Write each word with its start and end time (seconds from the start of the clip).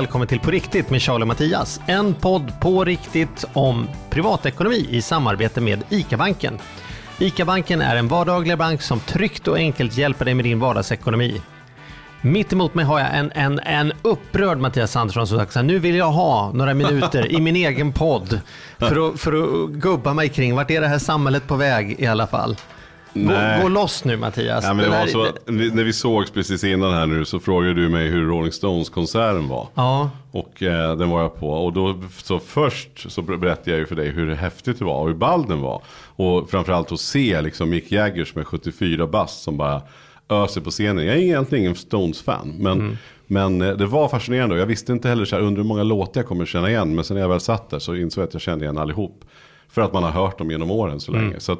Välkommen 0.00 0.28
till 0.28 0.40
På 0.40 0.50
riktigt 0.50 0.90
med 0.90 1.02
Charlie 1.02 1.22
och 1.22 1.28
Mattias. 1.28 1.80
En 1.86 2.14
podd 2.14 2.60
på 2.60 2.84
riktigt 2.84 3.44
om 3.52 3.88
privatekonomi 4.10 4.86
i 4.90 5.02
samarbete 5.02 5.60
med 5.60 5.84
ICA-banken. 5.88 6.58
ICA-banken 7.18 7.80
är 7.80 7.96
en 7.96 8.08
vardaglig 8.08 8.58
bank 8.58 8.82
som 8.82 9.00
tryggt 9.00 9.48
och 9.48 9.56
enkelt 9.56 9.96
hjälper 9.96 10.24
dig 10.24 10.34
med 10.34 10.44
din 10.44 10.60
vardagsekonomi. 10.60 11.40
Mitt 12.20 12.52
emot 12.52 12.74
mig 12.74 12.84
har 12.84 13.00
jag 13.00 13.08
en, 13.14 13.32
en, 13.34 13.58
en 13.58 13.92
upprörd 14.02 14.58
Mattias 14.58 14.96
Andersson 14.96 15.26
som 15.26 15.38
sagt 15.38 15.64
nu 15.64 15.78
vill 15.78 15.96
jag 15.96 16.10
ha 16.10 16.52
några 16.52 16.74
minuter 16.74 17.32
i 17.32 17.40
min 17.40 17.56
egen 17.56 17.92
podd 17.92 18.40
för 18.78 19.08
att, 19.08 19.20
för 19.20 19.32
att 19.32 19.70
gubba 19.70 20.14
mig 20.14 20.28
kring 20.28 20.56
vart 20.56 20.70
är 20.70 20.80
det 20.80 20.88
här 20.88 20.98
samhället 20.98 21.46
på 21.46 21.56
väg 21.56 21.96
i 21.98 22.06
alla 22.06 22.26
fall. 22.26 22.56
Gå, 23.14 23.62
gå 23.62 23.68
loss 23.68 24.04
nu 24.04 24.16
Mattias. 24.16 24.64
Ja, 24.64 24.74
men 24.74 24.90
det 24.90 25.00
Det 25.04 25.08
så, 25.08 25.26
när 25.46 25.84
vi 25.84 25.92
sågs 25.92 26.30
precis 26.30 26.64
innan 26.64 26.94
här 26.94 27.06
nu 27.06 27.24
så 27.24 27.40
frågade 27.40 27.74
du 27.74 27.88
mig 27.88 28.08
hur 28.08 28.24
Rolling 28.26 28.52
Stones-konserten 28.52 29.48
var. 29.48 29.68
Ja, 29.74 30.10
Och 30.30 30.62
eh, 30.62 30.96
den 30.96 31.10
var 31.10 31.22
jag 31.22 31.36
på. 31.40 31.50
Och 31.50 31.72
då, 31.72 32.02
så 32.22 32.38
först 32.38 33.10
så 33.12 33.22
berättade 33.22 33.70
jag 33.70 33.78
ju 33.78 33.86
för 33.86 33.96
dig 33.96 34.10
hur 34.10 34.34
häftigt 34.34 34.78
det 34.78 34.84
var 34.84 35.00
och 35.00 35.06
hur 35.06 35.14
ball 35.14 35.46
den 35.48 35.60
var. 35.60 35.82
Och 36.16 36.50
framförallt 36.50 36.92
att 36.92 37.00
se 37.00 37.40
liksom 37.42 37.70
Mick 37.70 37.92
Jaggers 37.92 38.34
med 38.34 38.46
74 38.46 39.06
bast 39.06 39.42
som 39.42 39.56
bara 39.56 39.82
öser 40.28 40.60
på 40.60 40.70
scenen. 40.70 41.06
Jag 41.06 41.16
är 41.16 41.20
egentligen 41.20 41.64
ingen 41.64 41.76
Stones-fan. 41.76 42.54
Men, 42.58 42.98
men 43.26 43.62
eh, 43.62 43.76
det 43.76 43.86
var 43.86 44.08
fascinerande 44.08 44.54
och 44.54 44.60
jag 44.60 44.66
visste 44.66 44.92
inte 44.92 45.08
heller 45.08 45.24
så 45.24 45.36
här 45.36 45.42
under 45.42 45.62
hur 45.62 45.68
många 45.68 45.82
låtar 45.82 46.20
jag 46.20 46.28
kommer 46.28 46.46
känna 46.46 46.70
igen. 46.70 46.94
Men 46.94 47.04
sen 47.04 47.14
när 47.14 47.20
jag 47.20 47.28
väl 47.28 47.40
satt 47.40 47.70
där 47.70 47.78
så 47.78 47.94
insåg 47.94 48.22
jag 48.22 48.28
att 48.28 48.34
jag 48.34 48.42
kände 48.42 48.64
igen 48.64 48.78
allihop. 48.78 49.24
För 49.68 49.82
att 49.82 49.92
man 49.92 50.02
har 50.02 50.10
hört 50.10 50.38
dem 50.38 50.50
genom 50.50 50.70
åren 50.70 51.00
så 51.00 51.12
länge. 51.12 51.40
Så 51.40 51.52
att, 51.52 51.58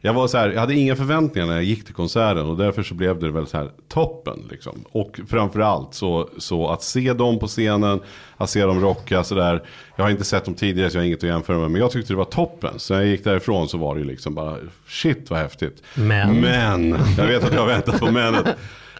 jag 0.00 0.12
var 0.12 0.26
så 0.26 0.38
här, 0.38 0.50
jag 0.50 0.60
hade 0.60 0.74
inga 0.74 0.96
förväntningar 0.96 1.46
när 1.46 1.54
jag 1.54 1.64
gick 1.64 1.84
till 1.84 1.94
konserten 1.94 2.46
och 2.46 2.56
därför 2.56 2.82
så 2.82 2.94
blev 2.94 3.20
det 3.20 3.30
väl 3.30 3.46
så 3.46 3.56
här 3.56 3.70
toppen 3.88 4.48
liksom. 4.50 4.84
Och 4.92 5.20
framförallt 5.28 5.94
så, 5.94 6.28
så 6.38 6.68
att 6.68 6.82
se 6.82 7.12
dem 7.12 7.38
på 7.38 7.46
scenen, 7.46 8.00
att 8.36 8.50
se 8.50 8.62
dem 8.62 8.80
rocka 8.80 9.24
sådär. 9.24 9.62
Jag 9.96 10.04
har 10.04 10.10
inte 10.10 10.24
sett 10.24 10.44
dem 10.44 10.54
tidigare 10.54 10.90
så 10.90 10.96
jag 10.96 11.02
har 11.02 11.06
inget 11.06 11.18
att 11.18 11.28
jämföra 11.28 11.58
med. 11.58 11.70
Men 11.70 11.80
jag 11.80 11.90
tyckte 11.90 12.12
det 12.12 12.16
var 12.16 12.24
toppen. 12.24 12.74
Så 12.76 12.94
när 12.94 13.00
jag 13.00 13.10
gick 13.10 13.24
därifrån 13.24 13.68
så 13.68 13.78
var 13.78 13.94
det 13.94 14.00
ju 14.00 14.06
liksom 14.06 14.34
bara 14.34 14.56
shit 14.88 15.30
vad 15.30 15.38
häftigt. 15.38 15.82
Men. 15.94 16.40
Men, 16.40 16.96
jag 17.18 17.26
vet 17.26 17.44
att 17.44 17.52
jag 17.52 17.60
har 17.60 17.68
väntat 17.68 18.00
på 18.00 18.10
menet. 18.10 18.46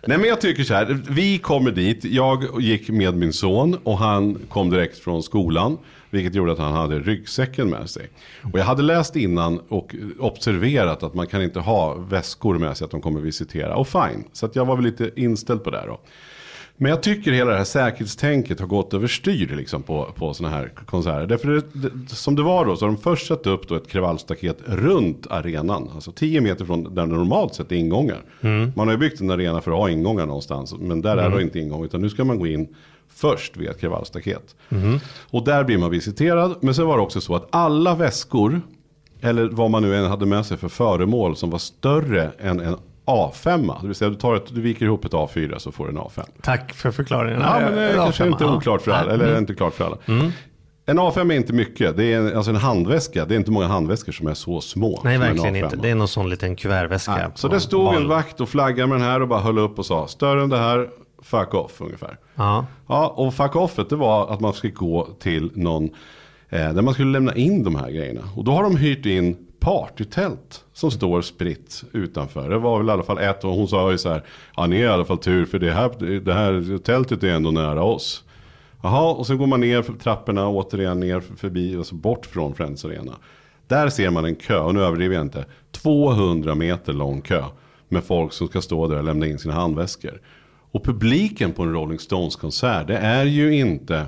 Nej 0.07 0.19
men 0.19 0.29
jag 0.29 0.41
tycker 0.41 0.65
så 0.65 0.75
här, 0.75 0.99
vi 1.09 1.39
kommer 1.39 1.71
dit, 1.71 2.05
jag 2.05 2.61
gick 2.61 2.89
med 2.89 3.17
min 3.17 3.33
son 3.33 3.79
och 3.83 3.99
han 3.99 4.39
kom 4.49 4.71
direkt 4.71 4.99
från 4.99 5.23
skolan. 5.23 5.79
Vilket 6.11 6.35
gjorde 6.35 6.53
att 6.53 6.59
han 6.59 6.73
hade 6.73 6.99
ryggsäcken 6.99 7.71
med 7.71 7.91
sig. 7.91 8.09
Och 8.53 8.59
jag 8.59 8.65
hade 8.65 8.83
läst 8.83 9.17
innan 9.17 9.61
och 9.69 9.95
observerat 10.19 11.03
att 11.03 11.15
man 11.15 11.27
kan 11.27 11.43
inte 11.43 11.61
ha 11.61 11.95
väskor 11.95 12.59
med 12.59 12.77
sig 12.77 12.85
att 12.85 12.91
de 12.91 13.01
kommer 13.01 13.21
visitera. 13.21 13.77
Och 13.77 13.89
fine, 13.89 14.25
så 14.33 14.49
jag 14.53 14.65
var 14.65 14.77
väl 14.77 14.85
lite 14.85 15.11
inställd 15.17 15.65
på 15.65 15.71
det 15.71 15.85
då. 15.87 16.01
Men 16.83 16.91
jag 16.91 17.03
tycker 17.03 17.33
hela 17.33 17.51
det 17.51 17.57
här 17.57 17.65
säkerhetstänket 17.65 18.61
har 18.61 18.67
gått 18.67 18.95
överstyr 18.95 19.57
liksom 19.57 19.83
på, 19.83 20.13
på 20.15 20.35
sådana 20.35 20.57
här 20.57 20.73
konserter. 20.87 21.27
Därför 21.27 21.49
det, 21.49 21.89
det, 21.89 22.15
som 22.15 22.37
det 22.37 22.43
var 22.43 22.65
då 22.65 22.77
så 22.77 22.85
har 22.85 22.93
de 22.93 23.03
först 23.03 23.27
satt 23.27 23.47
upp 23.47 23.69
då 23.69 23.75
ett 23.75 23.89
kravallstaket 23.89 24.59
runt 24.67 25.27
arenan. 25.31 25.91
Alltså 25.95 26.13
10 26.13 26.41
meter 26.41 26.65
från 26.65 26.95
där 26.95 27.07
det 27.07 27.13
normalt 27.13 27.55
sett 27.55 27.73
är 27.73 27.77
ingångar. 27.77 28.23
Man 28.77 28.89
har 28.89 28.93
ju 28.93 28.99
byggt 28.99 29.21
en 29.21 29.31
arena 29.31 29.61
för 29.61 29.71
att 29.71 29.77
ha 29.77 29.91
ingångar 29.91 30.27
någonstans. 30.27 30.75
Men 30.79 31.01
där 31.01 31.17
är 31.17 31.31
det 31.31 31.43
inte 31.43 31.59
ingång 31.59 31.85
utan 31.85 32.01
nu 32.01 32.11
ska 32.11 32.25
man 32.25 32.39
gå 32.39 32.47
in 32.47 32.69
först 33.21 33.57
via 33.57 33.71
ett 33.71 33.81
kravallstaket. 33.81 34.57
Och 35.31 35.45
där 35.45 35.65
blir 35.65 35.79
man 35.79 35.91
visiterad. 35.91 36.55
Men 36.61 36.75
sen 36.75 36.87
var 36.87 36.97
det 36.97 37.03
också 37.03 37.21
så 37.21 37.35
att 37.35 37.49
alla 37.51 37.95
väskor, 37.95 38.61
eller 39.21 39.49
vad 39.53 39.71
man 39.71 39.83
nu 39.83 39.97
än 39.97 40.05
hade 40.05 40.27
med 40.27 40.47
sig 40.47 40.57
för 40.57 40.69
föremål 40.69 41.37
som 41.37 41.51
var 41.51 41.59
större 41.59 42.31
än 42.39 42.61
en 42.61 42.77
A5. 43.07 43.81
Det 43.81 43.87
vill 43.87 43.97
säga 43.97 44.11
du, 44.11 44.17
tar 44.17 44.35
ett, 44.35 44.55
du 44.55 44.61
viker 44.61 44.85
ihop 44.87 45.05
ett 45.05 45.13
A4 45.13 45.59
så 45.59 45.73
får 45.73 45.85
du 45.85 45.91
en 45.91 45.99
A5. 45.99 46.23
tack 46.43 46.73
för 46.75 46.91
förklaringen. 46.91 47.41
Ja, 47.41 47.61
men 47.61 47.75
det 47.75 47.83
är 47.83 47.95
kanske 47.95 48.27
inte 48.27 48.45
ja. 48.45 48.57
oklart 48.57 48.83
för 48.83 48.91
alla. 48.91 49.13
Eller 49.13 49.27
Mm. 49.27 49.39
inte 49.39 49.55
klart 49.55 49.75
för 49.75 49.85
alla. 49.85 49.97
En 50.87 50.99
A5 50.99 51.33
är 51.33 51.37
inte 51.37 51.53
mycket. 51.53 51.97
Det 51.97 52.05
är 52.13 52.19
en, 52.19 52.37
alltså 52.37 52.51
en 52.51 52.57
handväska. 52.57 53.25
Det 53.25 53.35
är 53.35 53.37
inte 53.39 53.51
många 53.51 53.67
handväskor 53.67 54.13
som 54.13 54.27
är 54.27 54.35
så 54.35 54.61
små. 54.61 55.01
Nej, 55.05 55.19
verkligen 55.19 55.55
A5. 55.57 55.65
inte. 55.65 55.77
Det 55.77 55.89
är 55.91 55.95
någon 55.95 56.09
sån 56.09 56.31
liten 56.31 56.57
kuvertväska. 56.57 57.31
Så 57.35 57.49
det 57.49 57.61
stod 57.61 57.95
en 57.95 58.09
vakt 58.09 58.41
och 58.41 58.49
flaggade 58.49 58.87
med 58.89 58.99
den 59.01 59.07
här 59.07 59.23
och 59.23 59.29
bara 59.29 59.41
höll 59.41 59.59
upp 59.59 59.79
och 59.79 59.87
sa 59.87 60.07
större 60.09 60.43
än 60.43 60.49
det 60.49 60.59
här, 60.59 60.89
fuck 61.23 61.55
off 61.55 61.81
ungefär. 61.81 62.19
Ja. 62.35 62.67
Ja, 62.87 63.09
och 63.09 63.35
fuck 63.35 63.57
offet 63.57 63.91
det 63.91 63.97
var 63.97 64.33
att 64.33 64.41
man 64.41 64.53
skulle 64.53 64.73
gå 64.73 65.09
till 65.19 65.51
någon 65.55 65.85
eh, 66.49 66.73
där 66.73 66.83
man 66.83 66.95
skulle 66.95 67.13
lämna 67.13 67.35
in 67.35 67.65
de 67.65 67.75
här 67.75 67.91
grejerna. 67.91 68.21
Och 68.37 68.45
då 68.45 68.53
har 68.53 68.63
de 68.63 68.77
hyrt 68.77 69.07
in 69.07 69.47
partytält 69.61 70.65
som 70.73 70.91
står 70.91 71.23
spritt 71.23 71.85
utanför. 71.93 72.51
Det 72.51 72.59
var 72.59 72.79
väl 72.79 72.89
i 72.89 72.91
alla 72.91 73.03
fall 73.03 73.19
ett 73.19 73.45
och 73.45 73.51
hon 73.51 73.69
sa 73.69 73.91
ju 73.91 73.99
så 73.99 74.09
här, 74.09 74.25
ja 74.57 74.67
ni 74.67 74.77
är 74.77 74.85
i 74.85 74.89
alla 74.89 75.05
fall 75.05 75.19
tur 75.19 75.47
för 75.47 75.59
det 75.59 75.73
här, 75.73 76.21
det 76.21 76.35
här 76.35 76.79
tältet 76.79 77.23
är 77.23 77.29
ändå 77.29 77.51
nära 77.51 77.83
oss. 77.83 78.25
Jaha, 78.83 79.13
och 79.13 79.27
sen 79.27 79.39
går 79.39 79.47
man 79.47 79.61
ner 79.61 79.83
för 79.83 79.93
trapporna 79.93 80.49
återigen 80.49 81.01
ner 81.01 81.21
förbi, 81.21 81.77
alltså 81.77 81.95
bort 81.95 82.27
från 82.27 82.55
Friends 82.55 82.85
Arena. 82.85 83.13
Där 83.67 83.89
ser 83.89 84.11
man 84.11 84.25
en 84.25 84.35
kö, 84.35 84.59
och 84.59 84.75
nu 84.75 84.83
överdriver 84.83 85.15
jag 85.15 85.25
inte, 85.25 85.45
200 85.71 86.55
meter 86.55 86.93
lång 86.93 87.21
kö. 87.21 87.45
Med 87.89 88.05
folk 88.05 88.33
som 88.33 88.49
ska 88.49 88.61
stå 88.61 88.89
där 88.89 88.99
och 88.99 89.05
lämna 89.05 89.27
in 89.27 89.39
sina 89.39 89.55
handväskor. 89.55 90.21
Och 90.73 90.85
publiken 90.85 91.53
på 91.53 91.63
en 91.63 91.73
Rolling 91.73 91.99
Stones-konsert, 91.99 92.87
det 92.87 92.97
är 92.99 93.25
ju 93.25 93.55
inte 93.57 94.07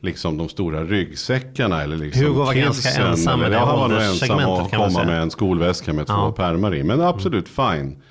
liksom 0.00 0.36
de 0.38 0.48
stora 0.48 0.84
ryggsäckarna 0.84 1.82
eller 1.82 1.96
liksom 1.96 2.22
Hugo 2.22 2.34
var 2.38 2.54
ganska 2.54 2.88
ensam 3.02 3.38
med 3.40 3.46
eller- 3.46 3.56
det 3.56 3.62
ja, 3.62 3.66
han 3.66 3.78
var 3.78 3.88
nog 3.88 4.02
ensam 4.02 4.50
och 4.50 4.70
komma 4.70 5.04
med 5.04 5.22
en 5.22 5.30
skolväska 5.30 5.92
med 5.92 6.06
två 6.06 6.12
Ja. 6.14 6.32
pärmar 6.32 6.74
i. 6.74 6.82
Men 6.82 7.00
absolut 7.00 7.48
fine. 7.48 8.02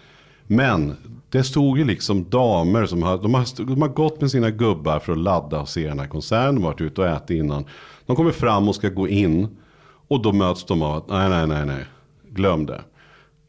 Men 0.48 0.96
det 1.30 1.44
stod 1.44 1.78
ju 1.78 1.86
liksom 1.86 2.30
damer 2.30 2.86
som 2.86 3.04
har, 3.04 3.18
de 3.18 3.34
har, 3.34 3.66
de 3.66 3.82
har 3.82 3.90
gått 3.90 4.22
med 4.22 4.32
sina 4.32 4.50
gubbar 4.50 5.00
för 5.00 5.12
att 5.12 5.18
ladda 5.20 5.60
och 5.62 5.70
se 5.70 5.88
den 5.88 6.00
här 6.00 6.08
konserten. 6.08 6.56
De 6.56 6.64
har 6.64 6.72
varit 6.72 6.82
ute 6.82 7.02
och 7.02 7.08
ätit 7.08 7.30
innan. 7.30 7.66
De 8.06 8.16
kommer 8.16 8.32
fram 8.32 8.68
och 8.70 8.76
ska 8.76 8.90
gå 8.90 9.08
in. 9.08 9.48
Och 10.08 10.22
då 10.22 10.32
möts 10.34 10.66
de 10.66 10.82
av 10.82 10.98
att 10.98 11.10
nej, 11.10 11.30
nej, 11.30 11.48
nej, 11.48 11.66
nej. 11.66 11.86
Glöm 12.30 12.66
det. 12.66 12.82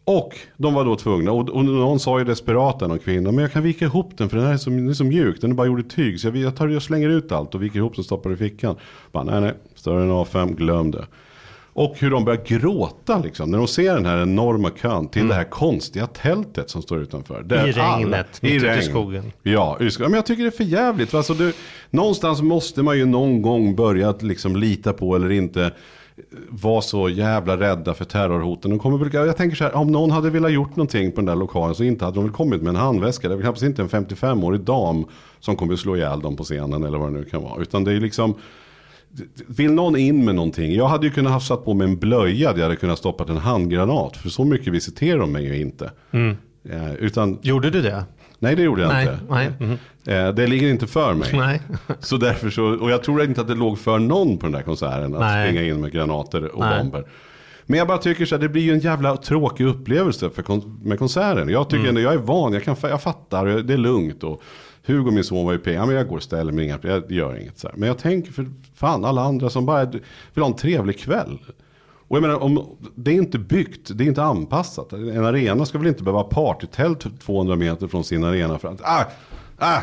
Och 0.05 0.37
de 0.57 0.75
var 0.75 0.85
då 0.85 0.97
tvungna, 0.97 1.33
och, 1.33 1.49
och 1.49 1.65
någon 1.65 2.01
sa 2.01 2.19
ju 2.19 2.25
desperat 2.25 2.81
någon 2.81 2.99
kvinna, 2.99 3.33
men 3.33 3.43
jag 3.43 3.53
kan 3.53 3.63
vika 3.63 3.85
ihop 3.85 4.19
den 4.19 4.29
för 4.29 4.37
den 4.37 4.47
här 4.47 4.53
är 4.53 4.59
så, 4.59 4.71
den 4.71 4.89
är 4.89 4.95
så 4.95 5.05
mjuk, 5.05 5.41
den 5.41 5.51
är 5.51 5.55
bara 5.55 5.67
gjord 5.67 5.81
i 5.81 5.83
tyg. 5.83 6.21
Så 6.21 6.27
jag, 6.27 6.37
jag 6.37 6.57
tar 6.57 6.77
och 6.77 6.83
slänger 6.83 7.09
ut 7.09 7.33
allt 7.33 7.55
och 7.55 7.63
viker 7.63 7.79
ihop 7.79 7.99
och 7.99 8.05
stoppar 8.05 8.33
i 8.33 8.37
fickan. 8.37 8.77
Bara, 9.13 9.25
nej, 9.25 9.41
nej, 9.41 9.55
större 9.75 10.03
än 10.03 10.11
A5, 10.11 10.55
glöm 10.55 10.91
det. 10.91 11.07
Och 11.75 11.97
hur 11.99 12.11
de 12.11 12.25
börjar 12.25 12.45
gråta 12.45 13.19
liksom, 13.19 13.51
när 13.51 13.59
de 13.59 13.69
ser 13.69 13.95
den 13.95 14.07
här 14.07 14.23
enorma 14.23 14.71
kön 14.71 15.09
till 15.09 15.29
det 15.29 15.35
här 15.35 15.45
konstiga 15.45 16.07
tältet 16.07 16.71
som 16.71 16.83
står 16.83 16.99
utanför. 16.99 17.43
Där 17.43 17.69
I 17.69 17.73
regnet, 17.73 18.43
mitt 18.43 18.53
ute 18.53 18.79
i 18.81 18.83
skogen. 18.83 19.33
Ja, 19.43 19.79
i 19.81 19.91
skogen. 19.91 20.11
men 20.11 20.19
jag 20.19 20.27
tycker 20.27 20.43
det 20.43 20.49
är 20.49 20.57
för 20.57 20.65
jävligt. 20.65 21.15
Alltså, 21.15 21.35
du, 21.35 21.53
någonstans 21.91 22.43
måste 22.43 22.83
man 22.83 22.99
ju 22.99 23.07
någon 23.07 23.43
gång 23.43 23.77
börja 23.77 24.09
att 24.09 24.23
liksom 24.23 24.57
lita 24.57 24.93
på 24.93 25.17
eller 25.17 25.31
inte 25.31 25.73
vara 26.49 26.83
så 26.83 27.09
jävla 27.09 27.57
rädda 27.57 27.95
för 27.95 28.05
terrorhoten. 28.05 28.71
De 28.71 28.79
kommer, 28.79 29.15
jag 29.15 29.37
tänker 29.37 29.57
så 29.57 29.65
här, 29.65 29.75
om 29.77 29.93
någon 29.93 30.11
hade 30.11 30.31
velat 30.31 30.53
gjort 30.53 30.77
någonting 30.77 31.13
på 31.13 31.17
den 31.17 31.27
där 31.27 31.37
lokalen 31.37 31.75
så 31.75 31.85
inte 31.85 32.05
hade 32.05 32.15
de 32.15 32.25
väl 32.25 32.33
kommit 32.33 32.63
med 32.63 32.71
en 32.71 32.77
handväska. 32.77 33.29
Det 33.29 33.35
är 33.35 33.37
väl 33.37 33.43
knappast 33.43 33.63
inte 33.63 33.83
en 33.83 33.89
55-årig 33.89 34.61
dam 34.61 35.05
som 35.41 35.57
kommer 35.57 35.77
slå 35.77 35.97
ihjäl 35.97 36.21
dem 36.21 36.37
på 36.37 36.45
scenen 36.45 36.85
eller 36.85 36.99
vad 36.99 37.13
det 37.13 37.19
nu 37.19 37.25
kan 37.25 37.43
vara. 37.43 37.63
Utan 37.63 37.85
det 37.85 37.93
är 37.93 38.01
liksom, 38.01 38.35
vill 39.47 39.73
någon 39.73 39.97
in 39.97 40.25
med 40.25 40.35
någonting? 40.35 40.75
Jag 40.75 40.89
hade 40.89 41.07
ju 41.07 41.13
kunnat 41.13 41.33
ha 41.33 41.41
satt 41.41 41.65
på 41.65 41.75
mig 41.75 41.87
en 41.87 41.97
blöja 41.97 42.53
där 42.53 42.59
jag 42.59 42.65
hade 42.65 42.77
kunnat 42.77 42.99
stoppat 42.99 43.29
en 43.29 43.37
handgranat. 43.37 44.17
För 44.17 44.29
så 44.29 44.45
mycket 44.45 44.73
visiterar 44.73 45.19
de 45.19 45.33
mig 45.33 45.45
ju 45.45 45.61
inte. 45.61 45.91
Eh, 46.71 46.95
utan, 46.95 47.39
Gjorde 47.43 47.71
du 47.71 47.83
det? 47.83 48.05
Nej 48.43 48.57
det 48.57 48.63
gjorde 48.63 48.83
jag 48.83 48.93
Nej. 48.93 49.03
inte. 49.03 49.19
Nej. 49.31 49.51
Mhm. 49.61 49.79
Eh, 50.07 50.35
det 50.35 50.47
ligger 50.47 50.69
inte 50.71 50.87
för 50.87 51.15
mig. 51.15 51.29
Nej. 51.33 51.61
Så 52.01 52.17
därför 52.17 52.51
så, 52.51 52.65
och 52.65 52.91
jag 52.91 53.03
tror 53.03 53.23
inte 53.23 53.41
att 53.41 53.49
det 53.49 53.55
låg 53.55 53.79
för 53.79 53.99
någon 53.99 54.39
på 54.39 54.47
den 54.47 54.53
där 54.53 54.63
konserten 54.63 55.15
att 55.15 55.21
Nej. 55.21 55.47
springa 55.49 55.63
in 55.69 55.81
med 55.81 55.93
granater 55.93 56.45
och 56.55 56.61
Nej. 56.61 56.79
bomber. 56.79 57.05
Men 57.67 57.79
jag 57.79 57.89
bara 57.89 57.99
tycker 57.99 58.27
så 58.27 58.35
här, 58.35 58.43
det 58.43 58.49
blir 58.49 58.63
ju 58.63 58.73
en 58.73 58.79
jävla 58.81 59.17
tråkig 59.17 59.67
upplevelse 59.67 60.31
för 60.31 60.43
kon- 60.43 60.81
med 60.83 60.99
konserten. 60.99 61.49
Jag 61.49 61.69
tycker 61.69 61.85
Mm. 61.85 61.89
ändå, 61.89 62.01
jag 62.01 62.13
är 62.15 62.19
van, 62.19 62.53
jag, 62.53 62.65
kan, 62.65 62.77
jag 62.83 63.03
fattar, 63.03 63.47
det 63.47 63.73
är 63.75 63.79
lugnt. 63.79 64.25
Och 64.25 64.43
Hugo 64.87 65.11
min 65.11 65.25
son 65.25 65.47
var 65.47 65.53
ju 65.53 65.59
p, 65.59 65.73
ja 65.73 65.87
men 65.87 65.95
jag 65.97 66.09
går 66.09 66.17
och 66.17 66.23
ställer 66.23 66.53
mig, 66.53 66.75
jag 66.83 67.11
gör 67.13 67.41
inget 67.41 67.59
så 67.59 67.69
här. 67.69 67.77
Men 67.77 67.87
jag 67.89 67.99
tänker 67.99 68.33
för 68.33 68.47
fan 68.75 69.05
alla 69.05 69.23
andra 69.23 69.51
som 69.51 69.67
bara 69.67 69.85
vill 69.85 70.01
ha 70.43 70.47
en 70.47 70.57
trevlig 70.57 70.99
kväll. 70.99 71.39
Och 72.13 72.17
jag 72.17 72.23
menar, 72.23 72.43
om, 72.43 72.77
det 72.95 73.11
är 73.11 73.15
inte 73.15 73.39
byggt, 73.39 73.91
det 73.95 74.05
är 74.05 74.09
inte 74.09 74.23
anpassat. 74.23 74.93
En 74.93 75.25
arena 75.25 75.67
ska 75.67 75.79
väl 75.79 75.87
inte 75.87 76.03
behöva 76.03 76.19
ha 76.19 76.29
partytält 76.29 77.21
200 77.25 77.57
meter 77.57 77.89
från 77.89 78.05
sin 78.05 78.25
arena 78.25 78.59
för 78.59 78.69
att, 78.69 78.81
ah, 78.83 79.05
ah, 79.59 79.81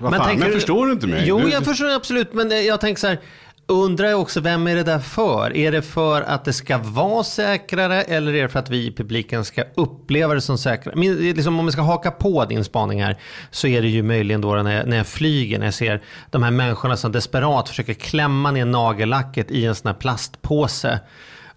vad 0.00 0.16
fan, 0.16 0.26
tänker 0.26 0.44
men 0.44 0.52
förstår 0.52 0.86
du 0.86 0.92
inte 0.92 1.06
mig? 1.06 1.24
Jo, 1.26 1.38
du, 1.38 1.50
jag 1.50 1.64
förstår 1.64 1.88
absolut. 1.88 2.32
Men 2.32 2.64
jag 2.64 2.80
tänker 2.80 3.00
så 3.00 3.06
här. 3.06 3.20
Undrar 3.66 4.08
jag 4.08 4.20
också, 4.20 4.40
vem 4.40 4.66
är 4.66 4.76
det 4.76 4.82
där 4.82 4.98
för? 4.98 5.56
Är 5.56 5.72
det 5.72 5.82
för 5.82 6.22
att 6.22 6.44
det 6.44 6.52
ska 6.52 6.78
vara 6.78 7.24
säkrare 7.24 8.02
eller 8.02 8.34
är 8.34 8.42
det 8.42 8.48
för 8.48 8.58
att 8.58 8.70
vi 8.70 8.86
i 8.86 8.92
publiken 8.92 9.44
ska 9.44 9.64
uppleva 9.74 10.34
det 10.34 10.40
som 10.40 10.58
säkrare? 10.58 10.96
Men, 10.96 11.16
liksom, 11.16 11.58
om 11.58 11.66
vi 11.66 11.72
ska 11.72 11.82
haka 11.82 12.10
på 12.10 12.44
din 12.44 12.64
spaning 12.64 13.02
här 13.02 13.16
så 13.50 13.66
är 13.66 13.82
det 13.82 13.88
ju 13.88 14.02
möjligen 14.02 14.40
då 14.40 14.54
när 14.54 14.76
jag, 14.76 14.86
när 14.86 14.96
jag 14.96 15.06
flyger, 15.06 15.58
när 15.58 15.66
jag 15.66 15.74
ser 15.74 16.02
de 16.30 16.42
här 16.42 16.50
människorna 16.50 16.96
som 16.96 17.12
desperat 17.12 17.68
försöker 17.68 17.94
klämma 17.94 18.50
ner 18.50 18.64
nagellacket 18.64 19.50
i 19.50 19.66
en 19.66 19.74
sån 19.74 19.88
här 19.88 19.94
plastpåse. 19.94 21.00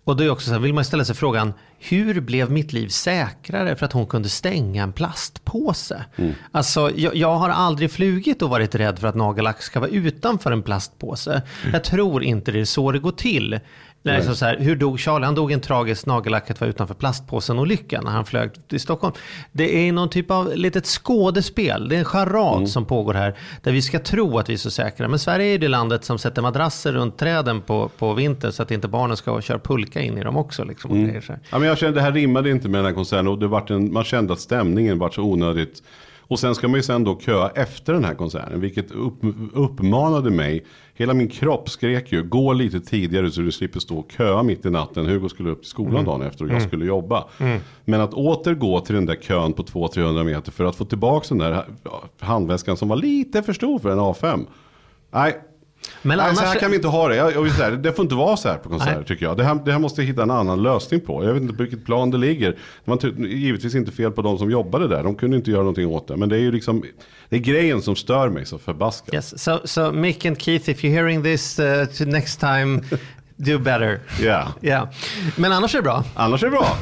Och 0.10 0.18
då 0.18 0.24
är 0.24 0.30
också 0.30 0.46
så 0.46 0.52
här, 0.52 0.60
vill 0.60 0.74
man 0.74 0.86
ställa 0.86 1.06
sig 1.06 1.16
frågan, 1.16 1.54
hur 1.80 2.22
blev 2.22 2.52
mitt 2.52 2.74
liv 2.74 2.88
säkrare 2.88 3.76
för 3.76 3.86
att 3.86 3.94
hon 3.94 4.06
kunde 4.08 4.30
stänga 4.30 4.84
en 4.84 4.94
plastpåse? 4.94 6.06
Alltså, 6.52 6.92
jag, 6.96 7.16
jag 7.16 7.36
har 7.36 7.50
aldrig 7.50 7.92
flugit 7.92 8.42
och 8.42 8.50
varit 8.50 8.76
rädd 8.76 9.00
för 9.00 9.08
att 9.08 9.16
nagellack 9.16 9.62
ska 9.62 9.80
vara 9.80 9.90
utanför 9.90 10.52
en 10.52 10.64
plastpåse. 10.64 11.42
Jag 11.74 11.84
tror 11.84 12.24
inte 12.24 12.52
det 12.52 12.60
är 12.60 12.66
så 12.66 12.92
det 12.92 13.00
går 13.00 13.12
till. 13.12 13.60
Är 14.04 14.22
så 14.22 14.36
så 14.36 14.46
här, 14.46 14.58
hur 14.60 14.76
dog 14.76 15.00
Charlie? 15.00 15.26
Han 15.26 15.36
dog 15.36 15.52
en 15.52 15.60
tragisk 15.60 16.06
nagellacket 16.06 16.62
var 16.62 16.68
utanför 16.68 16.94
plastpåsen 16.94 17.60
olyckan 17.60 18.04
när 18.04 18.12
han 18.12 18.26
flög 18.26 18.68
till 18.68 18.80
Stockholm. 18.80 19.14
Det 19.52 19.88
är 19.88 19.92
någon 19.92 20.10
typ 20.10 20.32
av 20.32 20.52
litet 20.56 20.86
skådespel. 20.86 21.90
Det 21.90 21.96
är 21.96 22.00
en 22.00 22.06
charad 22.06 22.70
som 22.70 22.86
pågår 22.86 23.14
här. 23.14 23.36
Där 23.64 23.72
vi 23.72 23.82
ska 23.82 24.00
tro 24.00 24.38
att 24.38 24.50
vi 24.50 24.54
är 24.54 24.58
så 24.58 24.72
säkra. 24.72 25.08
Men 25.08 25.20
Sverige 25.20 25.46
är 25.46 25.52
ju 25.52 25.58
det 25.58 25.68
landet 25.68 26.06
som 26.06 26.18
sätter 26.18 26.42
madrasser 26.42 26.94
runt 26.94 27.18
träden 27.18 27.62
på, 27.62 27.90
på 27.98 28.14
vintern. 28.14 28.52
Så 28.52 28.64
att 28.64 28.72
inte 28.72 28.88
barnen 28.88 29.18
ska 29.18 29.42
köra 29.42 29.60
pulka 29.60 30.02
in 30.02 30.18
i 30.18 30.24
dem 30.24 30.38
också. 30.38 30.64
Liksom, 30.64 31.06
här. 31.06 31.40
Ja, 31.50 31.60
men 31.60 31.68
jag 31.68 31.78
kände 31.78 32.00
det 32.00 32.02
här 32.02 32.12
rimmade 32.12 32.50
inte 32.50 32.70
med 32.70 32.80
den 32.80 32.86
här 32.86 32.94
konserten 32.94 33.28
och 33.28 33.40
det 33.40 33.48
vart 33.48 33.70
en, 33.70 33.94
man 33.94 34.04
kände 34.04 34.34
att 34.34 34.40
stämningen 34.40 35.00
var 35.00 35.10
så 35.10 35.22
onödigt. 35.22 35.84
Och 36.30 36.40
sen 36.40 36.56
ska 36.56 36.68
man 36.68 36.76
ju 36.76 36.84
sen 36.84 37.04
då 37.04 37.20
köa 37.20 37.50
efter 37.50 37.94
den 37.94 38.04
här 38.04 38.16
konserten, 38.16 38.60
vilket 38.60 38.92
upp, 38.92 39.20
uppmanade 39.54 40.30
mig. 40.30 40.66
Hela 40.94 41.14
min 41.14 41.28
kropp 41.28 41.70
skrek 41.70 42.12
ju, 42.12 42.24
gå 42.24 42.54
lite 42.54 42.80
tidigare 42.80 43.32
så 43.32 43.42
du 43.42 43.52
slipper 43.52 43.80
stå 43.80 43.98
och 43.98 44.12
köa 44.18 44.44
mitt 44.44 44.66
i 44.66 44.70
natten. 44.70 45.06
Hugo 45.06 45.30
skulle 45.30 45.50
upp 45.50 45.62
till 45.62 45.70
skolan 45.70 46.06
dagen 46.06 46.22
efter 46.22 46.46
och 46.46 46.52
jag 46.52 46.62
skulle 46.62 46.86
jobba. 46.86 47.24
Men 47.86 48.02
att 48.02 48.14
återgå 48.14 48.80
till 48.80 48.96
den 48.96 49.06
där 49.06 49.16
kön 49.16 49.54
på 49.54 49.64
200-300 49.64 50.24
meter 50.24 50.52
för 50.52 50.66
att 50.66 50.76
få 50.76 50.86
tillbaka 50.86 51.26
den 51.30 51.38
där 51.38 51.66
handväskan 52.20 52.78
som 52.78 52.90
var 52.90 52.96
lite 52.96 53.44
för 53.44 53.54
stor 53.54 53.80
för 53.80 53.90
en 53.90 54.00
A5. 54.00 54.46
Nej, 55.12 55.42
Men 56.02 56.18
Nej, 56.18 56.36
så 56.36 56.42
här 56.42 56.48
annars... 56.48 56.60
kan 56.60 56.72
vi 56.72 56.76
inte 56.76 56.88
ha 56.88 57.08
det. 57.08 57.16
Jag, 57.16 57.34
jag 57.34 57.52
säga, 57.52 57.72
det 57.72 57.94
får 57.94 58.04
inte 58.04 58.16
vara 58.16 58.38
så 58.38 58.50
här 58.50 58.58
på 58.58 58.70
konserter 58.70 58.96
Nej. 58.96 59.06
tycker 59.06 59.26
jag. 59.26 59.38
Det 59.38 59.44
här, 59.44 59.60
det 59.66 59.72
här 59.72 59.80
måste 59.80 60.02
jag 60.02 60.08
hitta 60.08 60.24
en 60.24 60.32
annan 60.32 60.64
lösning 60.64 61.00
på. 61.00 61.24
Jag 61.26 61.34
vet 61.34 61.42
inte 61.42 61.54
på 61.54 61.64
vilket 61.64 61.86
plan 61.86 62.12
det 62.12 62.18
ligger. 62.18 62.58
Man 62.86 62.98
ty- 62.98 63.14
givetvis 63.18 63.76
inte 63.76 63.92
fel 63.92 64.12
på 64.12 64.22
de 64.22 64.38
som 64.38 64.52
jobbade 64.52 64.88
där. 64.88 65.04
De 65.04 65.16
kunde 65.16 65.38
inte 65.38 65.52
göra 65.52 65.62
någonting 65.62 65.88
åt 65.88 66.08
det. 66.08 66.18
Men 66.18 66.30
det 66.30 66.36
är 66.36 66.40
ju 66.40 66.52
liksom, 66.52 66.84
det 67.30 67.36
är 67.36 67.40
grejen 67.40 67.82
som 67.82 67.96
stör 67.96 68.30
mig 68.30 68.46
så 68.46 68.58
förbaskat. 68.58 69.14
Yes, 69.14 69.44
so, 69.44 69.60
so 69.66 69.92
Mick 69.92 70.26
and 70.26 70.42
Keith, 70.42 70.70
if 70.70 70.84
you're 70.84 70.92
hearing 70.92 71.24
this 71.24 71.60
uh, 71.60 72.08
next 72.08 72.40
time, 72.40 72.82
do 73.40 73.58
better. 73.60 74.00
Ja. 74.22 74.48
Yeah. 74.62 74.88
Men 75.36 75.52
annars 75.52 75.74
är 75.76 75.80
det 75.80 75.84
bra. 75.84 76.04
Annars 76.16 76.44
är 76.44 76.48
det 76.48 76.52
bra. 76.52 76.68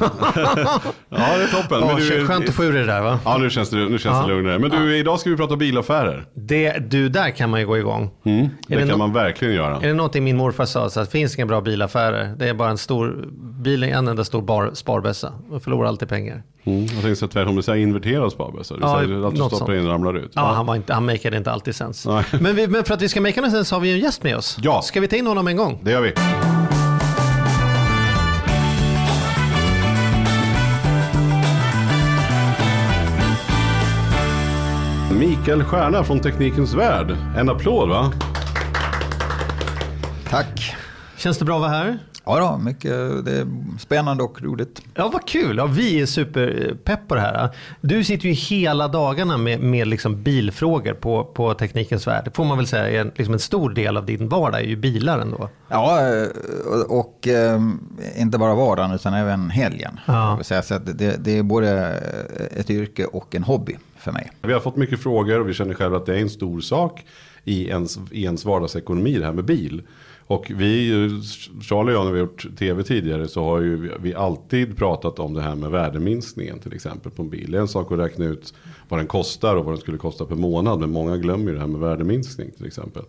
ja, 1.08 1.36
det 1.36 1.42
är 1.44 1.62
toppen. 1.62 1.82
Åh, 1.82 1.96
du, 1.96 2.26
skönt 2.26 2.48
att 2.48 2.54
få 2.54 2.64
ur 2.64 2.72
det 2.72 2.84
där 2.84 3.00
va? 3.00 3.18
Ja, 3.24 3.38
nu 3.38 3.50
känns 3.50 3.70
det, 3.70 3.76
nu 3.76 3.98
känns 3.98 4.04
Ja. 4.16 4.22
det 4.22 4.28
lugnare. 4.34 4.58
Men 4.58 4.70
du, 4.70 4.96
idag 4.96 5.20
ska 5.20 5.30
vi 5.30 5.36
prata 5.36 5.56
bilaffärer. 5.56 6.24
Det, 6.34 6.72
du, 6.90 7.08
där 7.08 7.30
kan 7.30 7.50
man 7.50 7.60
ju 7.60 7.66
gå 7.66 7.78
igång. 7.78 8.10
Mm, 8.24 8.40
Är 8.44 8.48
det, 8.66 8.74
det 8.74 8.78
kan 8.80 8.88
nå- 8.88 8.96
man 8.96 9.12
verkligen 9.12 9.54
göra. 9.54 9.76
Är 9.76 9.86
det 9.88 9.94
någonting 9.94 10.24
min 10.24 10.36
morfar 10.36 10.64
sa, 10.64 10.90
så 10.90 11.00
att 11.00 11.06
det 11.06 11.12
finns 11.12 11.36
inga 11.36 11.46
bra 11.46 11.60
bilaffärer. 11.60 12.34
Det 12.36 12.48
är 12.48 12.54
bara 12.54 12.70
en 12.70 12.78
stor 12.78 13.24
bil, 13.62 13.82
en 13.84 14.08
enda 14.08 14.24
stor 14.24 14.42
bar, 14.42 14.70
sparbössa. 14.74 15.32
Man 15.50 15.60
förlorar 15.60 15.88
alltid 15.88 16.08
pengar. 16.08 16.42
Mm. 16.64 16.80
Jag 16.80 16.90
tänkte 16.90 17.16
säga 17.16 17.28
tvärtom, 17.28 17.56
det 17.56 17.66
här 17.66 17.74
inverterad 17.76 18.32
sparbössa. 18.32 18.74
Det 18.74 18.80
Ja, 18.80 19.28
att 19.28 19.34
du 19.34 19.56
stoppar 19.56 19.74
in 19.74 19.84
och 19.84 19.92
ramlar 19.92 20.16
ut. 20.16 20.32
Ja, 20.34 20.52
han, 20.52 20.66
var 20.66 20.76
inte, 20.76 20.94
han 20.94 21.06
makeade 21.06 21.36
inte 21.36 21.52
alltid 21.52 21.74
sens. 21.74 22.06
Men, 22.40 22.56
vi, 22.56 22.68
men 22.68 22.84
för 22.84 22.94
att 22.94 23.02
vi 23.02 23.08
ska 23.08 23.20
make 23.20 23.40
något 23.40 23.50
sens 23.50 23.70
har 23.70 23.80
vi 23.80 23.92
en 23.92 23.98
gäst 23.98 24.22
med 24.22 24.36
oss. 24.36 24.56
Ja. 24.62 24.82
Ska 24.82 25.00
vi 25.00 25.08
ta 25.08 25.16
in 25.16 25.26
honom 25.26 25.48
en 25.48 25.56
gång? 25.56 25.80
Det 25.82 25.90
gör 25.90 26.00
vi. 26.00 26.12
Mikael 35.18 35.64
Stjärna 35.64 36.04
från 36.04 36.20
Teknikens 36.20 36.74
Värld. 36.74 37.16
En 37.36 37.48
applåd 37.48 37.88
va? 37.88 38.12
Tack. 40.30 40.74
Känns 41.16 41.38
det 41.38 41.44
bra 41.44 41.54
att 41.54 41.60
vara 41.60 41.70
här? 41.70 41.98
Ja 42.28 42.40
då, 42.40 42.64
mycket, 42.64 43.24
det 43.24 43.38
är 43.38 43.46
spännande 43.78 44.22
och 44.22 44.42
roligt. 44.42 44.82
Ja, 44.94 45.10
vad 45.12 45.26
kul. 45.26 45.56
Ja, 45.56 45.66
vi 45.66 46.00
är 46.00 46.06
superpepp 46.06 47.08
på 47.08 47.14
det 47.14 47.20
här. 47.20 47.48
Du 47.80 48.04
sitter 48.04 48.28
ju 48.28 48.32
hela 48.32 48.88
dagarna 48.88 49.36
med, 49.36 49.60
med 49.60 49.88
liksom 49.88 50.22
bilfrågor 50.22 50.92
på, 50.94 51.24
på 51.24 51.54
Teknikens 51.54 52.06
Värld. 52.06 52.24
Det 52.24 52.30
får 52.30 52.44
man 52.44 52.56
väl 52.56 52.66
säga 52.66 52.88
är 52.88 53.00
en, 53.00 53.12
liksom 53.16 53.34
en 53.34 53.40
stor 53.40 53.70
del 53.70 53.96
av 53.96 54.06
din 54.06 54.28
vardag 54.28 54.60
är 54.60 54.64
ju 54.64 54.76
bilar 54.76 55.18
ändå. 55.18 55.48
Ja, 55.68 56.08
eh, 56.08 56.28
och, 56.66 56.98
och 56.98 57.28
eh, 57.28 57.60
inte 58.16 58.38
bara 58.38 58.54
vardagen 58.54 58.92
utan 58.94 59.14
även 59.14 59.50
helgen. 59.50 60.00
Ja. 60.06 60.40
Säga. 60.42 60.62
Så 60.62 60.78
det, 60.78 61.24
det 61.24 61.38
är 61.38 61.42
både 61.42 61.70
ett 62.56 62.70
yrke 62.70 63.04
och 63.04 63.34
en 63.34 63.44
hobby 63.44 63.76
för 63.96 64.12
mig. 64.12 64.30
Vi 64.42 64.52
har 64.52 64.60
fått 64.60 64.76
mycket 64.76 65.00
frågor 65.02 65.40
och 65.40 65.48
vi 65.48 65.54
känner 65.54 65.74
själva 65.74 65.96
att 65.96 66.06
det 66.06 66.14
är 66.14 66.20
en 66.20 66.30
stor 66.30 66.60
sak 66.60 67.04
i 67.44 67.68
ens, 67.68 67.98
i 68.10 68.24
ens 68.24 68.44
vardagsekonomi 68.44 69.18
det 69.18 69.24
här 69.24 69.32
med 69.32 69.44
bil. 69.44 69.82
Och 70.28 70.52
vi, 70.56 70.90
Charlie 71.62 71.90
och 71.90 71.96
jag 71.96 72.04
när 72.04 72.12
vi 72.12 72.18
har 72.18 72.26
gjort 72.26 72.46
tv 72.58 72.82
tidigare 72.82 73.28
så 73.28 73.44
har 73.44 73.60
ju 73.60 73.92
vi 74.00 74.14
alltid 74.14 74.76
pratat 74.76 75.18
om 75.18 75.34
det 75.34 75.42
här 75.42 75.54
med 75.54 75.70
värdeminskningen 75.70 76.58
till 76.58 76.74
exempel 76.74 77.12
på 77.12 77.22
en 77.22 77.30
bil. 77.30 77.50
Det 77.50 77.58
är 77.58 77.60
en 77.62 77.68
sak 77.68 77.92
att 77.92 77.98
räkna 77.98 78.24
ut 78.24 78.54
vad 78.88 79.00
den 79.00 79.06
kostar 79.06 79.56
och 79.56 79.64
vad 79.64 79.74
den 79.74 79.80
skulle 79.80 79.98
kosta 79.98 80.24
per 80.24 80.34
månad. 80.34 80.80
Men 80.80 80.90
många 80.90 81.16
glömmer 81.16 81.46
ju 81.46 81.54
det 81.54 81.60
här 81.60 81.66
med 81.66 81.80
värdeminskning 81.80 82.50
till 82.56 82.66
exempel. 82.66 83.02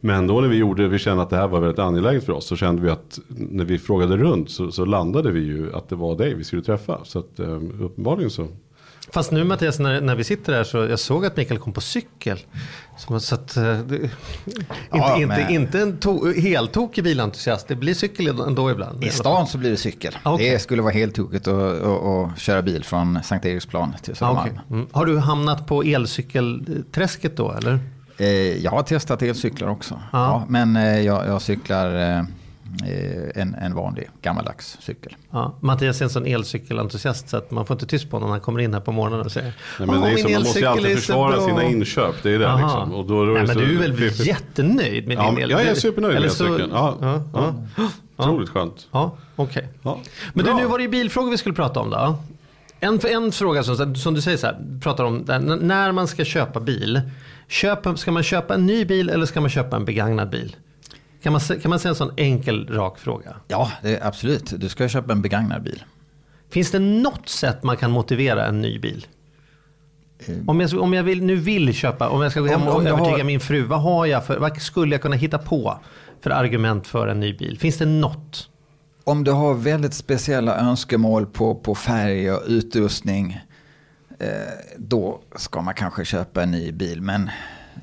Men 0.00 0.26
då 0.26 0.40
när 0.40 0.48
vi 0.48 0.56
gjorde, 0.56 0.88
vi 0.88 0.98
kände 0.98 1.22
att 1.22 1.30
det 1.30 1.36
här 1.36 1.48
var 1.48 1.60
väldigt 1.60 1.78
angeläget 1.78 2.24
för 2.24 2.32
oss. 2.32 2.46
Så 2.46 2.56
kände 2.56 2.82
vi 2.82 2.90
att 2.90 3.18
när 3.26 3.64
vi 3.64 3.78
frågade 3.78 4.16
runt 4.16 4.50
så, 4.50 4.70
så 4.70 4.84
landade 4.84 5.32
vi 5.32 5.40
ju 5.40 5.74
att 5.74 5.88
det 5.88 5.96
var 5.96 6.16
dig 6.16 6.34
vi 6.34 6.44
skulle 6.44 6.62
träffa. 6.62 7.04
Så 7.04 7.18
att 7.18 7.40
eh, 7.40 7.60
uppenbarligen 7.80 8.30
så 8.30 8.46
Fast 9.12 9.32
nu 9.32 9.44
Mattias, 9.44 9.78
när, 9.78 10.00
när 10.00 10.14
vi 10.14 10.24
sitter 10.24 10.52
här 10.52 10.64
så 10.64 10.76
jag 10.76 10.98
såg 10.98 11.26
att 11.26 11.36
Mikael 11.36 11.60
kom 11.60 11.72
på 11.72 11.80
cykel. 11.80 12.38
Så, 12.98 13.20
så 13.20 13.34
att, 13.34 13.56
eh, 13.56 13.62
det, 13.62 13.96
inte, 13.96 14.10
Ja, 14.92 15.16
inte, 15.16 15.46
inte 15.50 15.80
en 15.80 15.98
to, 15.98 16.32
heltokig 16.32 17.04
bilentusiast. 17.04 17.68
Det 17.68 17.74
blir 17.76 17.94
cykel 17.94 18.28
ändå 18.28 18.70
ibland. 18.70 19.04
I 19.04 19.10
stan 19.10 19.46
så 19.46 19.58
blir 19.58 19.70
det 19.70 19.76
cykel. 19.76 20.16
Okej. 20.22 20.50
Det 20.50 20.58
skulle 20.58 20.82
vara 20.82 20.92
helt 20.92 21.14
tokigt 21.14 21.48
att, 21.48 21.82
att, 21.82 22.04
att 22.04 22.38
köra 22.38 22.62
bil 22.62 22.84
från 22.84 23.18
Sankt 23.22 23.46
Eriksplan 23.46 23.94
till 24.02 24.12
Ah, 24.12 24.16
Södermalm. 24.16 24.48
okej. 24.48 24.60
mm. 24.70 24.86
Har 24.92 25.06
du 25.06 25.18
hamnat 25.18 25.66
på 25.66 25.82
elcykelträsket 25.82 27.36
då 27.36 27.52
eller? 27.52 27.78
Eh, 28.18 28.26
jag 28.64 28.70
har 28.70 28.82
testat 28.82 29.22
elcyklar 29.22 29.68
också. 29.68 29.94
Ja. 30.12 30.18
Ja, 30.18 30.44
men 30.48 30.76
eh, 30.76 31.00
jag, 31.00 31.26
jag 31.28 31.42
cyklar 31.42 32.26
en, 33.34 33.54
en 33.54 33.74
vanlig 33.74 34.10
gammaldags 34.22 34.76
cykel. 34.80 35.16
Ja, 35.30 35.58
Mattias 35.60 36.00
är 36.00 36.04
en 36.04 36.10
sån 36.10 36.26
elcykelentusiast 36.26 37.28
så 37.28 37.36
att 37.36 37.50
man 37.50 37.66
får 37.66 37.74
inte 37.74 37.86
tyst 37.86 38.10
på 38.10 38.16
honom 38.16 38.28
när 38.28 38.34
han 38.34 38.40
kommer 38.40 38.60
in 38.60 38.74
här 38.74 38.80
på 38.80 38.92
morgonen 38.92 39.26
och 39.26 39.32
säger 39.32 39.52
Nej, 39.78 39.86
men 39.88 40.00
det 40.00 40.08
är 40.10 40.14
"Åh, 40.14 40.22
så, 40.22 40.28
man 40.28 40.32
måste 40.42 40.58
ju 40.60 40.66
elcykel 40.66 40.68
alltid 40.68 40.96
försvara 40.96 41.36
bra." 41.36 41.46
sina 41.46 41.64
inköp. 41.64 42.14
Det 42.22 42.30
är 42.34 42.38
det 42.38 42.48
Aha. 42.48 42.62
liksom. 42.62 42.94
Och 42.94 43.06
då, 43.06 43.24
då 43.24 43.34
är 43.34 43.38
Nej, 43.38 43.40
det 43.42 43.46
men 43.46 43.54
så 43.54 43.60
du 43.60 43.74
är 43.76 43.78
väl 43.80 43.96
fiffigt. 43.96 44.26
jättenöjd 44.26 45.08
med 45.08 45.16
Ja, 45.16 45.30
din 45.30 45.38
el? 45.38 45.50
jag 45.50 45.62
är 45.62 45.74
supernöjd 45.74 46.20
med 46.20 46.32
så- 46.32 46.44
elcykeln. 46.44 46.70
Ja, 46.74 46.96
ja, 47.00 47.22
ja. 47.34 47.54
Otroligt 48.16 48.48
skönt. 48.48 48.86
Ja, 48.92 49.16
okej. 49.36 49.68
Ja. 49.82 49.98
Men 50.34 50.44
du, 50.44 50.54
nu 50.54 50.66
var 50.66 50.78
det 50.78 50.82
ju 50.82 50.90
bilfrågor 50.90 51.30
vi 51.30 51.38
skulle 51.38 51.54
prata 51.54 51.80
om 51.80 51.90
då. 51.90 52.14
En, 52.80 53.00
en 53.06 53.32
fråga 53.32 53.62
som, 53.62 53.96
som 53.96 54.14
du 54.14 54.20
säger 54.20 54.36
så 54.36 54.46
här, 54.46 54.56
pratar 54.82 55.04
om 55.04 55.24
där, 55.24 55.38
när 55.40 55.92
man 55.92 56.08
ska 56.08 56.24
köpa 56.24 56.60
bil. 56.60 57.00
Köpa, 57.48 57.96
ska 57.96 58.12
man 58.12 58.22
köpa 58.22 58.54
en 58.54 58.66
ny 58.66 58.84
bil 58.84 59.08
eller 59.10 59.26
ska 59.26 59.40
man 59.40 59.50
köpa 59.50 59.76
en 59.76 59.84
begagnad 59.84 60.30
bil? 60.30 60.56
Kan 61.22 61.32
man, 61.32 61.40
kan 61.40 61.70
man 61.70 61.78
säga 61.78 61.90
en 61.90 61.96
sån 61.96 62.12
enkel, 62.16 62.68
rak 62.68 62.98
fråga? 62.98 63.36
Ja, 63.48 63.72
absolut. 64.02 64.52
Du 64.60 64.68
ska 64.68 64.88
köpa 64.88 65.12
en 65.12 65.22
begagnad 65.22 65.62
bil. 65.62 65.84
Finns 66.50 66.70
det 66.70 66.78
något 66.78 67.28
sätt 67.28 67.62
man 67.62 67.76
kan 67.76 67.90
motivera 67.90 68.46
en 68.46 68.60
ny 68.60 68.78
bil? 68.78 69.06
Om 70.46 70.60
jag, 70.60 70.74
om 70.82 70.92
jag 70.94 71.02
vill, 71.02 71.22
nu 71.22 71.36
vill 71.36 71.74
köpa, 71.74 72.08
om 72.08 72.22
jag 72.22 72.30
ska 72.32 72.40
gå 72.40 72.46
hem 72.46 72.62
och 72.62 72.74
om 72.76 72.86
övertyga 72.86 73.16
har- 73.16 73.24
min 73.24 73.40
fru, 73.40 73.62
vad 73.62 73.82
har 73.82 74.06
jag 74.06 74.26
för, 74.26 74.38
vad 74.38 74.62
skulle 74.62 74.94
jag 74.94 75.02
kunna 75.02 75.16
hitta 75.16 75.38
på 75.38 75.78
för 76.20 76.30
argument 76.30 76.86
för 76.86 77.08
en 77.08 77.20
ny 77.20 77.32
bil? 77.36 77.58
Finns 77.58 77.78
det 77.78 77.86
något? 77.86 78.50
Om 79.04 79.24
du 79.24 79.30
har 79.30 79.54
väldigt 79.54 79.94
speciella 79.94 80.56
önskemål 80.58 81.26
på, 81.26 81.54
på 81.54 81.74
färg 81.74 82.32
och 82.32 82.42
utrustning. 82.46 83.40
Eh, 84.18 84.28
då 84.76 85.20
ska 85.36 85.60
man 85.62 85.74
kanske 85.74 86.04
köpa 86.04 86.42
en 86.42 86.50
ny 86.50 86.72
bil. 86.72 87.02
Men 87.02 87.30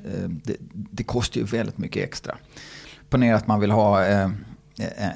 eh, 0.04 0.28
det, 0.44 0.56
det 0.72 1.04
kostar 1.04 1.40
ju 1.40 1.46
väldigt 1.46 1.78
mycket 1.78 2.04
extra. 2.04 2.36
Ponera 3.16 3.36
att 3.36 3.46
man 3.46 3.60
vill 3.60 3.70
ha 3.70 4.06
eh, 4.06 4.28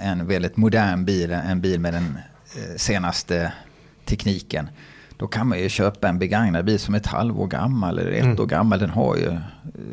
en 0.00 0.26
väldigt 0.26 0.56
modern 0.56 1.04
bil. 1.04 1.32
En 1.32 1.60
bil 1.60 1.80
med 1.80 1.94
den 1.94 2.18
eh, 2.56 2.76
senaste 2.76 3.52
tekniken. 4.04 4.68
Då 5.16 5.26
kan 5.26 5.48
man 5.48 5.58
ju 5.58 5.68
köpa 5.68 6.08
en 6.08 6.18
begagnad 6.18 6.64
bil 6.64 6.78
som 6.78 6.94
är 6.94 6.98
ett 6.98 7.06
halvår 7.06 7.46
gammal 7.46 7.98
eller 7.98 8.10
ett 8.10 8.40
år 8.40 8.46
gammal. 8.46 8.78
Den 8.78 8.90
har 8.90 9.16
ju 9.16 9.26
eh, 9.26 9.38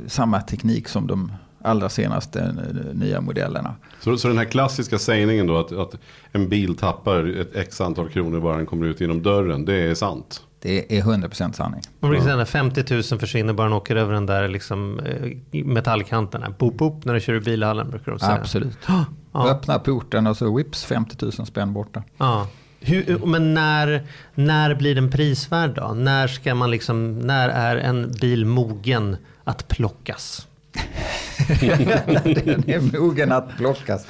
samma 0.07 0.41
teknik 0.41 0.87
som 0.87 1.07
de 1.07 1.31
allra 1.61 1.89
senaste 1.89 2.55
nya 2.93 3.21
modellerna. 3.21 3.75
Så, 3.99 4.17
så 4.17 4.27
den 4.27 4.37
här 4.37 4.45
klassiska 4.45 4.97
sägningen 4.97 5.47
då 5.47 5.57
att, 5.57 5.71
att 5.71 5.95
en 6.31 6.49
bil 6.49 6.77
tappar 6.77 7.39
ett 7.41 7.55
x 7.55 7.81
antal 7.81 8.09
kronor 8.09 8.39
bara 8.39 8.57
den 8.57 8.65
kommer 8.65 8.85
ut 8.85 9.01
genom 9.01 9.23
dörren. 9.23 9.65
Det 9.65 9.75
är 9.75 9.95
sant. 9.95 10.46
Det 10.59 10.97
är 10.97 11.03
100% 11.03 11.51
sanning. 11.51 11.81
Man 11.99 12.11
brukar 12.11 12.25
säga 12.25 12.41
att 12.41 12.49
50 12.49 12.93
000 12.93 13.03
försvinner 13.03 13.53
bara 13.53 13.67
den 13.67 13.73
åker 13.73 13.95
över 13.95 14.13
den 14.13 14.25
där 14.25 14.47
liksom, 14.47 14.99
eh, 14.99 15.63
metallkanten. 15.65 16.43
Här. 16.43 16.53
Boop, 16.57 16.77
boop, 16.77 17.05
när 17.05 17.13
du 17.13 17.19
kör 17.19 17.33
i 17.33 17.39
bilhallen 17.39 17.89
brukar 17.89 18.11
de 18.11 18.19
säga. 18.19 18.33
Absolut. 18.33 18.77
Ja. 19.31 19.49
Öppna 19.49 19.79
porten 19.79 20.27
och 20.27 20.37
så 20.37 20.55
whips 20.55 20.85
50 20.85 21.25
000 21.25 21.31
spänn 21.31 21.73
borta. 21.73 22.03
Ja. 22.17 22.47
Hur, 22.79 23.25
men 23.25 23.53
när, 23.53 24.07
när 24.35 24.75
blir 24.75 24.95
den 24.95 25.11
prisvärd 25.11 25.75
då? 25.75 25.93
När, 25.93 26.27
ska 26.27 26.55
man 26.55 26.71
liksom, 26.71 27.19
när 27.19 27.49
är 27.49 27.75
en 27.75 28.11
bil 28.21 28.45
mogen 28.45 29.17
att 29.43 29.67
plockas? 29.67 30.47
den 31.47 32.69
är 32.69 32.99
mogen 32.99 33.31
att 33.31 33.57
plockas. 33.57 34.07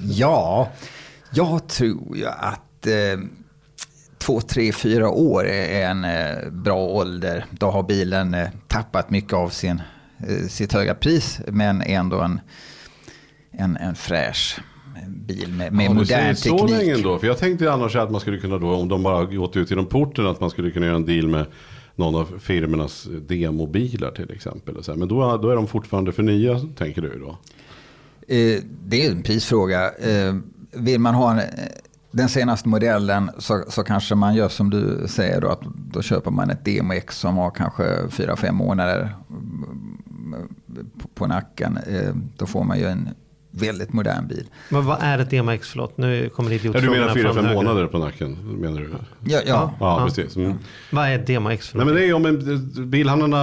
Ja, 0.00 0.70
jag 1.30 1.68
tror 1.68 2.16
ju 2.16 2.26
att 2.26 2.86
eh, 2.86 2.92
två, 4.24 4.40
tre, 4.40 4.72
fyra 4.72 5.08
år 5.10 5.46
är 5.46 5.86
en 5.90 6.04
eh, 6.04 6.50
bra 6.50 6.86
ålder. 6.86 7.44
Då 7.50 7.66
har 7.70 7.82
bilen 7.82 8.34
eh, 8.34 8.48
tappat 8.68 9.10
mycket 9.10 9.32
av 9.32 9.48
sin, 9.48 9.82
eh, 10.18 10.46
sitt 10.48 10.72
höga 10.72 10.94
pris 10.94 11.40
men 11.48 11.82
ändå 11.82 12.20
en, 12.20 12.40
en, 13.50 13.76
en 13.76 13.94
fräsch 13.94 14.60
bil 15.08 15.52
med, 15.52 15.72
med 15.72 15.86
Ja, 15.86 15.92
modern 15.92 16.06
säger 16.36 16.58
så 16.58 16.66
länge 16.66 16.84
teknik. 16.84 17.04
då. 17.04 17.18
För 17.18 17.26
jag 17.26 17.38
tänkte 17.38 17.72
annars 17.72 17.96
att 17.96 18.10
man 18.10 18.20
skulle 18.20 18.38
kunna 18.38 18.58
då, 18.58 18.74
om 18.74 18.88
de 18.88 19.02
bara 19.02 19.24
gått 19.24 19.56
ut 19.56 19.70
genom 19.70 19.86
porten, 19.86 20.26
att 20.26 20.40
man 20.40 20.50
skulle 20.50 20.70
kunna 20.70 20.86
göra 20.86 20.96
en 20.96 21.06
deal 21.06 21.28
med 21.28 21.46
någon 21.96 22.14
av 22.14 22.38
firmornas 22.40 23.08
demobilar 23.28 24.10
till 24.10 24.30
exempel. 24.30 24.74
Men 24.96 25.08
då, 25.08 25.36
då 25.36 25.50
är 25.50 25.56
de 25.56 25.66
fortfarande 25.66 26.12
för 26.12 26.22
nya, 26.22 26.60
tänker 26.76 27.02
du 27.02 27.18
då? 27.18 27.38
Eh, 28.34 28.60
det 28.86 29.06
är 29.06 29.10
en 29.10 29.22
prisfråga. 29.22 29.84
Eh, 29.84 30.34
vill 30.72 31.00
man 31.00 31.14
ha 31.14 31.30
en, 31.32 31.40
den 32.14 32.28
senaste 32.28 32.68
modellen 32.68 33.30
så, 33.38 33.64
så 33.68 33.84
kanske 33.84 34.14
man 34.14 34.34
gör 34.34 34.48
som 34.48 34.70
du 34.70 35.08
säger 35.08 35.40
då, 35.40 35.48
att 35.48 35.62
då 35.92 36.02
köper 36.02 36.30
man 36.30 36.50
ett 36.50 36.64
DMX 36.64 37.18
som 37.18 37.36
har 37.36 37.50
kanske 37.50 37.82
4-5 37.84 38.52
månader 38.52 39.16
på, 40.98 41.08
på 41.14 41.26
nacken. 41.26 41.76
Eh, 41.76 42.14
då 42.36 42.46
får 42.46 42.64
man 42.64 42.78
ju 42.78 42.86
en 42.86 43.08
väldigt 43.56 43.92
modern 43.92 44.28
bil. 44.28 44.44
Men 44.68 44.84
vad 44.86 44.98
är 45.00 45.18
ett 45.18 45.30
DMX? 45.30 45.68
Förlåt, 45.68 45.98
nu 45.98 46.28
kommer 46.28 46.50
Ja, 46.50 46.58
du 46.62 46.68
idiotfrågorna 46.68 47.00
menar 47.00 47.14
fyra, 47.14 47.34
fem 47.34 47.54
månader 47.54 47.86
på 47.86 47.98
nacken? 47.98 48.58
Menar 48.60 48.80
du? 48.80 48.88
Ja, 49.24 49.40
ja. 49.46 49.72
Ja, 49.80 50.02
precis. 50.06 50.36
Mm. 50.36 50.54
Vad 50.92 51.04
är 51.08 51.18
ett 51.18 51.26
DMX 51.26 51.68
för 51.68 51.78
Nej, 51.78 51.86
men 51.86 51.94
det 51.94 52.04
är 52.06 52.14
om 52.14 52.26
en, 52.26 52.90
bilhandlarna 52.90 53.36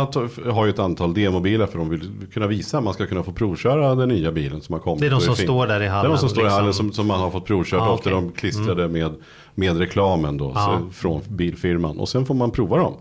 har 0.52 0.66
ju 0.66 0.70
ett 0.70 0.80
antal 0.80 1.14
demobilar 1.14 1.68
för 1.68 1.78
de 1.78 1.90
vill 1.90 2.10
kunna 2.34 2.48
visa 2.48 2.78
att 2.78 2.84
man 2.84 2.94
ska 2.94 3.06
kunna 3.08 3.24
få 3.24 3.32
provköra 3.32 3.96
den 3.96 4.10
nya 4.10 4.32
bilen 4.32 4.62
som 4.62 4.74
har 4.74 4.80
kommit. 4.80 5.02
Det 5.02 5.08
är 5.08 5.12
de 5.12 5.22
som 5.22 5.36
fin- 5.36 5.46
står 5.46 5.68
där 5.68 5.76
i 5.76 5.80
Det 5.80 5.86
är 5.86 5.90
hallen, 5.90 6.12
de 6.12 6.18
som 6.18 6.30
står 6.30 6.42
i 6.42 6.46
liksom. 6.46 6.58
hallen 6.60 6.74
som, 6.74 6.92
som 6.94 7.08
man 7.08 7.20
har 7.20 7.32
fått 7.32 7.46
provköra. 7.46 7.82
Ah, 7.82 7.90
Ofta 7.90 8.10
är 8.10 8.14
okej. 8.14 8.28
de 8.30 8.32
klistrade 8.40 8.88
med, 8.88 9.12
med 9.56 9.78
reklamen 9.78 10.38
då, 10.38 10.52
Ja. 10.56 10.80
så, 10.82 10.94
från 10.94 11.22
bilfirman. 11.28 12.00
Och 12.00 12.10
sen 12.10 12.26
får 12.26 12.34
man 12.36 12.52
prova 12.52 12.78
dem. 12.78 12.94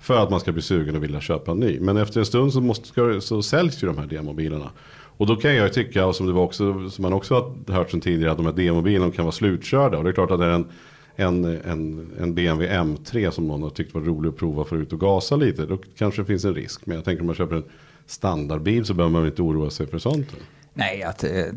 För 0.00 0.22
att 0.22 0.30
man 0.30 0.40
ska 0.40 0.52
bli 0.52 0.62
sugen 0.62 0.96
och 0.96 1.02
vilja 1.02 1.20
köpa 1.20 1.50
en 1.52 1.58
ny. 1.58 1.80
Men 1.80 1.96
efter 1.96 2.20
en 2.20 2.26
stund 2.26 2.52
så, 2.52 2.60
måste, 2.60 3.20
så 3.20 3.42
säljs 3.42 3.82
ju 3.82 3.86
de 3.86 3.98
här 3.98 4.06
demobilarna. 4.06 4.70
Och 5.16 5.26
då 5.26 5.36
kan 5.36 5.54
jag 5.54 5.72
tycka, 5.72 6.06
och 6.06 6.16
som, 6.16 6.26
det 6.26 6.32
var 6.32 6.42
också, 6.42 6.90
som 6.90 7.02
man 7.02 7.12
också 7.12 7.54
har 7.66 7.74
hört 7.74 7.90
sedan 7.90 8.00
tidigare, 8.00 8.30
att 8.30 8.36
de 8.36 8.46
här 8.46 8.52
demobilarna 8.52 9.12
kan 9.12 9.24
vara 9.24 9.32
slutkörda. 9.32 9.98
Och 9.98 10.04
det 10.04 10.10
är 10.10 10.14
klart 10.14 10.30
att 10.30 10.38
det 10.38 10.46
är 10.46 10.50
en, 10.50 10.68
en, 11.16 11.44
en, 11.44 12.10
en 12.20 12.34
BMW 12.34 12.76
M3 12.76 13.30
som 13.30 13.46
någon 13.48 13.62
har 13.62 13.70
tyckt 13.70 13.94
var 13.94 14.00
rolig 14.00 14.28
att 14.28 14.36
prova 14.36 14.64
för 14.64 14.76
att 14.76 14.82
ut 14.82 14.92
och 14.92 15.00
gasa 15.00 15.36
lite. 15.36 15.66
Då 15.66 15.78
kanske 15.98 16.22
det 16.22 16.26
finns 16.26 16.44
en 16.44 16.54
risk. 16.54 16.86
Men 16.86 16.96
jag 16.96 17.04
tänker 17.04 17.20
om 17.20 17.26
man 17.26 17.36
köper 17.36 17.56
en 17.56 17.64
standardbil 18.06 18.84
så 18.84 18.94
behöver 18.94 19.12
man 19.12 19.26
inte 19.26 19.42
oroa 19.42 19.70
sig 19.70 19.86
för 19.86 19.98
sånt. 19.98 20.28
Nej, 20.74 20.98
jag 20.98 21.34
eh, 21.34 21.52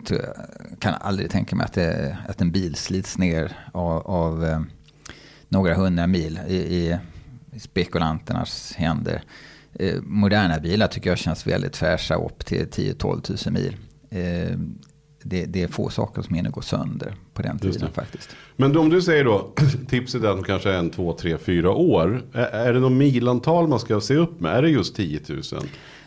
kan 0.79 0.93
aldrig 0.93 1.31
tänka 1.31 1.55
mig 1.55 1.65
att, 1.65 1.73
det, 1.73 2.17
att 2.27 2.41
en 2.41 2.51
bil 2.51 2.75
slits 2.75 3.17
ner 3.17 3.57
av, 3.71 4.07
av 4.07 4.45
eh, 4.45 4.61
några 5.49 5.73
hundra 5.73 6.07
mil 6.07 6.39
i, 6.47 6.55
i 6.55 6.99
spekulanternas 7.59 8.73
händer. 8.77 9.21
Eh, 9.79 10.01
moderna 10.01 10.59
bilar 10.59 10.87
tycker 10.87 11.09
jag 11.09 11.17
känns 11.17 11.47
väldigt 11.47 11.77
fräscha 11.77 12.15
upp 12.15 12.45
till 12.45 12.67
10-12 12.67 13.49
000 13.49 13.53
mil. 13.53 13.75
Eh, 14.09 14.57
det, 15.23 15.45
det 15.45 15.63
är 15.63 15.67
få 15.67 15.89
saker 15.89 16.21
som 16.21 16.35
hinner 16.35 16.49
gå 16.49 16.61
sönder 16.61 17.15
på 17.33 17.41
den 17.41 17.59
tiden 17.59 17.91
faktiskt. 17.93 18.29
Men 18.55 18.77
om 18.77 18.89
du 18.89 19.01
säger 19.01 19.23
då, 19.23 19.53
tipset 19.89 20.23
är 20.23 20.27
att 20.27 20.37
de 20.37 20.43
kanske 20.43 20.71
är 20.71 20.77
en, 20.77 20.89
två, 20.89 21.13
tre, 21.13 21.37
fyra 21.37 21.71
år. 21.71 22.23
Är, 22.33 22.45
är 22.45 22.73
det 22.73 22.79
något 22.79 22.91
milantal 22.91 23.67
man 23.67 23.79
ska 23.79 24.01
se 24.01 24.15
upp 24.15 24.39
med? 24.39 24.55
Är 24.55 24.61
det 24.61 24.69
just 24.69 24.95
10 24.95 25.19
000? 25.29 25.41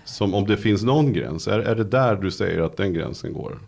Som 0.05 0.35
om 0.35 0.47
det 0.47 0.57
finns 0.57 0.83
någon 0.83 1.13
gräns. 1.13 1.49
Är, 1.49 1.59
är 1.59 1.75
det 1.75 1.85
där 1.85 2.17
du 2.17 2.31
säger 2.31 2.63
att 2.63 2.77
den 2.77 2.93
gränsen 2.93 3.33
går? 3.33 3.59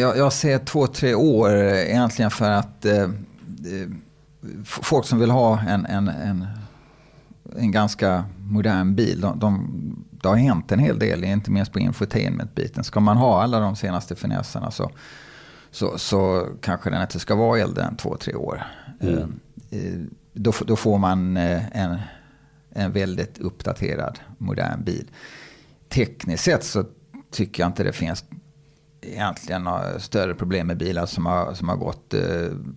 Jag, 0.00 0.16
jag 0.16 0.32
ser 0.32 0.58
två, 0.58 0.86
tre 0.86 1.14
år 1.14 1.54
egentligen 1.54 2.30
för 2.30 2.50
att 2.50 2.84
eh, 2.84 3.02
eh, 3.02 3.08
folk 4.64 5.06
som 5.06 5.20
vill 5.20 5.30
ha 5.30 5.60
en, 5.60 5.86
en, 5.86 6.08
en, 6.08 6.46
en 7.58 7.70
ganska 7.70 8.24
modern 8.38 8.94
bil, 8.94 9.20
de, 9.20 9.38
de, 9.38 9.70
det 10.10 10.28
har 10.28 10.36
hänt 10.36 10.72
en 10.72 10.78
hel 10.78 10.98
del, 10.98 11.24
inte 11.24 11.50
minst 11.50 11.72
på 11.72 11.78
infotainment-biten. 11.78 12.84
Ska 12.84 13.00
man 13.00 13.16
ha 13.16 13.42
alla 13.42 13.60
de 13.60 13.76
senaste 13.76 14.16
finesserna 14.16 14.70
så, 14.70 14.90
så, 15.70 15.98
så 15.98 16.48
kanske 16.60 16.90
den 16.90 17.02
inte 17.02 17.18
ska 17.18 17.34
vara 17.34 17.60
äldre 17.60 17.84
än 17.84 17.96
två, 17.96 18.16
tre 18.16 18.34
år. 18.34 18.62
Eh, 19.00 19.12
eh, 19.70 20.00
Då, 20.32 20.52
då 20.66 20.76
får 20.76 20.98
man 20.98 21.36
eh, 21.36 21.76
en, 21.76 21.98
en 22.70 22.92
väldigt 22.92 23.38
uppdaterad 23.38 24.18
modern 24.38 24.84
bil. 24.84 25.10
Tekniskt 25.88 26.44
sett 26.44 26.64
så 26.64 26.84
tycker 27.30 27.62
jag 27.62 27.68
inte 27.68 27.84
det 27.84 27.92
finns 27.92 28.24
egentligen 29.12 29.64
några 29.64 29.98
större 30.00 30.34
problem 30.34 30.66
med 30.66 30.76
bilar 30.76 31.06
som 31.06 31.26
har, 31.26 31.54
som 31.54 31.68
har 31.68 31.76
gått 31.76 32.14
eh, 32.14 32.20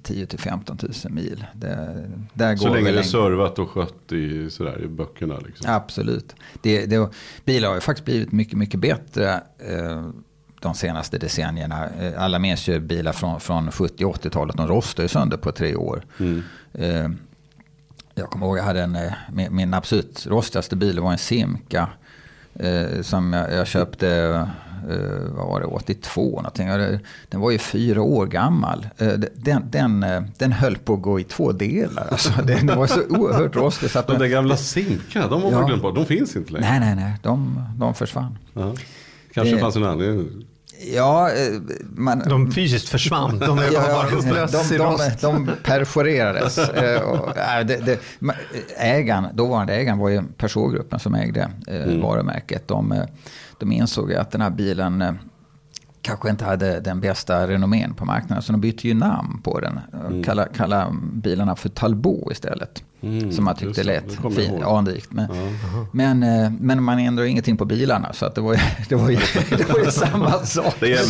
10 0.04 0.26
till 0.26 0.40
15 0.40 0.78
000 0.82 1.14
mil. 1.14 1.46
Det, 1.54 2.10
där 2.34 2.56
Så 2.56 2.68
går 2.68 2.76
länge 2.76 2.92
det 2.92 3.00
är 3.00 3.04
servat 3.04 3.60
och 3.60 3.70
skött 3.70 4.12
i, 4.12 4.50
sådär, 4.50 4.82
i 4.84 4.88
böckerna. 4.88 5.40
Liksom. 5.40 5.74
Absolut. 5.74 6.36
Det, 6.62 6.86
det, 6.86 7.10
bilar 7.46 7.68
har 7.68 7.76
ju 7.76 7.82
faktiskt 7.82 8.06
blivit 8.06 8.32
mycket, 8.32 8.58
mycket 8.58 8.80
bättre 8.80 9.34
eh, 9.58 10.10
de 10.60 10.74
senaste 10.74 11.18
decennierna. 11.18 11.90
Eh, 11.90 12.24
alla 12.24 12.40
minns 12.40 12.68
ju 12.68 12.80
bilar 12.80 13.12
från, 13.12 13.40
från 13.40 13.72
70 13.72 14.06
och 14.06 14.16
80-talet. 14.16 14.58
De 14.58 14.68
rostade 14.68 15.04
ju 15.04 15.10
sönder 15.10 15.38
på 15.38 15.52
tre 15.52 15.76
år. 15.76 16.04
Eh, 16.74 17.10
jag 18.16 18.30
kommer 18.30 18.46
ihåg 18.46 18.58
jag 18.58 18.64
hade 18.64 18.82
en, 18.82 18.96
eh, 18.96 19.14
min, 19.34 19.56
min 19.56 19.74
absolut 19.74 20.28
rostigaste 20.28 20.76
bil 20.76 21.00
var 21.00 21.12
en 21.12 21.18
Simca. 21.18 21.90
Eh, 22.60 23.02
som 23.02 23.34
jag, 23.34 23.54
jag 23.54 23.68
köpte, 23.68 24.50
eh, 24.90 25.36
vad 25.36 25.48
var 25.48 25.60
det, 25.60 25.66
82 25.66 26.22
någonting. 26.36 26.68
Den 27.30 27.42
var 27.42 27.52
ju 27.52 27.58
fyra 27.58 28.02
år 28.02 28.26
gammal. 28.26 28.88
Eh, 28.98 29.08
den, 29.36 29.64
den, 29.70 30.04
eh, 30.04 30.22
den 30.38 30.52
höll 30.52 30.78
på 30.78 30.94
att 30.94 31.02
gå 31.02 31.20
i 31.20 31.24
två 31.24 31.52
delar. 31.52 32.08
Alltså, 32.12 32.32
den 32.44 32.68
var 32.68 32.88
så 32.88 33.02
oerhört 33.10 33.56
rostig. 33.56 33.90
Så 33.92 34.00
att 34.00 34.08
De 34.08 34.14
den, 34.14 34.22
där 34.22 34.28
gamla 34.28 34.58
Simca, 34.58 35.28
de 35.28 35.42
har 35.44 35.52
Ja. 35.52 35.62
glömt 35.68 35.82
bort. 35.82 35.96
De 35.96 36.06
finns 36.06 36.36
inte 36.36 36.54
längre. 36.54 36.70
Nej, 36.70 36.80
nej, 36.80 36.96
nej. 36.96 37.14
De, 37.24 37.64
de 37.80 37.94
försvann. 37.96 38.38
Ja. 38.54 38.74
Kanske 39.34 39.56
Det- 39.56 39.62
fanns 39.62 39.76
en 39.76 39.84
anledning. 39.84 40.46
Ja, 40.96 41.30
man... 41.96 42.20
De 42.30 42.52
fysiskt 42.52 42.90
försvann. 42.90 43.40
De 43.40 43.60
är 43.60 43.72
Ja, 43.74 43.82
bara 43.88 44.10
de, 44.10 44.78
de, 44.78 45.18
de 45.22 45.50
perforerades. 45.64 46.58
Och, 46.58 47.38
äh, 47.38 47.66
det, 47.66 47.78
det, 47.86 48.00
ma- 48.20 48.34
ägaren, 48.78 49.26
dåvarande 49.34 49.74
ägaren 49.76 49.98
var 49.98 50.10
ju 50.10 50.22
Peugeot-gruppen 50.38 51.00
som 51.00 51.16
ägde 51.16 51.50
eh, 51.68 52.02
varumärket. 52.02 52.68
De, 52.68 53.04
de 53.60 53.72
insåg 53.72 54.14
att 54.14 54.32
den 54.32 54.42
här 54.42 54.50
bilen 54.50 55.02
eh, 55.02 55.14
kanske 56.02 56.30
inte 56.30 56.46
hade 56.46 56.80
den 56.80 57.00
bästa 57.02 57.48
renommén 57.48 57.94
på 57.94 58.06
marknaden. 58.06 58.42
Så 58.44 58.52
de 58.52 58.62
bytte 58.62 58.88
ju 58.88 58.94
namn 58.94 59.42
på 59.44 59.60
den. 59.60 59.80
Mm. 60.06 60.24
Kalla, 60.24 60.46
kalla 60.46 60.96
bilarna 61.14 61.56
för 61.56 61.70
Talbot 61.70 62.32
istället. 62.32 62.84
som 63.36 63.46
man 63.46 63.56
tyckte 63.56 63.84
lät 63.84 64.12
fint, 64.36 64.64
anrikt. 64.64 65.12
Men, 65.12 65.28
men, 65.92 66.24
eh, 66.24 66.52
men 66.60 66.84
man 66.84 67.00
ändrade 67.00 67.30
ingenting 67.30 67.58
på 67.58 67.66
bilarna. 67.66 68.14
Så 68.14 68.26
att 68.26 68.36
det, 68.36 68.42
var 68.42 68.54
ju, 68.54 68.60
det, 68.90 68.96
var 68.96 69.10
ju, 69.10 69.18
det 69.50 69.70
var 69.70 69.80
ju 69.80 69.92
samma 69.92 70.32
sak. 70.46 70.76
Det 70.80 70.90
inte. 70.90 71.04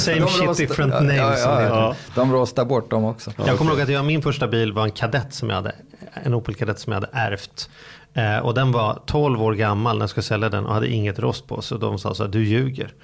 Same 0.00 0.20
shit, 0.20 0.42
rostar- 0.42 0.54
different 0.56 0.92
ja, 0.94 1.00
names, 1.00 1.40
Ja, 1.44 1.62
ja, 1.62 1.68
ja. 1.68 1.96
De 2.14 2.32
rostar 2.32 2.64
bort 2.64 2.90
dem 2.90 3.04
också. 3.04 3.32
Jag 3.46 3.58
kommer 3.58 3.70
ihåg 3.72 3.80
att 3.80 3.88
jag, 3.88 4.04
min 4.04 4.22
första 4.22 4.48
bil 4.48 4.72
var 4.72 4.84
en 4.84 4.90
kadett 4.90 5.34
som 5.34 5.48
jag 5.48 5.56
hade, 5.56 5.72
en 6.12 6.34
Opel 6.34 6.54
kadett 6.54 6.78
som 6.78 6.92
jag 6.92 7.00
hade 7.00 7.12
ärvt. 7.12 7.70
Eh, 8.14 8.38
och 8.38 8.54
den 8.54 8.72
var 8.72 9.02
12 9.06 9.42
år 9.42 9.54
gammal 9.54 9.96
när 9.96 10.02
jag 10.02 10.10
skulle 10.10 10.24
sälja 10.24 10.48
den 10.48 10.66
och 10.66 10.74
hade 10.74 10.88
inget 10.88 11.18
rost 11.18 11.46
på. 11.46 11.62
Så 11.62 11.76
de 11.76 11.98
sa 11.98 12.14
så 12.14 12.24
här, 12.24 12.30
du 12.30 12.44
ljuger. 12.44 12.94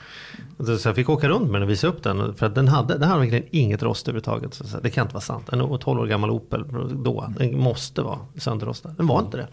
Så 0.79 0.89
jag 0.89 0.97
fick 0.97 1.09
åka 1.09 1.29
runt 1.29 1.51
med 1.51 1.55
den 1.55 1.63
och 1.63 1.71
visa 1.71 1.87
upp 1.87 2.03
den. 2.03 2.35
För 2.35 2.47
att 2.47 2.55
den 2.55 2.69
hade, 2.69 2.99
den 2.99 3.09
hade 3.09 3.21
verkligen 3.21 3.45
inget 3.51 3.83
rost 3.83 4.09
överhuvudtaget. 4.09 4.55
Så 4.55 4.65
sa, 4.65 4.81
det 4.81 4.91
kan 4.91 5.03
inte 5.03 5.15
vara 5.15 5.23
sant. 5.23 5.49
En 5.53 5.79
12 5.79 6.01
år 6.01 6.07
gammal 6.07 6.31
Opel 6.31 6.65
då, 7.05 7.33
den 7.39 7.59
måste 7.59 8.03
vara 8.03 8.19
sönderrostad. 8.39 8.95
Den 8.97 9.07
var 9.07 9.21
inte 9.21 9.37
det. 9.37 9.47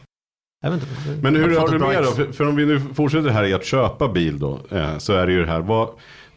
Inte. 0.66 0.86
Men 1.22 1.36
hur 1.36 1.60
har 1.60 1.68
du 1.68 1.80
med 1.80 2.04
då? 2.04 2.12
För, 2.12 2.32
för 2.32 2.48
om 2.48 2.56
vi 2.56 2.66
nu 2.66 2.80
fortsätter 2.80 3.30
här 3.30 3.44
i 3.44 3.54
att 3.54 3.66
köpa 3.66 4.08
bil 4.08 4.40
då. 4.40 4.60
Eh, 4.70 4.98
så 4.98 5.14
är 5.14 5.28
det 5.28 5.34
ju 5.34 5.40
det 5.40 5.52
här. 5.52 5.60
Vad, 5.60 5.90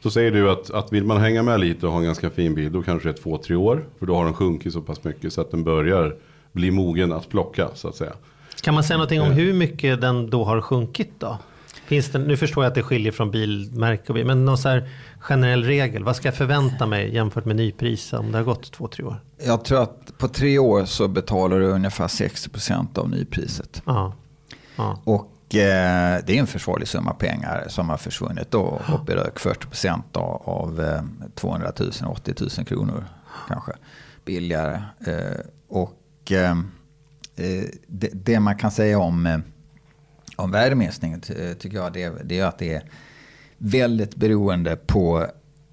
då 0.03 0.11
säger 0.11 0.31
du 0.31 0.51
att, 0.51 0.71
att 0.71 0.93
vill 0.93 1.05
man 1.05 1.21
hänga 1.21 1.43
med 1.43 1.61
lite 1.61 1.87
och 1.87 1.93
ha 1.93 1.99
en 1.99 2.05
ganska 2.05 2.31
fin 2.31 2.55
bil. 2.55 2.73
Då 2.73 2.83
kanske 2.83 3.09
det 3.09 3.19
är 3.19 3.23
två, 3.23 3.39
tre 3.39 3.57
år. 3.57 3.85
För 3.99 4.07
då 4.07 4.15
har 4.15 4.25
den 4.25 4.35
sjunkit 4.35 4.73
så 4.73 4.81
pass 4.81 5.05
mycket 5.05 5.33
så 5.33 5.41
att 5.41 5.51
den 5.51 5.65
börjar 5.65 6.17
bli 6.53 6.71
mogen 6.71 7.13
att 7.13 7.29
plocka 7.29 7.69
så 7.75 7.89
att 7.89 7.95
säga. 7.95 8.13
Kan 8.61 8.75
man 8.75 8.85
säga 8.85 8.97
någonting 8.97 9.21
om 9.21 9.31
hur 9.31 9.53
mycket 9.53 10.01
den 10.01 10.31
då 10.31 10.45
har 10.45 10.61
sjunkit 10.61 11.13
då? 11.19 11.39
Finns 11.91 12.09
det, 12.09 12.19
nu 12.19 12.37
förstår 12.37 12.65
jag 12.65 12.69
att 12.69 12.75
det 12.75 12.83
skiljer 12.83 13.13
från 13.13 13.31
bilmärke 13.31 14.03
och 14.09 14.15
bil, 14.15 14.27
men 14.27 14.45
någon 14.45 14.59
så 14.59 14.69
här 14.69 14.89
generell 15.21 15.65
regel. 15.65 16.05
Vad 16.05 16.17
ska 16.17 16.29
jag 16.29 16.35
förvänta 16.35 16.87
mig 16.87 17.15
jämfört 17.15 17.45
med 17.45 17.57
nypris 17.57 18.13
om 18.13 18.33
det 18.33 18.39
har 18.39 18.45
gått 18.45 18.73
två, 18.73 18.89
tre 18.89 19.05
år? 19.05 19.17
Jag 19.45 19.65
tror 19.65 19.83
att 19.83 20.19
på 20.19 20.29
tre 20.29 20.59
år 20.59 20.85
så 20.85 21.09
betalar 21.09 21.61
du 21.61 21.67
ungefär 21.67 22.07
60% 22.07 22.99
av 22.99 23.11
nypriset. 23.11 23.83
Ja. 23.85 24.13
ja. 24.77 25.01
Och 25.05 25.55
eh, 25.55 26.21
det 26.27 26.37
är 26.37 26.41
en 26.41 26.47
försvarlig 26.47 26.89
summa 26.89 27.15
pengar 27.15 27.65
som 27.69 27.89
har 27.89 27.97
försvunnit 27.97 28.51
då. 28.51 28.81
Upp 28.95 29.11
i 29.11 29.13
rök 29.13 29.39
40% 29.39 30.03
av, 30.13 30.43
av 30.45 30.81
eh, 30.81 31.03
200 31.35 31.73
000, 31.79 31.91
80 32.09 32.35
000 32.59 32.67
kronor 32.67 33.05
kanske 33.49 33.73
billigare. 34.25 34.83
Eh, 35.07 35.41
och 35.69 36.33
eh, 36.33 36.51
eh, 36.51 36.57
det, 37.87 38.11
det 38.13 38.41
man 38.41 38.57
kan 38.57 38.71
säga 38.71 38.99
om, 38.99 39.27
eh, 39.27 39.39
om 40.37 40.51
värdeminskningen 40.51 41.21
ty- 41.21 41.55
tycker 41.55 41.77
jag 41.77 41.93
det, 41.93 42.13
det 42.25 42.39
är 42.39 42.45
att 42.45 42.59
det 42.59 42.75
är 42.75 42.83
väldigt 43.59 44.17
beroende 44.17 44.77
på 44.77 45.27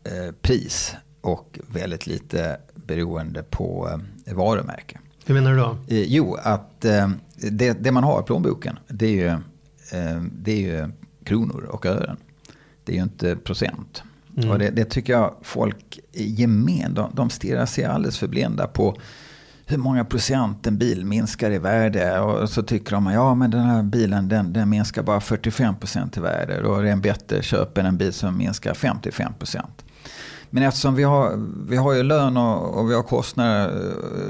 eh, 0.03 0.33
pris 0.41 0.95
och 1.21 1.59
väldigt 1.67 2.07
lite 2.07 2.57
beroende 2.75 3.43
på 3.43 3.99
eh, 4.25 4.33
varumärke. 4.35 4.99
Hur 5.25 5.33
menar 5.33 5.51
du 5.51 5.57
då? 5.57 5.77
Eh, 5.87 6.03
jo, 6.03 6.35
att 6.35 6.85
eh, 6.85 7.09
det, 7.35 7.83
det 7.83 7.91
man 7.91 8.03
har 8.03 8.21
i 8.21 8.23
plånboken 8.23 8.79
det 8.87 9.05
är 9.05 9.11
ju, 9.11 9.27
eh, 9.99 10.21
det 10.41 10.51
är 10.51 10.59
ju 10.59 10.91
kronor 11.23 11.63
och 11.63 11.85
ören. 11.85 12.17
Det 12.83 12.91
är 12.91 12.95
ju 12.95 13.03
inte 13.03 13.35
procent. 13.35 14.03
Och 14.51 14.59
det, 14.59 14.69
det 14.69 14.85
tycker 14.85 15.13
jag 15.13 15.35
folk 15.41 15.99
i 16.11 16.31
gemen, 16.31 16.93
de, 16.93 17.11
de 17.13 17.29
stirrar 17.29 17.65
sig 17.65 17.83
alldeles 17.83 18.17
för 18.17 18.27
blinda 18.27 18.67
på 18.67 18.97
hur 19.69 19.77
många 19.77 20.05
procent 20.05 20.67
en 20.67 20.77
bil 20.77 21.05
minskar 21.05 21.51
i 21.51 21.57
värde. 21.57 22.19
Och 22.19 22.49
så 22.49 22.63
tycker 22.63 22.91
de 22.91 23.07
att 23.07 23.13
ja, 23.13 23.35
men 23.35 23.51
den 23.51 23.63
här 23.63 23.83
bilen 23.83 24.27
den, 24.27 24.53
den 24.53 24.69
minskar 24.69 25.03
bara 25.03 25.19
45 25.19 25.75
procent 25.75 26.17
i 26.17 26.19
värde. 26.19 26.61
Då 26.61 26.75
är 26.75 26.83
det 26.83 26.91
en 26.91 27.01
bättre 27.01 27.41
köp 27.41 27.77
än 27.77 27.85
en 27.85 27.97
bil 27.97 28.13
som 28.13 28.37
minskar 28.37 28.73
55 28.73 29.33
procent. 29.39 29.83
Men 30.49 30.63
eftersom 30.63 30.95
vi 30.95 31.03
har, 31.03 31.45
vi 31.69 31.77
har 31.77 31.93
ju 31.93 32.03
lön 32.03 32.37
och, 32.37 32.79
och 32.79 32.89
vi 32.89 32.95
har 32.95 33.03
kostnader 33.03 33.67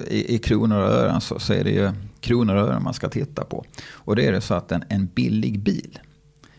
eh, 0.08 0.14
i, 0.14 0.36
i 0.36 0.38
kronor 0.38 0.78
och 0.78 0.92
ören 0.92 1.22
så, 1.22 1.40
så 1.40 1.54
är 1.54 1.64
det 1.64 1.72
ju 1.72 1.92
kronor 2.20 2.56
och 2.56 2.68
ören 2.68 2.84
man 2.84 2.94
ska 2.94 3.10
titta 3.10 3.44
på. 3.44 3.66
Och 3.92 4.16
det 4.16 4.28
är 4.28 4.32
det 4.32 4.42
så 4.42 4.54
att 4.54 4.72
en, 4.72 4.84
en 4.90 5.06
billig 5.06 5.60
bil, 5.60 6.00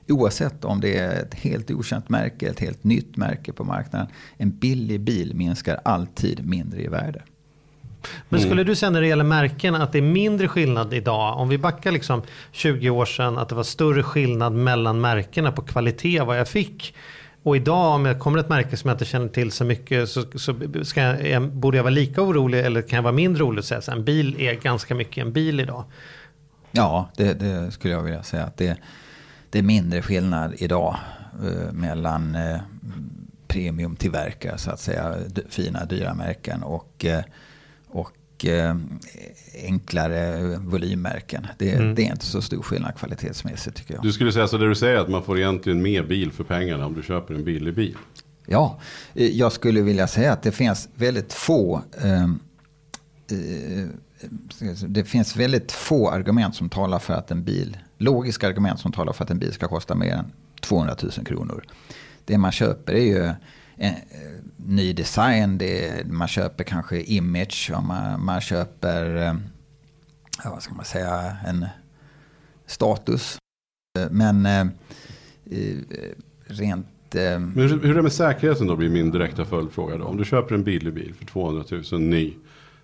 oavsett 0.09 0.65
om 0.65 0.81
det 0.81 0.99
är 0.99 1.23
ett 1.23 1.35
helt 1.35 1.71
okänt 1.71 2.09
märke, 2.09 2.49
ett 2.49 2.61
helt 2.61 2.85
nytt 2.85 3.17
märke 3.17 3.53
på 3.53 3.65
marknaden, 3.65 4.09
en 4.37 4.51
billig 4.51 5.01
bil 5.01 5.35
minskar 5.35 5.81
alltid 5.85 6.47
mindre 6.47 6.83
i 6.83 6.89
värde. 6.89 7.23
Men 8.29 8.41
skulle 8.41 8.65
du 8.65 8.77
säga 8.77 8.91
när 8.91 9.01
det 9.01 9.07
gäller 9.07 9.25
märken 9.25 9.75
att 9.75 9.93
det 9.93 9.99
är 9.99 10.03
mindre 10.03 10.49
skillnad 10.49 10.95
idag? 10.95 11.39
Om 11.39 11.49
vi 11.49 11.59
backar 11.59 11.93
liksom 11.93 12.23
20 12.53 12.91
år 12.91 13.05
sedan 13.05 13.39
att 13.39 13.49
det 13.49 13.55
var 13.55 13.63
större 13.63 14.03
skillnad 14.03 14.53
mellan 14.53 15.01
märkena 15.01 15.53
på 15.53 15.63
kvalitet 15.63 16.21
vad 16.21 16.39
jag 16.39 16.49
fick. 16.49 16.95
Och 17.43 17.57
idag 17.57 17.95
om 17.95 18.05
jag 18.07 18.19
kommer 18.19 18.39
ett 18.39 18.49
märke 18.49 18.77
som 18.77 18.89
jag 18.89 18.95
inte 18.95 19.05
känner 19.05 19.29
till 19.29 19.53
så 19.53 19.65
mycket 19.65 20.09
så, 20.09 20.25
så 20.35 20.55
ska 20.83 21.01
jag, 21.01 21.53
borde 21.53 21.77
jag 21.77 21.85
vara 21.85 21.95
lika 21.95 22.23
orolig 22.23 22.61
eller 22.61 22.83
kan 22.83 22.97
jag 22.97 23.03
vara 23.03 23.13
mindre 23.13 23.45
orolig 23.45 23.75
att 23.75 23.89
en 23.89 24.05
bil 24.05 24.37
är 24.41 24.55
ganska 24.55 24.95
mycket 24.95 25.23
en 25.23 25.33
bil 25.33 25.61
idag. 25.61 25.85
Ja, 26.71 27.11
det, 27.17 27.35
det 27.35 27.71
skulle 27.71 27.95
jag 27.95 28.03
vilja 28.03 28.23
säga. 28.23 28.45
att 28.45 28.57
det, 28.57 28.79
det 29.51 29.59
är 29.59 29.63
mindre 29.63 30.03
skillnad 30.03 30.55
idag 30.57 30.97
eh, 31.45 31.73
mellan 31.73 32.35
eh, 32.35 32.61
premiumtillverkare, 33.49 34.59
så 34.59 34.71
att 34.71 34.81
säga, 34.81 35.15
fina 35.49 35.85
dyra 35.85 36.15
märken 36.15 36.63
och, 36.63 37.05
eh, 37.05 37.23
och 37.91 38.47
eh, 38.47 38.77
enklare 39.65 40.57
volymmärken. 40.57 41.47
Det, 41.59 41.77
det 41.77 42.07
är 42.07 42.11
inte 42.11 42.27
så 42.27 42.43
stor 42.43 42.63
skillnad 42.63 42.97
kvalitetsmässigt 42.97 43.77
tycker 43.77 43.95
jag. 43.95 44.03
Du 44.03 44.13
skulle 44.13 44.33
säga 44.33 44.49
så 44.49 44.59
det 44.59 44.69
du 44.69 44.75
säger 44.75 44.97
att 44.97 45.09
man 45.09 45.23
får 45.23 45.39
egentligen 45.39 45.83
mer 45.83 46.03
bil 46.03 46.33
för 46.33 46.45
pengarna 46.45 46.87
om 46.87 46.95
du 46.95 47.03
köper 47.03 47.35
en 47.35 47.45
billig 47.45 47.75
bil. 47.75 47.97
Ja, 48.47 48.81
eh, 49.15 49.27
jag 49.27 49.53
skulle 49.53 49.81
vilja 49.83 50.07
säga 50.07 50.33
att 50.33 50.43
det 50.43 50.53
finns 50.53 50.89
väldigt 50.95 51.33
få 51.33 51.83
eh, 52.03 52.23
eh, 52.23 53.87
det 54.87 55.05
finns 55.05 55.37
väldigt 55.37 55.73
få 55.73 56.11
argument 56.11 56.55
som 56.55 56.69
talar 56.69 56.99
för 56.99 57.15
att 57.15 57.31
en 57.31 57.45
bil, 57.45 57.77
logiska 57.99 58.49
argument 58.49 58.81
som 58.81 58.93
talar 58.93 59.13
för 59.13 59.25
att 59.25 59.31
en 59.31 59.39
bil 59.39 59.53
ska 59.53 59.69
kosta 59.69 59.95
mer 59.95 60.13
än 60.13 60.33
200 60.61 60.97
000 61.03 61.13
kronor. 61.13 61.65
Det 62.25 62.39
man 62.39 62.53
köper 62.53 62.93
är 62.93 63.05
ju 63.05 63.31
eh, 63.79 63.93
ny 64.57 64.93
design, 64.93 65.59
det 65.59 65.89
är, 65.89 66.05
man 66.05 66.29
köper 66.29 66.65
kanske 66.65 67.01
image, 67.01 67.71
och 67.77 67.83
man, 67.83 68.25
man 68.25 68.41
köper, 68.41 69.17
eh, 69.27 69.35
vad 70.45 70.63
ska 70.63 70.75
man 70.75 70.85
säga, 70.85 71.37
en 71.47 71.67
status. 72.67 73.39
Eh, 73.99 74.07
Men 74.11 74.47
eh, 74.47 74.61
eh, 74.61 75.77
rent 76.47 77.15
eh, 77.15 77.23
Men 77.39 77.53
hur, 77.55 77.69
hur 77.69 77.91
är 77.91 77.95
det 77.95 78.03
med 78.03 78.13
säkerheten 78.13 78.67
då 78.67 78.77
blir 78.77 78.89
min 78.89 79.11
direkta 79.11 79.45
följdfråga 79.45 79.97
då. 79.97 80.05
Om 80.05 80.17
du 80.17 80.25
köper 80.25 80.55
en 80.55 80.65
billig 80.65 80.95
bil 80.95 81.15
för 81.19 81.25
200 81.27 81.65
000 81.93 82.01
ny. 82.01 82.35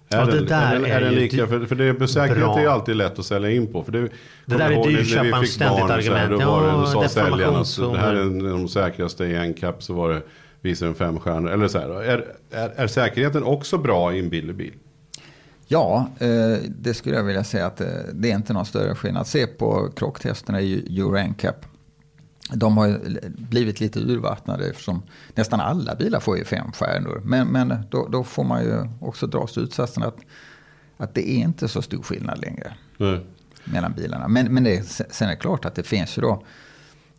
Är 0.09 0.19
Ja, 0.19 0.25
det 0.27 0.33
den, 0.33 0.47
där 0.47 0.75
är 0.75 0.81
den, 0.81 0.85
är 0.85 0.91
är 0.91 1.01
den 1.01 1.15
lika, 1.15 1.47
för, 1.47 1.67
för 1.67 1.75
det, 1.75 2.09
säkerhet 2.09 2.43
bra. 2.45 2.57
är 2.59 2.63
ju 2.63 2.69
alltid 2.69 2.97
lätt 2.97 3.19
att 3.19 3.25
sälja 3.27 3.51
in 3.51 3.73
på. 3.73 3.85
För 3.85 3.93
det, 3.93 4.01
Det 4.47 4.57
där 4.57 4.71
är 4.71 4.85
dyrköparens 4.89 5.41
fick 5.41 5.51
ständigt 5.51 5.81
barn 5.89 5.99
och 5.99 6.05
så 6.05 6.13
här, 6.15 6.25
argument. 6.27 6.41
Då, 6.41 6.51
var 6.51 6.63
det, 6.63 6.69
Ja, 6.69 6.77
då 6.77 6.87
sa 6.87 7.09
säljaren 7.09 7.55
att 7.57 7.77
det 7.77 7.99
här 7.99 8.15
är 8.15 8.51
de 8.51 8.69
säkraste 8.69 9.25
i 9.25 9.35
en 9.37 9.55
cap 9.55 9.83
så 9.83 9.95
var 9.95 10.09
det 10.13 10.23
visar 10.65 10.87
en 10.87 10.95
fem 10.95 11.21
stjärnor. 11.21 11.51
Eller 11.51 11.69
så 11.69 11.79
här, 11.79 12.03
är, 12.03 12.35
är, 12.51 12.69
är 12.69 12.87
säkerheten 12.87 13.43
också 13.43 13.79
bra 13.79 14.15
i 14.15 14.19
en 14.19 14.29
billig 14.29 14.57
bil? 14.57 14.75
Ja, 15.67 16.09
eh, 16.19 16.59
det 16.69 16.95
skulle 16.95 17.17
jag 17.17 17.25
vilja 17.25 17.45
säga 17.45 17.67
att 17.67 17.81
eh, 17.81 17.87
det 18.13 18.31
är 18.31 18.35
inte 18.35 18.53
någon 18.53 18.67
större 18.67 18.95
skillnad. 18.95 19.27
Se 19.27 19.47
på 19.47 19.91
krocktesterna 19.97 20.61
i 20.61 20.99
Euro 21.01 21.29
NCAP. 21.29 21.57
De 22.53 22.77
har 22.77 23.01
blivit 23.29 23.81
lite 23.81 23.99
urvattnade 23.99 24.67
eftersom 24.67 25.03
nästan 25.35 25.61
alla 25.61 25.95
bilar 25.95 26.21
får 26.21 26.39
ju 26.39 26.45
fem 26.45 26.73
stjärnor. 26.73 27.23
Men, 27.25 27.49
men 27.49 27.75
då, 27.91 28.09
då 28.09 28.25
får 28.25 28.45
man 28.45 28.65
ju 28.65 28.89
också 29.01 29.27
dra 29.27 29.47
slutsatsen 29.47 30.03
att, 30.03 30.17
att 30.97 31.15
det 31.15 31.31
är 31.31 31.39
inte 31.39 31.69
så 31.69 31.83
stor 31.83 32.03
skillnad 32.03 32.41
längre 32.41 32.75
Nej. 32.97 33.27
mellan 33.65 33.93
bilarna. 33.93 34.29
Men, 34.29 34.55
men 34.55 34.65
det, 34.65 34.85
sen 34.89 35.29
är 35.29 35.33
det 35.33 35.37
klart 35.37 35.65
att 35.65 35.75
det 35.75 35.83
finns 35.83 36.19
ju 36.19 36.23
då 36.23 36.45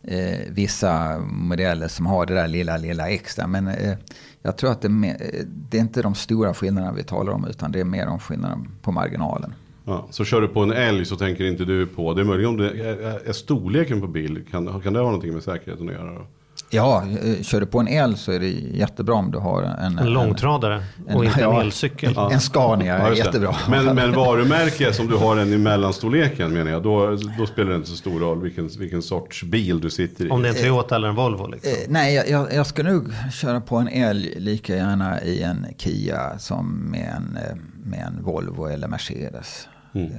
eh, 0.06 0.38
vissa 0.48 1.18
modeller 1.18 1.88
som 1.88 2.06
har 2.06 2.26
det 2.26 2.34
där 2.34 2.48
lilla, 2.48 2.76
lilla 2.76 3.08
extra. 3.08 3.46
Men 3.46 3.68
eh, 3.68 3.96
jag 4.42 4.56
tror 4.56 4.70
att 4.70 4.80
det 4.80 4.88
är, 4.88 4.90
mer, 4.90 5.16
eh, 5.20 5.44
det 5.70 5.76
är 5.76 5.80
inte 5.80 6.02
de 6.02 6.14
stora 6.14 6.54
skillnaderna 6.54 6.92
vi 6.92 7.02
talar 7.02 7.32
om 7.32 7.46
utan 7.50 7.72
det 7.72 7.80
är 7.80 7.84
mer 7.84 8.06
om 8.06 8.18
skillnaden 8.18 8.68
på 8.82 8.92
marginalen. 8.92 9.54
Ja, 9.84 10.06
så 10.10 10.24
kör 10.24 10.40
du 10.40 10.48
på 10.48 10.62
en 10.62 10.72
älg 10.72 11.04
så 11.04 11.16
tänker 11.16 11.44
inte 11.44 11.64
du 11.64 11.86
på, 11.86 12.14
det 12.14 12.20
är 12.20 12.24
möjligt 12.24 12.48
om 12.48 12.56
det 12.56 12.70
är, 12.70 13.28
är 13.28 13.32
storleken 13.32 14.00
på 14.00 14.06
bil, 14.06 14.44
kan, 14.50 14.80
kan 14.80 14.92
det 14.92 14.98
ha 14.98 15.06
någonting 15.06 15.34
med 15.34 15.42
säkerheten 15.42 15.88
att 15.88 15.94
göra 15.94 16.14
då? 16.14 16.26
Ja, 16.70 17.04
eh, 17.22 17.42
kör 17.42 17.60
du 17.60 17.66
på 17.66 17.80
en 17.80 17.88
el 17.88 18.16
så 18.16 18.32
är 18.32 18.40
det 18.40 18.48
jättebra 18.48 19.14
om 19.14 19.30
du 19.30 19.38
har 19.38 19.62
en, 19.62 19.98
En 19.98 20.12
långtradare 20.12 20.82
och 21.14 21.24
inte 21.24 21.44
en 21.44 21.52
elcykel. 21.60 22.16
En, 22.16 22.32
en 22.32 22.40
Scania 22.40 22.98
är 22.98 23.10
det. 23.10 23.16
jättebra. 23.16 23.56
Men, 23.68 23.94
men 23.94 24.12
varumärke 24.12 24.92
som 24.92 25.06
du 25.06 25.16
har 25.16 25.36
en 25.36 25.52
i 25.52 25.58
mellanstorleken 25.58 26.52
menar 26.52 26.70
jag, 26.70 26.82
då, 26.82 27.18
då 27.38 27.46
spelar 27.46 27.70
det 27.70 27.76
inte 27.76 27.88
så 27.88 27.96
stor 27.96 28.20
roll 28.20 28.42
vilken, 28.42 28.68
vilken 28.78 29.02
sorts 29.02 29.42
bil 29.42 29.80
du 29.80 29.90
sitter 29.90 30.26
i. 30.26 30.30
Om 30.30 30.42
det 30.42 30.48
är 30.48 30.52
en 30.52 30.60
Toyota 30.60 30.96
eller 30.96 31.08
en 31.08 31.14
Volvo. 31.14 31.46
Liksom. 31.46 31.72
Eh, 31.72 31.76
nej, 31.88 32.14
jag, 32.14 32.54
jag, 32.54 32.66
ska 32.66 32.82
nog 32.82 33.12
köra 33.32 33.60
på 33.60 33.76
en 33.76 33.88
älg 33.88 34.34
lika 34.40 34.76
gärna 34.76 35.22
i 35.22 35.42
en 35.42 35.66
Kia 35.78 36.38
som 36.38 36.90
med 36.90 37.14
en, 37.16 37.36
eh, 37.36 37.56
med 37.84 38.06
en 38.06 38.22
Volvo 38.22 38.66
eller 38.66 38.88
Mercedes. 38.88 39.68
Mm. 39.94 40.10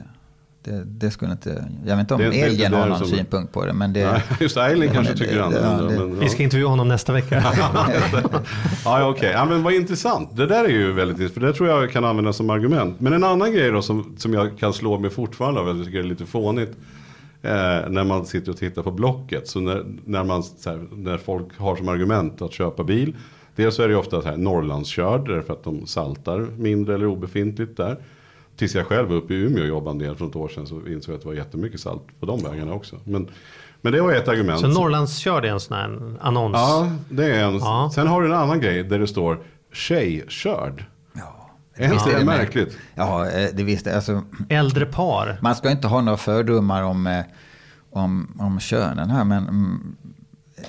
Det, 0.67 0.83
det, 0.85 1.11
skulle 1.11 1.31
inte, 1.31 1.65
jag 1.85 1.95
vet 1.95 1.99
inte 2.01 2.13
om 2.13 2.19
Det- 2.21 2.29
där 2.69 2.69
har 2.77 2.87
någon 2.87 2.97
som- 2.99 3.07
synpunkt 3.07 3.53
på 3.53 3.65
det. 3.65 3.73
Men 3.73 3.93
det, 3.93 4.11
Nej, 4.11 4.21
just 4.39 4.57
Eileen 4.57 4.93
kanske 4.93 5.13
det- 5.13 5.19
tycker 5.19 5.39
annorlunda. 5.39 6.15
ja, 6.15 6.19
Vi 6.21 6.29
ska 6.29 6.43
intervjua 6.43 6.69
honom 6.69 6.87
nästa 6.87 7.13
vecka. 7.13 7.43
Ja, 8.85 8.99
ja 8.99 9.09
okej. 9.09 9.31
Ja, 9.33 9.45
men 9.45 9.63
vad 9.63 9.73
intressant. 9.73 10.37
Det 10.37 10.45
där 10.45 10.63
är 10.65 10.69
ju 10.69 10.91
väldigt 10.91 11.17
intressant. 11.19 11.33
För 11.33 11.41
det 11.47 11.53
tror 11.53 11.69
jag 11.69 11.91
kan 11.91 12.05
användas 12.05 12.37
som 12.37 12.49
argument. 12.49 12.99
Men 12.99 13.13
en 13.13 13.23
annan 13.23 13.53
grej 13.53 13.71
då 13.71 13.81
som, 13.81 14.15
som 14.17 14.33
jag 14.33 14.57
kan 14.59 14.73
slå 14.73 14.99
mig 14.99 15.09
fortfarande 15.09 15.59
av. 15.61 15.67
Jag 15.67 15.85
tycker 15.85 15.97
det 15.97 16.03
är 16.05 16.09
lite 16.09 16.25
fånigt. 16.25 16.77
Eh, 17.41 17.51
när 17.89 18.03
man 18.03 18.25
sitter 18.25 18.51
och 18.51 18.57
tittar 18.57 18.81
på 18.83 18.91
Blocket. 18.91 19.47
Så 19.47 19.59
när, 19.59 19.85
när, 20.05 20.23
man, 20.23 20.43
så 20.43 20.69
här, 20.69 20.79
när 20.91 21.17
folk 21.17 21.57
har 21.59 21.75
som 21.75 21.89
argument 21.89 22.41
att 22.41 22.53
köpa 22.53 22.83
bil. 22.83 23.15
Dels 23.55 23.75
så 23.75 23.83
är 23.83 23.87
det 23.87 23.91
ju 23.93 23.99
ofta 23.99 24.21
så 24.21 24.27
här 24.27 24.37
Norrlandskörd. 24.37 25.27
Därför 25.29 25.53
att 25.53 25.63
de 25.63 25.85
saltar 25.87 26.47
mindre 26.57 26.95
eller 26.95 27.05
obefintligt 27.05 27.77
där. 27.77 27.97
Tills 28.57 28.75
jag 28.75 28.85
själv 28.85 29.09
var 29.09 29.15
uppe 29.15 29.33
i 29.33 29.37
Umeå 29.37 29.61
och 29.61 29.67
jobbade 29.67 29.91
en 29.91 29.97
del 29.99 30.15
för 30.15 30.27
ett 30.27 30.35
år 30.35 30.47
sedan. 30.47 30.67
Så 30.67 30.75
insåg 30.87 31.13
jag 31.13 31.15
att 31.15 31.21
det 31.21 31.27
var 31.27 31.35
jättemycket 31.35 31.79
salt 31.79 32.03
på 32.19 32.25
de 32.25 32.43
vägarna 32.43 32.73
också. 32.73 32.95
Men, 33.03 33.29
men 33.81 33.93
det 33.93 34.01
var 34.01 34.13
ett 34.13 34.27
argument. 34.27 34.59
Så 34.59 34.67
Norrlandskörd 34.67 35.45
är 35.45 35.49
en 35.49 35.59
sån 35.59 35.77
här 35.77 36.15
annons. 36.21 36.53
Ja, 36.55 36.91
det 37.09 37.25
är 37.35 37.43
en. 37.43 37.57
Ja. 37.57 37.91
Sen 37.95 38.07
har 38.07 38.21
du 38.21 38.27
en 38.27 38.33
annan 38.33 38.59
grej 38.59 38.83
där 38.83 38.99
det 38.99 39.07
står 39.07 39.39
tjejkörd. 39.73 40.85
ja, 41.13 41.49
Är 41.75 41.93
inte 41.93 42.09
det 42.09 42.17
är 42.17 42.25
märkligt? 42.25 42.77
Ja, 42.95 43.29
eh, 43.29 43.49
det 43.53 43.63
visste 43.63 43.95
alltså, 43.95 44.21
Äldre 44.49 44.85
par. 44.85 45.37
Man 45.41 45.55
ska 45.55 45.71
inte 45.71 45.87
ha 45.87 46.01
några 46.01 46.17
fördomar 46.17 46.83
om, 46.83 47.07
eh, 47.07 47.23
om, 47.91 48.35
om 48.39 48.59
könen 48.59 49.09
här, 49.09 49.23
men 49.23 49.43
mm, 49.47 49.95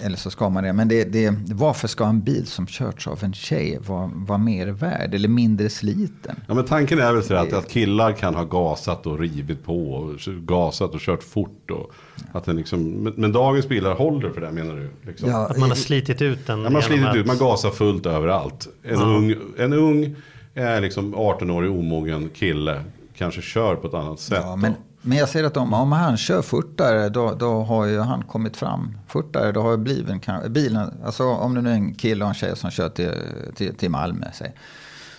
eller 0.02 0.16
så 0.16 0.30
ska 0.30 0.48
man 0.48 0.64
det. 0.64 0.72
Men 0.72 0.88
det, 0.88 1.04
det, 1.04 1.34
varför 1.52 1.88
ska 1.88 2.04
en 2.04 2.20
bil 2.20 2.46
som 2.46 2.66
körts 2.66 3.06
av 3.06 3.24
en 3.24 3.32
tjej 3.32 3.78
vara, 3.86 4.10
vara 4.14 4.38
mer 4.38 4.66
värd 4.66 5.14
eller 5.14 5.28
mindre 5.28 5.68
sliten? 5.68 6.40
Ja, 6.46 6.54
men 6.54 6.64
tanken 6.64 6.98
är 6.98 7.12
väl 7.12 7.22
så 7.22 7.34
att, 7.34 7.52
att 7.52 7.70
killar 7.70 8.12
kan 8.12 8.34
ha 8.34 8.44
gasat 8.44 9.06
och 9.06 9.18
rivit 9.18 9.64
på. 9.64 9.90
Och 9.90 10.14
gasat 10.26 10.94
och 10.94 11.00
kört 11.00 11.22
fort. 11.22 11.70
Och 11.70 11.92
att 12.32 12.44
den 12.44 12.56
liksom, 12.56 12.90
men, 12.90 13.12
men 13.16 13.32
dagens 13.32 13.68
bilar 13.68 13.94
håller 13.94 14.30
för 14.30 14.40
det 14.40 14.52
menar 14.52 14.76
du? 14.76 14.90
Liksom. 15.10 15.30
Ja, 15.30 15.46
Att 15.46 15.58
man 15.58 15.68
har 15.68 15.76
slitit 15.76 16.22
ut 16.22 16.46
den. 16.46 16.58
Ja, 16.58 16.64
man 16.64 16.74
har 16.74 16.82
slitit 16.82 17.14
ut, 17.14 17.26
man 17.26 17.38
gasar 17.38 17.70
fullt 17.70 18.06
överallt. 18.06 18.68
En, 18.82 19.02
ung, 19.02 19.34
en 19.58 19.72
ung, 19.72 20.16
eh, 20.54 20.80
liksom 20.80 21.14
18-årig 21.14 21.70
omogen 21.70 22.28
kille 22.28 22.84
kanske 23.16 23.42
kör 23.42 23.76
på 23.76 23.88
ett 23.88 23.94
annat 23.94 24.20
sätt. 24.20 24.38
Ja, 24.42 24.56
men, 24.56 24.72
då 24.72 24.78
men 25.02 25.18
jag 25.18 25.28
ser 25.28 25.44
att 25.44 25.56
om, 25.56 25.74
om 25.74 25.92
han 25.92 26.16
kör 26.16 26.42
fortare 26.42 27.08
då, 27.08 27.34
då 27.34 27.62
har 27.62 27.86
ju 27.86 27.98
han 27.98 28.22
kommit 28.22 28.56
fram 28.56 28.98
fortare. 29.06 29.52
Då 29.52 29.60
har 29.62 29.70
ju 29.70 29.76
bilen, 29.76 30.20
kan- 30.20 30.52
bilen, 30.52 30.90
alltså 31.04 31.24
om 31.24 31.54
det 31.54 31.60
nu 31.62 31.70
är 31.70 31.74
en 31.74 31.94
kille 31.94 32.24
och 32.24 32.28
en 32.28 32.34
tjej 32.34 32.56
som 32.56 32.70
kör 32.70 32.88
till, 32.88 33.12
till, 33.54 33.74
till 33.74 33.90
Malmö. 33.90 34.26
Säg. 34.34 34.52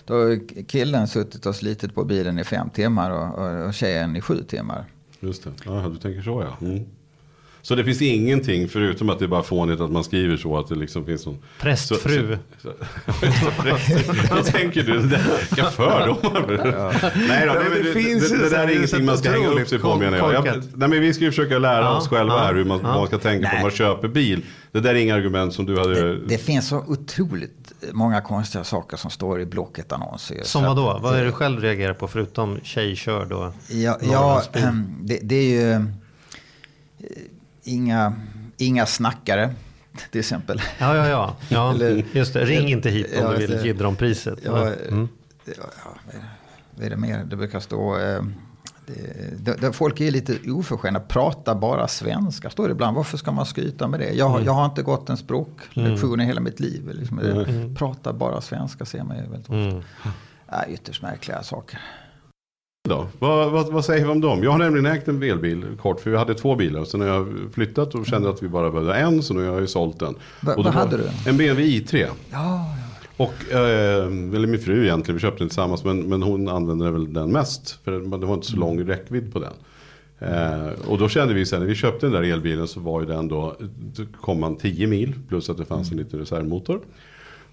Då 0.06 0.14
har 0.14 0.40
killen 0.68 1.08
suttit 1.08 1.46
och 1.46 1.56
slitit 1.56 1.96
på 1.96 2.04
bilen 2.04 2.40
i 2.40 2.44
fem 2.44 2.70
timmar 2.70 3.12
och, 3.12 3.40
och, 3.46 3.68
och 3.68 3.74
tjejen 3.74 4.16
i 4.16 4.22
sju 4.22 4.44
timmar. 4.44 4.86
Just 5.20 5.44
det, 5.44 5.52
ja, 5.66 5.72
du 5.94 5.98
tänker 5.98 6.22
så 6.22 6.42
ja. 6.42 6.68
Mm. 6.68 6.86
Så 7.62 7.76
det 7.76 7.84
finns 7.84 8.02
ingenting 8.02 8.68
förutom 8.70 9.10
att 9.10 9.20
det 9.20 9.26
är 9.26 9.30
bara 9.30 9.44
fånigt 9.44 9.82
att 9.82 9.92
man 9.92 10.04
skriver 10.04 10.38
så 10.38 10.58
att 10.58 10.68
det 10.70 10.76
liksom 10.76 11.06
finns 11.06 11.26
någon 11.26 11.38
Prästfru. 11.60 12.38
Så, 12.62 12.70
Vad 14.36 14.46
tänker 14.46 14.84
du? 14.84 15.00
Vilka 15.00 15.64
fördomar. 15.72 16.48
Nej 17.28 17.46
då, 17.48 17.54
Ja, 17.54 17.54
det, 17.54 17.70
men 17.70 17.72
det 17.84 17.84
det, 17.94 17.94
finns 18.04 18.30
det, 18.30 18.38
det 18.38 18.50
så 18.50 18.56
där 18.56 18.68
är 18.68 18.76
ingenting 18.76 19.06
man 19.06 19.18
ska 19.18 19.32
hänga 19.32 19.48
upp 19.48 19.68
sig 19.68 19.80
på 19.80 19.96
menar 19.96 20.18
jag. 20.18 20.34
jag 20.34 20.46
nej, 20.74 20.90
men 20.90 21.02
vi 21.02 21.14
ska 21.14 21.24
ju 21.24 21.32
försöka 21.32 21.60
lära 21.60 21.82
Ja, 21.82 21.98
oss 21.98 22.08
själva 22.08 22.34
ja, 22.34 22.40
här 22.44 22.54
hur 22.56 22.66
man, 22.66 22.80
ja. 22.84 22.88
man 22.88 23.08
ska 23.08 23.18
tänka 23.18 23.50
på 23.50 23.56
när 23.56 23.62
man 23.62 23.72
köper 23.72 24.08
bil. 24.08 24.46
Det 24.72 24.80
där 24.80 24.90
är 24.90 24.96
inga 24.96 25.16
argument 25.16 25.54
som 25.54 25.66
du 25.66 25.80
hade. 25.80 25.94
Det, 26.14 26.20
det 26.28 26.38
finns 26.38 26.68
så 26.68 26.84
otroligt 26.88 27.74
många 27.92 28.22
konstiga 28.22 28.64
saker 28.64 28.98
som 28.98 29.12
står 29.12 29.42
i 29.42 29.46
Blocket-annonser. 29.46 30.36
Som 30.36 30.44
Så 30.44 30.60
vad 30.60 30.70
att- 30.70 30.76
då? 31.02 31.04
Vad 31.04 31.16
är 31.16 31.20
det 31.20 31.26
du 31.26 31.32
själv 31.32 31.62
reagerar 31.62 31.94
på 31.94 32.08
förutom 32.08 32.60
tjej 32.64 32.96
kör 32.96 33.26
då? 33.26 33.54
Ja, 33.68 33.98
ja 34.12 34.44
ehm, 34.54 34.86
det, 35.04 35.20
det 35.24 35.36
är 35.36 35.44
ju 35.74 35.86
inga, 37.70 38.14
inga 38.58 38.86
snackare 38.86 39.54
till 40.12 40.20
exempel. 40.20 40.62
Ja, 40.80 40.96
ja, 40.96 41.08
ja. 41.08 41.36
ja 41.50 41.72
Eller- 41.74 42.04
just 42.12 42.34
det. 42.34 42.46
Ring 42.46 42.68
inte 42.70 42.90
hit 42.90 43.08
om 43.18 43.24
Ja, 43.24 43.32
du 43.32 43.48
vill 43.48 43.66
jiddra 43.66 43.88
om 43.88 43.96
priset. 43.96 44.40
Ja, 44.46 44.68
Mm. 44.90 45.08
ja, 45.46 45.54
vad 46.76 46.86
är 46.86 46.90
det- 46.90 46.98
mer? 46.98 47.24
Det 47.26 47.36
brukar 47.36 47.60
stå... 47.60 47.98
Eh, 48.00 48.22
det, 49.38 49.62
det, 49.62 49.74
folk 49.74 50.02
är 50.02 50.12
lite 50.12 50.38
oförskämda, 50.52 51.00
pratar 51.00 51.56
bara 51.56 51.88
svenska. 51.88 52.50
Står 52.50 52.68
det 52.68 52.72
ibland, 52.72 52.96
varför 52.96 53.18
ska 53.18 53.32
man 53.32 53.46
skryta 53.46 53.88
med 53.88 54.00
det? 54.00 54.10
Jag, 54.14 54.44
jag 54.46 54.52
har 54.54 54.66
inte 54.66 54.82
gått 54.82 55.10
en 55.10 55.18
språklektion 55.18 56.22
i 56.22 56.26
hela 56.26 56.42
mitt 56.42 56.60
liv. 56.60 56.90
Liksom, 56.94 57.18
det, 57.18 57.76
Pratar 57.78 58.14
bara 58.14 58.42
svenska 58.42 58.86
ser 58.86 59.04
man 59.04 59.16
ju 59.18 59.22
väldigt 59.22 59.40
ofta. 59.50 59.56
Mm. 59.56 59.82
Ja, 60.52 60.66
ytterst 60.68 61.02
märkliga 61.02 61.44
saker. 61.44 61.80
Då? 62.88 63.08
Vad, 63.20 63.52
vad, 63.52 63.72
vad 63.72 63.86
säger 63.86 64.06
vi 64.06 64.12
om 64.12 64.22
dem? 64.22 64.44
Jag 64.44 64.52
har 64.52 64.58
nämligen 64.60 64.86
ägt 64.86 65.08
en 65.08 65.24
elbil 65.24 65.66
kort, 65.82 66.00
för 66.00 66.10
vi 66.12 66.18
hade 66.18 66.34
två 66.34 66.56
bilar. 66.56 66.84
Sen 66.86 67.02
har 67.02 67.08
jag 67.08 67.28
flyttat 67.54 67.96
och 67.96 68.06
kände 68.06 68.30
att 68.30 68.44
vi 68.44 68.48
bara 68.48 68.72
behövde 68.72 68.94
en, 68.96 69.24
så 69.24 69.34
nu 69.34 69.40
har 69.46 69.54
jag 69.54 69.62
ju 69.62 69.68
sålt 69.68 70.00
den. 70.00 70.16
Va- 70.42 70.54
vad 70.58 70.66
hade 70.68 70.98
du? 70.98 71.04
En 71.30 71.38
BMW 71.38 71.64
i3. 71.80 72.08
Ja, 72.32 72.76
Och, 73.18 73.34
eh, 73.52 74.06
eller 74.06 74.48
min 74.48 74.60
fru 74.60 74.84
egentligen, 74.84 75.16
vi 75.16 75.22
köpte 75.22 75.40
den 75.44 75.50
tillsammans, 75.50 75.84
men, 75.84 76.00
men 76.10 76.24
hon 76.24 76.48
använde 76.48 76.92
väl 76.92 77.14
den 77.14 77.32
mest. 77.32 77.80
För 77.84 77.92
det 78.18 78.26
var 78.26 78.34
inte 78.34 78.48
så 78.48 78.58
lång 78.58 78.88
räckvidd 78.88 79.34
på 79.34 79.40
den. 79.40 79.54
Eh, 80.20 80.70
och 80.88 80.98
då 80.98 81.10
kände 81.10 81.34
vi 81.34 81.46
sen 81.46 81.60
när 81.60 81.68
vi 81.68 81.76
köpte 81.76 82.06
den 82.06 82.14
där 82.14 82.24
elbilen 82.34 82.68
så 82.68 82.80
var 82.80 83.00
ju 83.02 83.08
den 83.08 83.28
då, 83.28 83.56
då 83.96 84.04
kom 84.22 84.40
man 84.40 84.56
10 84.56 84.88
mil 84.88 85.14
plus 85.30 85.50
att 85.50 85.58
det 85.58 85.66
fanns 85.66 85.92
en 85.92 85.98
liten 85.98 86.20
reservmotor. 86.20 86.80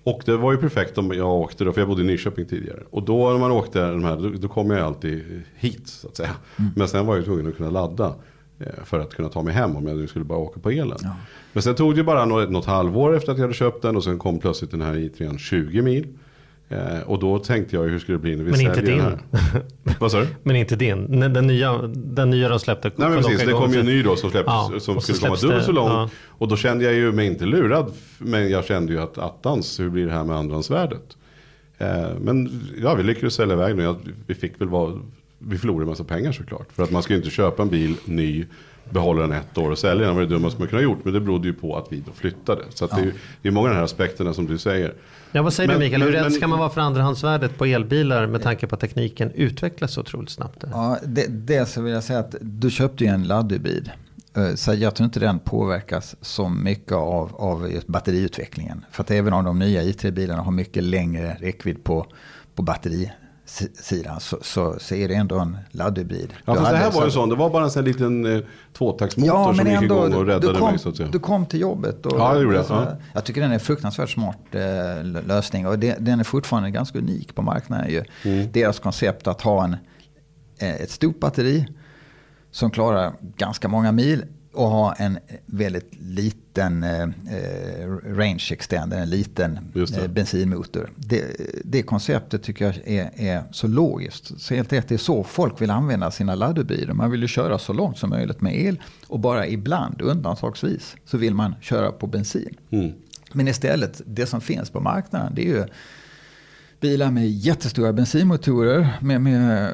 Och 0.07 0.23
det 0.25 0.37
var 0.37 0.53
ju 0.53 0.59
perfekt 0.59 0.99
om 0.99 1.13
jag 1.13 1.29
åkte 1.31 1.65
då, 1.65 1.73
för 1.73 1.81
jag 1.81 1.89
bodde 1.89 2.03
i 2.03 2.05
Nyköping 2.07 2.47
tidigare. 2.47 2.83
Och 2.91 3.03
då 3.03 3.31
när 3.31 3.39
man 3.39 3.51
åkte 3.51 3.91
de 3.91 4.05
här, 4.05 4.17
då, 4.17 4.29
då 4.29 4.49
kom 4.49 4.71
jag 4.71 4.81
alltid 4.81 5.43
hit 5.57 5.89
så 5.89 6.09
att 6.09 6.17
säga. 6.17 6.31
Men 6.77 6.89
sen 6.89 7.07
var 7.07 7.17
jag 7.17 7.25
tvungen 7.25 7.47
att 7.49 7.57
kunna 7.57 7.71
ladda. 7.71 8.15
eh, 8.59 8.67
För 8.85 9.01
att 9.01 9.15
kunna 9.15 9.29
ta 9.29 9.43
mig 9.43 9.55
hem 9.55 9.77
om 9.77 9.87
jag 9.87 9.97
nu 9.97 10.07
skulle 10.07 10.25
bara 10.25 10.39
åka 10.39 10.61
på 10.61 10.71
elen. 10.71 10.99
Men 11.53 11.63
sen 11.63 11.75
tog 11.75 11.97
det 11.97 12.05
bara 12.05 12.25
något, 12.25 12.51
något 12.51 12.65
halvår 12.65 13.17
efter 13.17 13.33
att 13.33 13.39
jag 13.39 13.45
hade 13.45 13.55
köpt 13.55 13.83
den. 13.83 13.97
Och 13.97 14.05
sen 14.05 14.19
kom 14.19 14.39
plötsligt 14.39 14.71
den 14.71 14.83
här 14.83 14.95
i3 14.95 15.39
20 15.39 15.83
mil. 15.83 16.07
Eh, 16.69 17.01
och 17.07 17.19
då 17.19 17.39
tänkte 17.39 17.77
jag 17.77 17.83
hur 17.83 17.99
skulle 17.99 18.19
det 18.19 18.23
bli 18.23 18.37
när 18.37 18.45
vi 18.45 18.51
Men 18.51 18.61
inte 18.61 18.75
säljer 18.75 18.97
den 18.97 19.19
din. 19.85 19.95
Vad 20.01 20.11
sa 20.13 20.21
du? 20.21 20.27
Men 20.43 20.57
inte 20.57 20.77
din. 20.77 21.21
Den, 21.21 21.47
nya, 21.47 21.79
den 21.95 22.31
nya 22.31 22.49
de 22.49 22.59
släppte. 22.59 22.91
Nej 22.97 23.09
men 23.09 23.23
precis, 23.23 23.45
det 23.47 23.53
kom 23.53 23.73
ju 23.73 23.81
en 23.81 23.87
ny 23.87 24.03
då 24.03 24.17
som, 24.17 24.31
släpptes, 24.31 24.53
Ja, 24.73 24.81
som 24.81 25.01
skulle 25.01 25.19
komma 25.19 25.29
släpps 25.37 25.41
dubbelt 25.43 25.65
så 25.65 25.73
lång. 25.73 25.89
ja. 25.89 26.11
Och 26.29 26.49
då 26.49 26.57
kände 26.57 26.85
jag 26.85 26.95
ju 26.95 27.13
mig 27.13 27.27
inte 27.27 27.45
lurad. 27.47 27.93
Men 28.19 28.51
jag 28.51 28.65
kände 28.65 28.93
ju 28.93 29.01
att 29.01 29.19
attans, 29.19 29.81
hur 29.81 29.89
blir 29.91 30.07
det 30.07 30.13
här 30.13 30.25
med 30.25 30.37
andrahandsvärdet? 30.37 31.17
Eh, 31.79 32.09
men 32.21 32.63
ja, 32.83 32.95
vi 32.95 33.03
lyckades 33.03 33.35
sälja 33.35 33.55
iväg 33.55 33.77
nu. 33.77 33.95
Vi 34.27 34.35
fick 34.35 34.61
väl 34.61 34.69
vara, 34.69 34.93
vi 35.39 35.59
förlorade 35.59 35.83
en 35.85 35.89
massa 35.89 36.05
pengar 36.05 36.33
såklart. 36.33 36.73
För 36.73 36.83
att 36.83 36.91
man 36.91 37.03
ska 37.03 37.13
ju 37.13 37.19
inte 37.19 37.31
köpa 37.31 37.63
en 37.63 37.69
bil 37.69 37.95
ny, 38.05 38.47
behålla 38.91 39.21
den 39.23 39.33
ett 39.33 39.59
år 39.59 39.71
och 39.71 39.79
sälja 39.79 40.07
den. 40.07 40.15
var 40.15 40.23
det 40.23 40.29
dummaste 40.29 40.61
man 40.61 40.69
kunde 40.69 40.85
ha 40.85 40.91
gjort. 40.93 41.05
Men 41.05 41.13
det 41.15 41.21
berodde 41.21 41.49
ju 41.49 41.55
på 41.55 41.77
att 41.77 41.87
vi 41.91 42.01
då 42.07 42.13
flyttade. 42.13 42.63
Så 42.75 42.85
att 42.85 42.91
det, 42.91 43.01
är, 43.03 43.13
det 43.43 43.49
är 43.49 43.53
många 43.53 43.69
av 43.69 43.75
de 43.75 43.77
här 43.79 43.85
aspekterna 43.85 44.35
som 44.35 44.47
du 44.47 44.59
säger. 44.59 44.95
Ja, 45.33 45.43
vad 45.43 45.53
säger 45.53 45.69
Men- 45.69 45.79
du 45.79 45.85
Mikael? 45.85 46.03
Hur 46.03 46.13
rädd 46.13 46.33
ska 46.33 46.47
man 46.47 46.59
vara 46.59 46.69
för 46.71 46.81
andrahandsvärdet 46.81 47.59
på 47.59 47.65
elbilar 47.65 48.27
med 48.27 48.43
tanke 48.43 48.67
på 48.67 48.75
att 48.75 48.81
tekniken 48.81 49.31
utvecklas 49.31 49.93
så 49.93 50.01
otroligt 50.01 50.31
snabbt? 50.31 50.65
Ja, 50.73 50.99
det, 51.07 51.27
det 51.29 51.67
så 51.69 51.81
vill 51.83 51.93
jag 51.93 52.05
säga 52.05 52.19
att 52.19 52.35
du 52.41 52.71
köpte 52.71 53.05
ju 53.05 53.11
en 53.11 53.23
laddhybrid. 53.25 53.91
Eh, 54.37 54.55
Så 54.55 54.75
jag 54.75 54.95
tror 54.95 55.05
inte 55.05 55.21
den 55.21 55.39
påverkas 55.39 56.17
så 56.21 56.49
mycket 56.49 56.93
av, 56.93 57.37
av 57.37 57.71
just 57.73 57.87
batteriutvecklingen. 57.87 58.85
För 58.91 59.03
att 59.03 59.11
även 59.11 59.33
om 59.33 59.45
de 59.45 59.59
nya 59.59 59.83
i3-bilarna 59.83 60.43
har 60.43 60.53
mycket 60.53 60.83
längre 60.83 61.37
räckvidd 61.41 61.85
på, 61.85 62.07
på 62.55 62.63
batterisidan 63.47 64.21
så, 64.21 64.39
så, 64.43 64.75
så 64.79 64.95
är 64.95 65.09
det 65.09 65.15
ändå 65.15 65.39
en 65.39 65.59
laddhybrid. 65.71 66.35
Ja, 66.45 66.55
fast 66.55 66.71
det 66.71 66.77
här 66.77 66.91
var 66.91 67.05
ju 67.05 67.11
sån, 67.11 67.29
det 67.29 67.35
var 67.35 67.51
bara 67.51 67.65
en 67.65 67.71
sån 67.71 67.85
liten 67.85 68.37
eh, 68.37 68.41
tvåtaktsmotor 68.73 69.35
Ja, 69.35 69.55
som 69.55 69.67
gick 69.67 69.83
ändå, 69.83 69.95
igång 69.95 70.15
och 70.15 70.27
räddade 70.27 70.59
kom, 70.59 70.71
mig 70.71 70.79
så 70.79 70.89
att 70.89 70.97
säga. 70.97 71.09
du 71.13 71.19
kom 71.19 71.47
till 71.47 71.61
jobbet. 71.61 72.07
Och, 72.07 72.21
Ja, 72.21 72.35
det 72.35 72.43
gjorde 72.43 72.57
jag. 72.57 72.67
Ja. 72.69 72.97
Jag 73.13 73.25
tycker 73.25 73.41
den 73.41 73.51
är 73.51 73.55
en 73.55 73.61
fruktansvärt 73.61 74.11
smart 74.11 74.39
eh, 74.51 75.05
lösning. 75.27 75.67
Och 75.67 75.79
det, 75.79 75.97
den 76.01 76.21
är 76.21 76.25
fortfarande 76.25 76.71
ganska 76.71 76.99
unik 76.99 77.35
på 77.35 77.43
marknaden. 77.43 77.91
Ju. 77.91 78.05
Mm. 78.25 78.53
Deras 78.53 78.79
koncept 78.79 79.27
att 79.27 79.41
ha 79.43 79.65
en, 79.65 79.77
eh, 80.59 80.75
ett 80.75 80.91
stort 80.91 81.21
batteri 81.21 81.67
som 82.51 82.71
klarar 82.71 83.13
ganska 83.37 83.69
många 83.69 83.93
mil 83.93 84.25
och 84.57 84.69
ha 84.69 84.93
en 84.93 85.19
väldigt 85.47 85.91
liten 86.01 86.83
eh, 86.83 87.03
eh, 87.03 87.89
range 88.05 88.49
extender, 88.51 88.99
en 88.99 89.11
liten 89.11 89.59
eh, 89.75 90.09
bensinmotor. 90.09 90.91
Det, 90.97 91.25
det 91.65 91.83
konceptet 91.83 92.43
tycker 92.43 92.65
jag 92.65 92.75
är, 92.85 93.11
är 93.17 93.43
så 93.51 93.67
logiskt. 93.67 94.41
Så 94.41 94.55
helt 94.55 94.73
rätt, 94.73 94.89
det 94.89 94.95
är 94.95 94.99
så 94.99 95.25
folk 95.25 95.61
vill 95.61 95.71
använda 95.71 96.11
sina 96.11 96.35
laddhybrider. 96.35 96.93
Man 96.93 97.11
vill 97.11 97.23
ju 97.23 97.29
köra 97.29 97.59
så 97.59 97.73
långt 97.73 97.99
som 97.99 98.11
möjligt 98.11 98.41
med 98.41 98.61
el 98.61 98.83
och 99.07 99.21
bara 99.21 99.47
ibland, 99.47 100.03
undantagsvis, 100.03 100.97
så 101.05 101.19
vill 101.19 101.35
man 101.35 101.55
köra 101.61 101.93
på 101.93 102.07
bensin. 102.07 102.57
Mm. 102.71 102.93
Men 103.33 103.49
istället, 103.49 104.03
det 104.07 104.27
som 104.27 104.41
finns 104.41 104.71
på 104.71 104.81
marknaden, 104.81 105.33
det 105.35 105.43
är 105.43 105.49
ju 105.49 105.65
bilar 106.81 107.11
med 107.11 107.31
jättestora 107.31 107.93
bensinmotorer 107.93 108.89
med, 109.01 109.21
med 109.21 109.73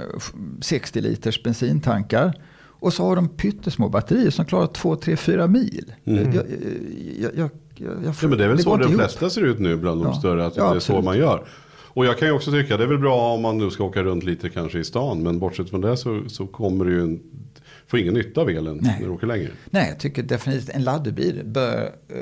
60 0.61 1.01
liters 1.01 1.43
bensintankar. 1.43 2.35
Och 2.83 2.93
så 2.93 3.05
har 3.05 3.17
de 3.17 3.29
pyttesmå 3.29 3.89
batterier 3.89 4.31
som 4.31 4.45
klarar 4.45 4.67
2, 4.67 4.97
3, 4.97 5.17
4 5.17 5.47
mil. 5.47 5.95
Jag, 6.05 6.17
jag, 6.17 6.35
jag, 6.35 6.45
jag, 7.19 7.35
jag, 7.37 7.51
Mm. 7.81 8.03
Ja, 8.05 8.29
men 8.29 8.39
det 8.39 8.45
är 8.45 8.49
väl 8.49 8.57
går 8.57 8.63
så 8.63 8.77
de 8.77 8.95
flesta 8.95 9.31
ser 9.31 9.41
ut 9.43 9.59
nu 9.59 9.77
bland 9.77 10.01
de 10.03 10.07
Ja. 10.07 10.15
större. 10.19 10.47
Att 10.47 10.57
Ja, 10.57 10.63
det 10.63 10.69
är 10.69 10.71
så 10.71 10.77
absolut. 10.77 11.05
man 11.05 11.19
gör. 11.19 11.45
Och 11.95 12.07
jag 12.07 12.19
kan 12.19 12.29
ju 12.29 12.35
också 12.35 12.51
tycka 12.51 12.77
det 12.77 12.83
är 12.85 12.89
väl 12.89 12.99
bra 12.99 13.35
om 13.35 13.43
man 13.43 13.59
nu 13.59 13.71
ska 13.71 13.85
åka 13.85 14.03
runt 14.03 14.25
lite 14.25 14.49
kanske 14.49 14.79
i 14.79 14.85
stan. 14.85 15.23
Men 15.23 15.39
bortsett 15.39 15.71
från 15.71 15.81
det 15.81 15.97
så, 15.97 16.23
så 16.29 16.47
kommer 16.47 16.85
du 16.85 16.93
ju 16.93 17.19
får 17.87 17.99
ingen 18.01 18.15
nytta 18.15 18.41
av 18.41 18.51
elen 18.51 18.79
Nej. 18.83 18.97
när 19.01 19.07
du 19.07 19.13
åker 19.15 19.27
längre. 19.27 19.49
Nej, 19.71 19.89
jag 19.89 20.01
tycker 20.01 20.23
definitivt 20.23 20.69
en 20.69 20.85
laddhybrid 20.85 21.49
bör... 21.49 21.91
eh, 22.09 22.17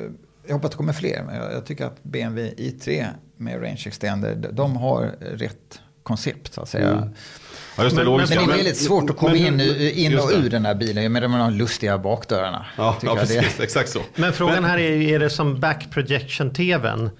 Jag 0.46 0.54
hoppas 0.54 0.64
att 0.66 0.70
det 0.70 0.76
kommer 0.76 0.92
fler, 0.92 1.22
men 1.26 1.34
jag 1.36 1.52
jag 1.52 1.64
tycker 1.66 1.84
att 1.86 2.02
BMW 2.02 2.54
i3 2.56 3.06
med 3.36 3.62
range 3.62 3.82
extender, 3.86 4.34
de- 4.36 4.48
de 4.54 4.76
har 4.76 5.14
rätt 5.20 5.80
koncept 6.02 6.54
så 6.54 6.60
att 6.60 6.68
säga. 6.68 6.92
Mm. 6.92 7.08
Ja, 7.80 7.84
just 7.84 7.96
det, 7.96 8.04
Men-. 8.04 8.16
Men 8.16 8.28
det 8.28 8.34
är 8.34 8.56
väldigt 8.56 8.76
svårt 8.76 9.10
att 9.10 9.16
komma 9.16 9.32
men- 9.32 9.60
in, 9.60 9.80
in 9.80 10.18
och 10.18 10.30
ur 10.32 10.50
den 10.50 10.66
här 10.66 10.74
bilen 10.74 11.12
med 11.12 11.22
de 11.22 11.32
här 11.32 11.50
lustiga 11.50 11.98
bakdörrarna. 11.98 12.66
Ja, 12.76 12.96
ja 13.02 13.16
precis. 13.16 13.60
Exakt 13.60 13.90
så. 13.90 14.00
Men 14.14 14.32
frågan 14.32 14.64
här 14.64 14.78
är, 14.78 15.02
är 15.02 15.18
det 15.18 15.30
som 15.30 15.60
back 15.60 15.86
projection 15.90 16.52
tvn? 16.52 17.10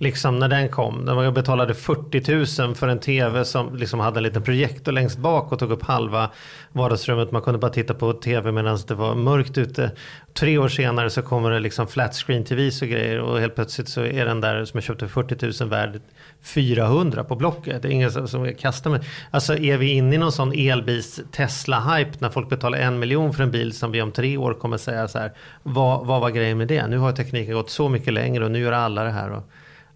Liksom 0.00 0.38
när 0.38 0.48
den 0.48 0.68
kom. 0.68 0.94
När 0.94 1.14
man 1.14 1.34
betalade 1.34 1.74
40 1.74 2.62
000 2.62 2.74
för 2.74 2.88
en 2.88 2.98
tv 2.98 3.44
som 3.44 3.76
liksom 3.76 4.00
hade 4.00 4.18
en 4.18 4.22
liten 4.22 4.42
projektor 4.42 4.92
längst 4.92 5.18
bak 5.18 5.52
och 5.52 5.58
tog 5.58 5.70
upp 5.70 5.82
halva 5.82 6.30
vardagsrummet. 6.72 7.32
Man 7.32 7.42
kunde 7.42 7.58
bara 7.58 7.70
titta 7.70 7.94
på 7.94 8.12
tv 8.12 8.52
medan 8.52 8.78
det 8.86 8.94
var 8.94 9.14
mörkt 9.14 9.58
ute. 9.58 9.90
Tre 10.34 10.58
år 10.58 10.68
senare 10.68 11.10
så 11.10 11.22
kommer 11.22 11.50
det 11.50 11.60
liksom 11.60 11.86
flat 11.86 12.14
screen 12.14 12.44
TVs 12.44 12.82
och 12.82 12.88
grejer 12.88 13.20
och 13.20 13.40
helt 13.40 13.54
plötsligt 13.54 13.88
så 13.88 14.00
är 14.00 14.24
den 14.24 14.40
där 14.40 14.64
som 14.64 14.78
jag 14.78 14.84
köpte 14.84 15.08
för 15.08 15.22
40 15.22 15.64
000 15.64 15.70
värd 15.70 16.00
400 16.42 17.24
på 17.24 17.36
Blocket. 17.36 17.82
Det 17.82 17.88
är 17.88 17.92
ingen 17.92 18.28
som 18.28 18.54
kastar 18.54 18.90
mig. 18.90 19.00
Alltså 19.30 19.56
är 19.56 19.76
vi 19.76 19.92
inne 19.92 20.14
i 20.14 20.18
någon 20.18 20.32
sån 20.32 20.52
elbils 20.52 21.20
Tesla-hype 21.32 22.12
när 22.18 22.30
folk 22.30 22.48
betalar 22.48 22.78
en 22.78 22.98
miljon 22.98 23.32
för 23.32 23.42
en 23.42 23.50
bil 23.50 23.72
som 23.72 23.92
vi 23.92 24.02
om 24.02 24.12
tre 24.12 24.36
år 24.36 24.54
kommer 24.54 24.76
säga 24.76 25.08
så 25.08 25.18
här. 25.18 25.32
Vad, 25.62 26.06
vad 26.06 26.20
var 26.20 26.30
grejen 26.30 26.58
med 26.58 26.68
det? 26.68 26.86
Nu 26.86 26.98
har 26.98 27.12
tekniken 27.12 27.54
gått 27.54 27.70
så 27.70 27.88
mycket 27.88 28.12
längre 28.12 28.44
och 28.44 28.50
nu 28.50 28.58
gör 28.58 28.72
alla 28.72 29.04
det 29.04 29.10
här. 29.10 29.30
Och, 29.30 29.50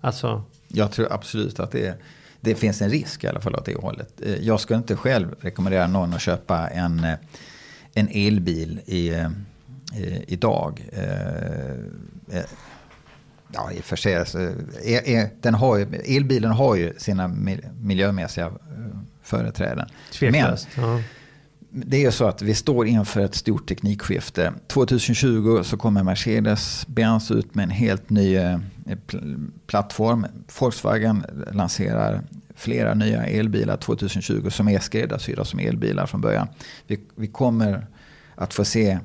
alltså. 0.05 0.43
Jag 0.69 0.93
tror 0.93 1.13
absolut 1.13 1.61
att 1.61 1.71
det, 1.71 1.95
det 2.41 2.55
finns 2.55 2.83
en 2.83 2.91
risk 2.91 3.25
i 3.25 3.27
alla 3.27 3.41
fall 3.41 3.55
åt 3.55 3.65
det 3.65 3.75
hållet. 3.75 4.21
Eh, 4.23 4.35
jag 4.35 4.61
skulle 4.61 4.77
inte 4.77 4.97
själv 4.97 5.35
rekommendera 5.41 5.87
någon 5.87 6.15
att 6.15 6.21
köpa 6.21 6.69
en, 6.69 7.05
eh, 7.05 7.15
en 7.95 8.09
elbil 8.13 8.81
i, 8.87 8.99
i, 8.99 9.15
eh, 9.15 10.21
idag. 10.27 10.89
Ja, 13.53 13.73
i 13.73 13.81
och 13.81 13.85
för 13.85 13.97
sig. 13.97 14.15
Är, 14.15 15.31
den 15.41 15.55
har 15.55 15.77
ju, 15.77 15.87
elbilen 16.17 16.51
har 16.51 16.77
ju 16.77 16.95
sina 16.99 17.29
miljömässiga 17.81 18.53
företräden. 19.23 19.89
Tveklöst. 20.13 20.69
Men. 20.77 21.03
Det 21.77 22.05
är 22.05 22.11
så 22.11 22.27
att 22.27 22.43
vi 22.43 22.55
står 22.55 22.87
inför 22.87 23.21
ett 23.21 23.35
stort 23.35 23.69
teknikskifte. 23.69 24.53
2020 24.67 25.61
så 25.63 25.77
kommer 25.77 26.03
Mercedes-Benz 26.03 27.31
ut 27.31 27.55
med 27.55 27.63
en 27.63 27.71
helt 27.71 28.11
ny 28.11 28.37
eh, 28.37 28.59
plattform. 29.67 30.27
Volkswagen 30.61 31.25
lanserar 31.53 32.23
flera 32.55 32.95
nya 32.95 33.27
elbilar 33.27 33.77
2020 33.77 34.51
som 34.51 34.69
är 34.69 34.79
skräddarsydda 34.79 35.45
som 35.45 35.59
elbilar 35.59 36.07
från 36.07 36.21
början. 36.21 36.49
Vi, 36.87 37.01
vi 37.15 37.27
kommer 37.27 37.87
att 38.35 38.55
få 38.55 38.65
se 38.65 38.99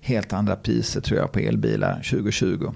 helt 0.00 0.32
andra 0.32 0.56
priser 0.56 1.00
tror 1.00 1.18
jag 1.18 1.32
på 1.32 1.38
elbilar 1.38 1.94
2020. 1.94 2.72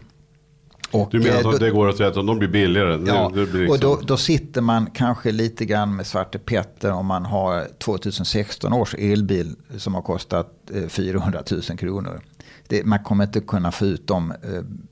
Och, 0.92 1.08
du 1.10 1.20
menar 1.20 1.38
att 1.38 1.44
eh, 1.44 1.50
det 1.50 1.70
går 1.70 1.88
att 1.88 1.96
säga 1.96 2.08
att 2.08 2.14
de 2.14 2.38
blir 2.38 2.48
billigare? 2.48 3.02
Ja, 3.06 3.30
det 3.34 3.46
blir 3.46 3.60
liksom... 3.60 3.70
och 3.70 3.98
då, 3.98 4.06
då, 4.06 4.16
sitter 4.16 4.60
man 4.60 4.90
kanske 4.94 5.32
lite 5.32 5.64
grann 5.64 5.96
med 5.96 6.06
Svarte 6.06 6.38
Petter 6.38 6.92
om 6.92 7.06
man 7.06 7.24
har 7.24 7.66
2016 7.78 8.72
års 8.72 8.94
elbil 8.94 9.56
som 9.76 9.94
har 9.94 10.02
kostat 10.02 10.48
400 10.88 11.42
000 11.50 11.62
kronor. 11.62 12.20
Det, 12.68 12.84
man 12.84 12.98
kommer 12.98 13.24
inte 13.24 13.40
kunna 13.40 13.72
få 13.72 13.86
ut 13.86 14.06
de 14.06 14.30
eh, 14.30 14.36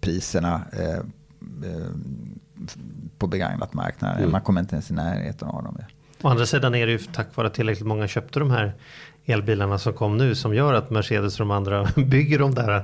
priserna 0.00 0.62
eh, 0.72 0.88
eh, 0.90 1.90
på 3.18 3.26
begagnat 3.26 3.74
marknaden. 3.74 4.18
Mm. 4.18 4.30
Man 4.30 4.40
kommer 4.40 4.60
inte 4.60 4.74
ens 4.74 4.90
i 4.90 4.94
närheten 4.94 5.48
av 5.48 5.62
dem. 5.64 5.78
Å 6.22 6.28
andra 6.28 6.46
sidan 6.46 6.74
är 6.74 6.86
det 6.86 6.92
ju 6.92 6.98
tack 6.98 7.36
vare 7.36 7.46
att 7.46 7.54
tillräckligt 7.54 7.86
många 7.86 8.08
köpte 8.08 8.38
de 8.38 8.50
här 8.50 8.74
elbilarna 9.32 9.78
som 9.78 9.92
kom 9.92 10.16
nu 10.16 10.34
som 10.34 10.54
gör 10.54 10.74
att 10.74 10.90
Mercedes 10.90 11.40
och 11.40 11.46
de 11.46 11.50
andra 11.50 11.86
bygger 11.96 12.38
de 12.38 12.54
där 12.54 12.82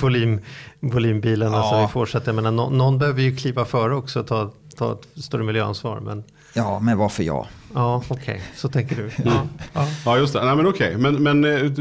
volym, 0.00 0.40
volymbilarna 0.80 1.56
ja. 1.56 1.70
så 1.70 1.80
vi 1.80 1.92
fortsätter. 1.92 2.28
Jag 2.28 2.36
menar, 2.36 2.50
någon, 2.50 2.78
någon 2.78 2.98
behöver 2.98 3.22
ju 3.22 3.36
kliva 3.36 3.64
före 3.64 3.94
också 3.94 4.20
och 4.20 4.26
ta, 4.26 4.50
ta 4.76 4.92
ett 4.92 5.24
större 5.24 5.42
miljöansvar. 5.42 6.00
Men... 6.00 6.24
Ja, 6.54 6.80
men 6.80 6.98
varför 6.98 7.22
jag? 7.22 7.46
Ja, 7.74 8.02
okej, 8.08 8.22
okay. 8.22 8.40
så 8.54 8.68
tänker 8.68 8.96
du. 8.96 9.10
Ja, 9.24 9.46
ja. 9.72 9.86
ja 10.04 10.18
just 10.18 10.32
det. 10.32 10.44
Nej, 10.44 10.56
men 10.56 10.66
okej, 10.66 10.96
okay. 10.96 11.12
men, 11.12 11.40
men 11.40 11.64
eh, 11.64 11.72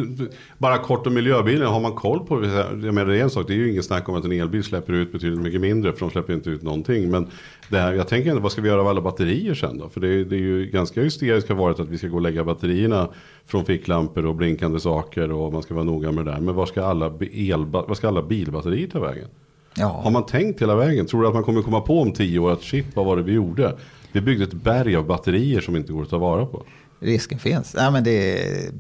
bara 0.58 0.78
kort 0.78 1.08
om 1.08 1.14
miljöbilen, 1.14 1.68
har 1.68 1.80
man 1.80 1.94
koll 1.94 2.26
på 2.26 2.40
det? 2.40 2.48
Jag 2.58 2.94
menar, 2.94 3.06
det 3.06 3.18
är 3.18 3.24
en 3.24 3.30
sak, 3.30 3.48
det 3.48 3.54
är 3.54 3.58
ju 3.58 3.72
ingen 3.72 3.84
snack 3.84 4.10
om 4.10 4.16
att 4.16 4.26
en 4.26 4.32
elbil 4.32 4.64
släpper 4.64 4.94
ut 4.94 5.12
betydligt 5.12 5.40
mycket 5.40 5.62
mindre, 5.62 5.94
för 5.94 6.00
de 6.00 6.12
släpper 6.12 6.34
inte 6.34 6.50
ut 6.50 6.62
någonting. 6.62 7.12
Men 7.12 7.28
det 7.70 7.78
här, 7.78 7.94
jag 7.94 8.08
tänker 8.08 8.30
ändå, 8.30 8.42
vad 8.42 8.52
ska 8.52 8.62
vi 8.62 8.70
göra 8.70 8.82
av 8.82 8.88
alla 8.88 9.02
batterier 9.02 9.54
sen 9.54 9.78
då? 9.78 9.90
För 9.90 10.02
det, 10.02 10.24
det 10.24 10.36
är 10.36 10.40
ju 10.40 10.66
ganska 10.66 11.02
hysteriskt 11.02 11.50
har 11.50 11.56
varit 11.56 11.80
att 11.80 11.90
vi 11.90 11.98
ska 11.98 12.08
gå 12.08 12.16
och 12.16 12.22
lägga 12.22 12.44
batterierna 12.44 13.10
från 13.46 13.66
ficklampor 13.66 14.26
och 14.26 14.36
blinkande 14.36 14.80
saker 14.80 15.32
och 15.32 15.54
man 15.54 15.64
ska 15.64 15.74
vara 15.74 15.86
noga 15.86 16.12
med 16.12 16.26
det 16.26 16.32
där. 16.32 16.40
Men 16.40 16.56
var 16.56 16.66
ska 16.66 16.86
alla, 16.86 17.14
el, 17.32 17.66
vad 17.66 17.98
ska 17.98 18.08
alla 18.08 18.22
bilbatterier 18.22 18.88
ta 18.88 19.00
vägen? 19.00 19.28
Ja. 19.76 20.02
Har 20.04 20.12
man 20.12 20.26
tänkt 20.26 20.62
hela 20.62 20.76
vägen? 20.76 21.06
Tror 21.06 21.22
du 21.22 21.28
att 21.28 21.34
man 21.34 21.44
kommer 21.44 21.62
komma 21.62 21.82
på 21.82 22.02
om 22.02 22.12
tio 22.12 22.40
år 22.40 22.52
att 22.52 22.62
shit, 22.62 22.86
vad 22.96 23.06
var 23.06 23.18
det 23.18 23.24
vi 23.24 23.32
gjorde? 23.32 23.76
Vi 24.12 24.22
byggde 24.22 24.44
ett 24.44 24.54
berg 24.54 24.96
av 24.96 25.06
batterier 25.06 25.62
som 25.62 25.76
inte 25.76 25.94
går 25.94 26.04
att 26.04 26.10
ta 26.10 26.18
vara 26.18 26.46
på. 26.46 26.64
Risken 27.00 27.40
finns. 27.40 27.76
Ja, 27.78 27.92
men 27.92 28.04
det, 28.04 28.44
är, 28.44 28.72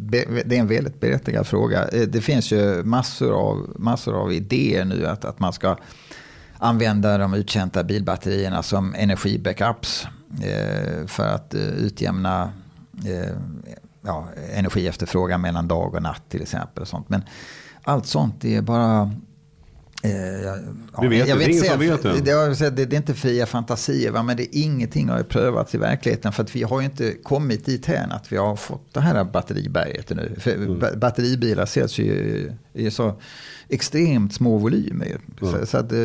det 0.45 0.56
är 0.56 0.60
en 0.60 0.67
väldigt 0.67 0.99
berättigad 0.99 1.47
fråga. 1.47 1.88
Eh, 1.88 2.01
det 2.01 2.21
finns 2.21 2.51
ju 2.51 2.84
massor 2.84 3.34
av, 3.34 3.75
massor 3.75 4.15
av 4.15 4.34
idéer 4.34 4.86
nu 4.86 5.08
att, 5.08 5.25
att 5.25 5.39
man 5.39 5.54
ska 5.54 5.77
använda 6.58 7.17
de 7.17 7.34
uttjänta 7.34 7.84
bilbatterierna 7.84 8.63
som 8.63 8.95
energibackups 8.95 10.08
eh, 10.43 11.06
för 11.08 11.27
att 11.27 11.54
eh, 11.54 11.62
utjämna 11.62 12.51
eh, 13.06 13.36
ja, 14.01 14.27
energiefterfrågan 14.54 15.41
mellan 15.41 15.67
dag 15.67 15.95
och 15.95 16.01
natt 16.01 16.23
till 16.30 16.41
exempel. 16.41 16.82
Och 16.82 16.88
sånt. 16.88 17.10
Men 17.10 17.21
allt 17.84 18.06
sånt 18.06 18.45
är 18.45 18.62
bara 18.62 19.12
ja, 20.03 21.01
vi 21.01 21.07
vet 21.07 21.27
jag 21.27 21.39
det, 21.39 21.45
vet, 21.77 22.03
det. 22.03 22.21
Det, 22.21 22.69
det. 22.69 22.85
det 22.85 22.95
är 22.95 22.97
inte 22.97 23.13
fria 23.13 23.45
fantasier, 23.45 24.11
va? 24.11 24.23
men 24.23 24.37
det 24.37 24.43
är 24.43 24.63
ingenting 24.63 25.09
har 25.09 25.23
prövats 25.23 25.75
i 25.75 25.77
verkligheten. 25.77 26.31
För 26.31 26.43
att 26.43 26.55
vi 26.55 26.63
har 26.63 26.79
ju 26.79 26.85
inte 26.85 27.13
kommit 27.23 27.65
dit 27.65 27.85
hän 27.85 28.11
att 28.11 28.31
vi 28.31 28.37
har 28.37 28.55
fått 28.55 28.93
det 28.93 28.99
här 28.99 29.23
batteriberget 29.23 30.09
nu. 30.09 30.35
För 30.39 30.55
mm. 30.55 30.99
Batteribilar 30.99 31.65
säljs 31.65 31.99
ju 31.99 32.51
i 32.73 32.91
så 32.91 33.13
extremt 33.69 34.33
små 34.33 34.57
volymer. 34.57 35.05
Mm. 35.41 35.53
Så, 35.53 35.65
så, 35.65 35.77
att, 35.77 35.91
eh, 35.91 35.99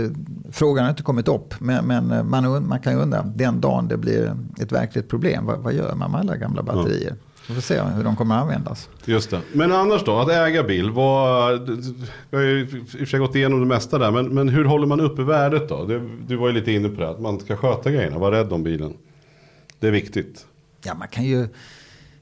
frågan 0.50 0.84
har 0.84 0.90
inte 0.90 1.02
kommit 1.02 1.28
upp. 1.28 1.54
Men, 1.60 1.86
men 1.86 2.10
eh, 2.10 2.22
man, 2.22 2.68
man, 2.68 2.80
kan 2.80 2.92
ju 2.92 2.98
undra, 2.98 3.22
den 3.22 3.60
dagen 3.60 3.88
det 3.88 3.96
blir 3.96 4.36
ett 4.60 4.72
verkligt 4.72 5.08
problem, 5.08 5.46
vad, 5.46 5.58
vad 5.58 5.74
gör 5.74 5.94
man 5.94 6.10
med 6.10 6.20
alla 6.20 6.36
gamla 6.36 6.62
batterier? 6.62 7.10
Mm. 7.10 7.20
Vi 7.48 7.54
får 7.54 7.62
se 7.62 7.80
hur 7.80 8.04
de 8.04 8.16
kommer 8.16 8.34
att 8.34 8.42
användas. 8.42 8.88
Just 9.04 9.30
det. 9.30 9.40
Men 9.52 9.72
annars 9.72 10.04
då, 10.04 10.18
att 10.18 10.30
äga 10.30 10.62
bil. 10.62 10.90
Vad, 10.90 11.68
vi 12.30 12.36
har 12.36 12.44
ju 12.44 12.60
i 12.60 12.82
och 12.84 12.88
för 12.88 13.06
sig 13.06 13.20
gått 13.20 13.34
igenom 13.34 13.60
det 13.60 13.66
mesta 13.66 13.98
där. 13.98 14.10
Men, 14.10 14.26
men 14.26 14.48
hur 14.48 14.64
håller 14.64 14.86
man 14.86 15.00
uppe 15.00 15.22
värdet 15.22 15.68
då? 15.68 15.84
Det, 15.84 16.02
du 16.26 16.36
var 16.36 16.48
ju 16.48 16.54
lite 16.54 16.72
inne 16.72 16.88
på 16.88 17.00
det. 17.00 17.10
Att 17.10 17.20
man 17.20 17.40
ska 17.40 17.56
sköta 17.56 17.90
grejerna, 17.90 18.18
vara 18.18 18.38
rädd 18.38 18.52
om 18.52 18.62
bilen. 18.62 18.94
Det 19.80 19.86
är 19.86 19.90
viktigt. 19.90 20.46
Ja, 20.84 20.94
man 20.94 21.08
kan 21.08 21.24
ju... 21.24 21.42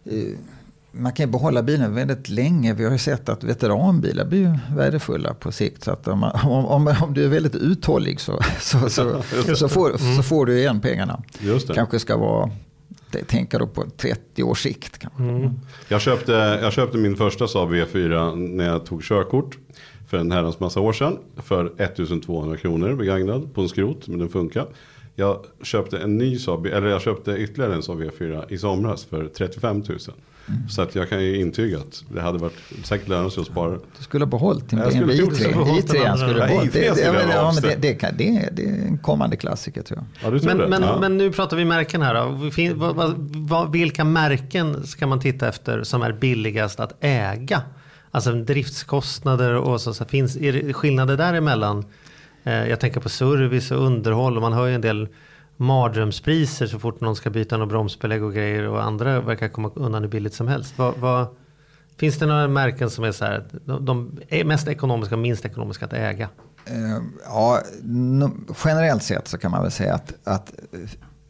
Eh, 0.05 0.39
man 0.97 1.13
kan 1.13 1.31
behålla 1.31 1.63
bilen 1.63 1.95
väldigt 1.95 2.29
länge. 2.29 2.75
Vi 2.75 2.85
har 2.85 2.93
ju 2.93 2.99
sett 2.99 3.29
att 3.29 3.45
veteranbilar 3.45 4.25
blir 4.25 4.61
värdefulla 4.77 5.35
på 5.35 5.53
sikt. 5.53 5.85
Så 5.85 5.91
att 5.91 6.09
om, 6.09 6.19
man, 6.19 6.41
om, 6.45 6.97
om, 7.03 7.15
du 7.15 7.25
är 7.25 7.29
väldigt 7.29 7.55
uthållig 7.55 8.21
så, 8.21 8.41
så, 8.61 8.91
så, 8.91 9.23
så, 9.57 9.69
får, 9.69 10.17
så 10.17 10.23
får 10.23 10.47
du 10.47 10.59
igen 10.59 10.81
pengarna. 10.81 11.23
Just 11.41 11.69
det. 11.69 11.75
Kanske 11.75 11.99
ska 11.99 12.17
vara 12.17 12.51
tänka 13.23 13.59
då 13.59 13.67
på 13.67 13.85
30 13.97 14.43
års 14.43 14.63
sikt. 14.63 15.07
Mm. 15.19 15.51
Jag, 15.89 16.01
köpte, 16.01 16.33
jag 16.63 16.73
köpte 16.73 16.99
min 16.99 17.17
första 17.17 17.49
Saab 17.49 17.73
V4 17.73 18.37
när 18.37 18.67
jag 18.67 18.87
tog 18.87 19.03
körkort 19.03 19.59
för 20.09 20.19
en 20.19 20.33
herrans 20.33 20.61
massa 20.61 20.81
år 20.81 20.93
sedan. 20.93 21.19
För 21.37 21.73
1200 21.79 22.57
kronor 22.57 22.95
begagnad 22.95 23.55
på 23.55 23.61
en 23.61 23.69
skrot, 23.69 24.09
men 24.09 24.19
den 24.19 24.29
funkar. 24.29 24.67
Jag 25.15 25.45
köpte 25.63 25.99
en 25.99 26.19
ny 26.19 26.39
Saab, 26.39 26.67
eller 26.67 26.87
jag 26.87 27.03
köpte 27.03 27.33
ytterligare 27.33 27.75
en 27.75 27.83
Saab 27.83 28.01
V4 28.01 28.53
i 28.53 28.59
somras 28.59 29.05
för 29.05 29.29
35 29.29 29.83
000. 29.89 29.99
Mm. 30.49 30.69
Så 30.69 30.83
att 30.83 30.95
jag 30.95 31.09
kan 31.09 31.25
ju 31.25 31.41
intyga 31.41 31.79
att 31.79 32.05
det 32.09 32.21
hade 32.21 32.39
varit 32.39 32.59
säkert 32.83 33.09
lönande 33.09 33.41
att 33.41 33.47
spara. 33.47 33.71
Du 33.71 34.03
skulle 34.03 34.25
ha 34.25 34.31
behållit 34.31 34.71
din 34.71 34.79
BMW 34.79 35.25
i3. 35.25 35.31
I3 35.31 36.17
skulle 36.17 36.41
ha 36.41 36.47
behållit. 36.47 36.73
Det, 36.73 36.95
det, 36.95 38.01
det, 38.01 38.11
det, 38.19 38.49
det, 38.53 38.63
är 38.63 38.87
en 38.87 38.99
kommande 38.99 39.37
klassiker 39.37 39.83
tror 39.83 40.05
jag. 40.23 40.35
Ja, 40.35 40.41
men, 40.45 40.71
men, 40.71 40.83
ja. 40.83 41.01
men 41.01 41.17
nu 41.17 41.33
pratar 41.33 41.57
vi 41.57 41.65
märken 41.65 42.03
här 42.03 42.15
då. 42.15 43.65
Vilka 43.71 44.05
märken 44.05 44.87
ska 44.87 45.07
man 45.07 45.21
titta 45.21 45.49
efter 45.49 45.83
som 45.83 46.03
är 46.03 46.13
billigast 46.13 46.81
att 46.81 46.97
äga? 47.01 47.63
Alltså 48.11 48.33
driftskostnader 48.33 49.55
och 49.55 49.81
så. 49.81 49.95
så 49.95 50.05
finns, 50.05 50.37
är 50.37 50.53
det 50.53 50.73
skillnader 50.73 51.17
däremellan? 51.17 51.85
Eh, 52.45 52.69
jag 52.69 52.81
tänker 52.81 53.01
på 53.01 53.09
service 53.09 53.71
och 53.71 53.87
underhåll 53.87 54.37
och 54.37 54.43
man 54.43 54.53
hör 54.53 54.67
ju 54.67 54.75
en 54.75 54.81
del 54.81 55.09
mardrömspriser 55.57 56.67
så 56.67 56.79
fort 56.79 57.01
någon 57.01 57.17
ska 57.17 57.31
byta 57.31 57.57
något 57.57 57.69
bromsbelägg 57.69 58.23
och 58.23 58.35
grejer 58.35 58.69
och 58.69 58.83
andra 58.83 59.21
verkar 59.21 59.49
komma 59.49 59.71
undan 59.75 60.03
hur 60.03 60.11
billigt 60.11 60.35
som 60.35 60.49
helst. 60.49 60.79
Vad, 60.79 60.95
vad, 60.99 61.27
finns 61.97 62.19
det 62.19 62.27
några 62.27 62.49
märken 62.49 62.91
som 62.91 63.05
är 63.05 63.13
så 63.13 63.25
här, 63.25 63.45
de 63.65 63.85
de 63.85 64.45
mest 64.45 64.69
ekonomiska 64.69 65.15
och 65.15 65.19
minst 65.19 65.45
ekonomiska 65.45 65.85
att 65.87 65.93
äga? 65.93 66.29
Eh, 66.67 67.03
ja, 67.25 67.63
generellt 68.65 69.03
sett 69.03 69.29
så 69.29 69.39
kan 69.39 69.51
man 69.51 69.63
väl 69.63 69.71
säga 69.71 69.95
att, 69.95 70.15
att 70.25 70.53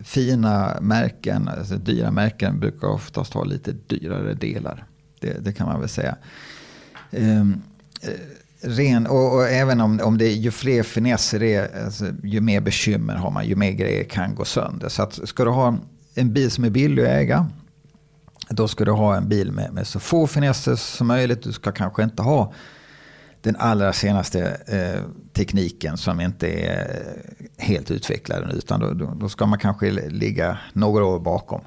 fina 0.01 0.79
märken, 0.81 1.49
alltså 1.49 1.77
dyra 1.77 2.11
märken 2.11 2.61
brukar 2.61 2.89
oftast 2.89 3.35
ha 3.35 3.45
lite 3.45 3.73
dyrare 3.73 4.35
delar. 4.35 4.85
Det, 5.21 5.45
det 5.45 5.53
kan 5.53 5.67
man 5.67 5.81
väl 5.81 5.89
säga. 5.89 6.17
Ehm, 7.11 7.63
eh, 8.03 8.11
Ren, 8.67 9.07
och, 9.07 9.35
och, 9.35 9.49
även 9.49 9.81
om, 9.81 10.01
om 10.01 10.19
det 10.19 10.27
är 10.27 10.37
ju 10.37 10.51
fler 10.51 10.83
finesser 10.83 11.41
det 11.41 11.55
är, 11.55 11.85
alltså, 11.85 12.07
ju 12.23 12.41
mer 12.41 12.61
bekymmer 12.61 13.15
har 13.15 13.31
man, 13.31 13.47
ju 13.47 13.57
mer 13.57 13.71
grejer 13.71 14.05
kan 14.05 14.35
gå 14.35 14.45
sönder. 14.45 14.89
Så 14.89 15.03
att 15.03 15.29
ska 15.29 15.45
du 15.45 15.51
ha 15.51 15.79
en 16.15 16.33
bil 16.33 16.51
som 16.51 16.65
är 16.65 16.71
billig 16.71 17.03
att 17.03 17.09
äga, 17.09 17.47
då 18.49 18.69
ska 18.69 18.85
du 18.85 18.93
ha 18.93 19.17
en 19.17 19.29
bil 19.29 19.53
med, 19.53 19.73
med 19.73 19.87
så 19.87 20.01
få 20.01 20.27
finesser 20.27 20.77
som 20.77 21.07
möjligt. 21.07 21.43
Du 21.43 21.53
ska 21.53 21.73
kanske 21.73 22.03
inte 22.03 22.23
ha 22.23 22.53
den 23.41 23.57
allra 23.57 23.93
senaste 23.93 24.57
eh, 24.67 25.03
tekniken 25.33 25.97
som 25.97 26.21
inte 26.21 26.49
är 26.49 27.03
helt 27.57 27.91
utvecklad 27.91 28.53
utan 28.53 28.81
då, 28.81 28.91
då, 28.91 29.15
då, 29.21 29.29
ska 29.29 29.47
man 29.47 29.59
kanske 29.59 29.91
ligga 29.91 30.59
några 30.73 31.05
år 31.05 31.21
bakom. 31.21 31.61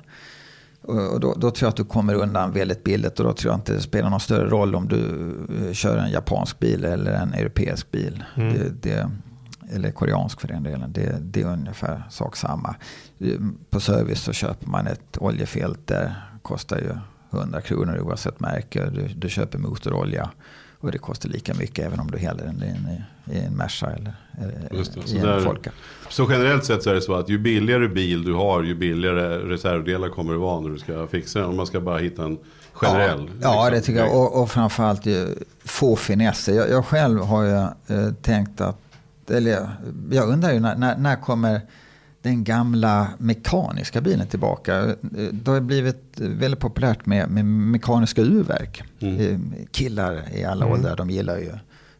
Och 0.87 1.19
då, 1.19 1.33
då, 1.33 1.51
tror 1.51 1.65
jag 1.65 1.69
att 1.69 1.75
du 1.75 1.83
kommer 1.83 2.13
undan 2.13 2.51
väldigt 2.51 2.83
billigt 2.83 3.19
och 3.19 3.25
då 3.25 3.33
tror 3.33 3.51
jag 3.51 3.57
inte 3.57 3.73
det 3.73 3.81
spelar 3.81 4.09
någon 4.09 4.19
större 4.19 4.49
roll 4.49 4.75
om 4.75 4.87
du 4.87 4.99
eh, 5.67 5.73
kör 5.73 5.97
en 5.97 6.11
japansk 6.11 6.59
bil 6.59 6.85
eller 6.85 7.11
en 7.11 7.33
europeisk 7.33 7.91
bil. 7.91 8.23
Mm. 8.35 8.53
Det, 8.53 8.89
det, 8.89 9.11
eller 9.73 9.91
koreansk 9.91 10.41
för 10.41 10.47
den 10.47 10.63
delen. 10.63 10.93
Det, 10.93 11.17
det, 11.21 11.41
är 11.41 11.45
ungefär 11.45 12.03
sak 12.09 12.35
samma. 12.35 12.75
På 13.69 13.79
service 13.79 14.21
så 14.21 14.33
köper 14.33 14.67
man 14.67 14.87
ett 14.87 15.17
oljefilter. 15.17 16.15
Kostar 16.41 16.77
ju 16.77 16.97
100 17.39 17.61
kronor 17.61 17.99
oavsett 17.99 18.39
märke. 18.39 18.89
Du, 18.89 19.07
du 19.07 19.29
köper 19.29 19.57
motorolja. 19.57 20.29
Och 20.79 20.91
det 20.91 20.97
kostar 20.97 21.29
lika 21.29 21.53
mycket 21.53 21.85
även 21.85 21.99
om 21.99 22.11
du 22.11 22.17
häller 22.17 22.45
den 22.45 22.63
i, 22.63 23.03
i 23.31 23.39
en 23.39 23.53
Merca 23.57 23.85
eller, 23.85 24.13
eller 24.37 25.13
i 25.13 25.17
en 25.17 25.23
där, 25.23 25.39
Folka. 25.39 25.71
Så 26.09 26.27
generellt 26.29 26.65
sett 26.65 26.83
så 26.83 26.89
är 26.89 26.93
det 26.93 27.01
så 27.01 27.15
att 27.15 27.29
ju 27.29 27.37
billigare 27.37 27.87
bil 27.87 28.23
du 28.23 28.33
har 28.33 28.63
ju 28.63 28.75
billigare 28.75 29.37
reservdelar 29.37 30.09
kommer 30.09 30.33
det 30.33 30.39
vara 30.39 30.61
när 30.61 30.69
du 30.69 30.79
ska 30.79 31.07
fixa 31.07 31.39
den. 31.39 31.49
Om 31.49 31.55
man 31.55 31.67
ska 31.67 31.81
bara 31.81 31.97
hitta 31.97 32.23
en 32.23 32.37
generell. 32.73 33.19
Ja, 33.19 33.23
liksom, 33.25 33.41
ja 33.41 33.69
det 33.69 33.81
tycker 33.81 33.99
jag. 33.99 34.15
Och, 34.15 34.41
och 34.41 34.51
framförallt 34.51 35.05
ju, 35.05 35.27
få 35.63 35.95
finesser. 35.95 36.53
Jag, 36.53 36.69
jag 36.69 36.85
själv 36.85 37.19
har 37.19 37.43
ju 37.43 37.55
eh, 37.95 38.13
tänkt 38.21 38.61
att, 38.61 38.77
eller 39.29 39.69
jag 40.11 40.29
undrar 40.29 40.53
ju 40.53 40.59
när, 40.59 40.75
när, 40.75 40.97
när 40.97 41.15
kommer 41.15 41.61
den 42.21 42.43
gamla 42.43 43.07
mekaniska 43.17 44.01
bilen 44.01 44.27
tillbaka. 44.27 44.95
Det 45.31 45.51
har 45.51 45.59
blivit 45.59 46.03
väldigt 46.15 46.59
populärt 46.59 47.05
med, 47.05 47.29
med 47.29 47.45
mekaniska 47.45 48.21
urverk. 48.21 48.83
Mm. 48.99 49.19
Eh, 49.19 49.39
killar 49.71 50.23
i 50.33 50.43
alla 50.43 50.65
mm. 50.65 50.77
åldrar, 50.77 50.95
de 50.95 51.09
gillar 51.09 51.37
ju 51.37 51.51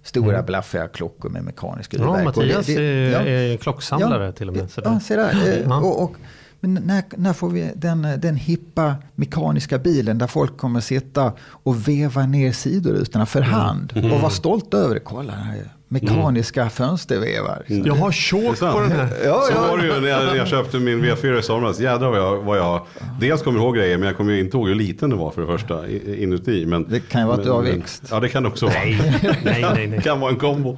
stora 0.08 0.34
mm. 0.34 0.46
blaffiga 0.46 0.88
klockor 0.88 1.30
med 1.30 1.44
mekaniska 1.44 1.98
urverk. 1.98 2.20
Ja, 2.20 2.24
Mattias 2.24 2.66
det, 2.66 2.76
det, 2.76 2.84
är, 2.84 3.12
ja, 3.12 3.20
är 3.20 3.58
klocksamlare 3.58 4.26
ja, 4.26 4.32
till 4.32 4.50
och 4.50 4.56
med. 4.56 4.72
Så 4.72 4.82
ja, 4.84 5.00
se 5.00 5.16
där. 5.16 5.64
Ja. 5.66 5.78
Och, 5.78 6.04
och, 6.04 6.16
men 6.60 6.74
när, 6.74 7.04
när 7.18 7.34
får 7.34 7.50
vi 7.50 7.72
den, 7.76 8.08
den 8.18 8.36
hippa 8.36 8.96
mekaniska 9.16 9.78
bilen 9.78 10.18
där 10.18 10.28
folk 10.28 10.58
kommer 10.58 10.80
sitta 10.80 11.34
och 11.42 11.88
veva 11.88 12.26
ner 12.26 12.52
sidorutorna 12.52 13.26
för 13.26 13.42
mm. 13.42 13.54
hand 13.54 13.94
mm. 13.96 14.12
och 14.12 14.20
vara 14.20 14.32
stolta 14.32 14.78
över 14.78 14.94
det. 14.94 15.00
Kolla, 15.00 15.34
här 15.34 15.77
mekaniska 15.88 16.62
mm. 16.62 16.72
fönstervevar. 16.72 17.64
Mm. 17.68 17.86
Jag 17.86 17.96
har 17.96 18.12
tjåk 18.12 18.60
på 18.60 18.80
den 18.80 18.92
här. 18.92 19.10
Ja, 19.26 19.42
så 19.42 19.54
ja. 19.54 19.62
var 19.62 19.78
det 19.78 19.86
ju 19.86 20.02
när 20.02 20.08
jag, 20.08 20.26
när 20.26 20.36
jag 20.36 20.48
köpte 20.48 20.80
min 20.80 21.06
V4 21.06 21.40
i 21.40 21.44
somras. 21.44 21.80
Jädrar 21.80 22.10
vad 22.10 22.20
jag, 22.20 22.38
vad 22.38 22.58
jag 22.58 22.86
dels 23.20 23.42
kommer 23.42 23.60
ihåg 23.60 23.76
grejer 23.76 23.98
men 23.98 24.08
jag 24.08 24.18
kommer 24.18 24.34
inte 24.34 24.58
ihåg 24.58 24.68
hur 24.68 24.76
liten 24.76 25.10
det 25.10 25.16
var 25.16 25.32
för 25.32 25.42
det 25.42 25.48
första 25.48 25.90
inuti. 25.90 26.66
Men, 26.66 26.90
det 26.90 27.00
kan 27.00 27.22
ju 27.22 27.28
vara 27.28 27.38
att 27.38 27.44
du 27.44 27.52
har 27.52 27.62
växt. 27.62 28.04
Ja 28.12 28.20
det 28.20 28.30
kan 28.30 28.44
det 28.44 28.50
också 28.50 28.66
vara. 28.66 28.76
Nej, 28.76 29.02
nej, 29.44 29.66
nej. 29.76 29.88
Det 29.88 30.02
kan 30.04 30.20
vara 30.20 30.32
en 30.32 30.38
kombo. 30.38 30.78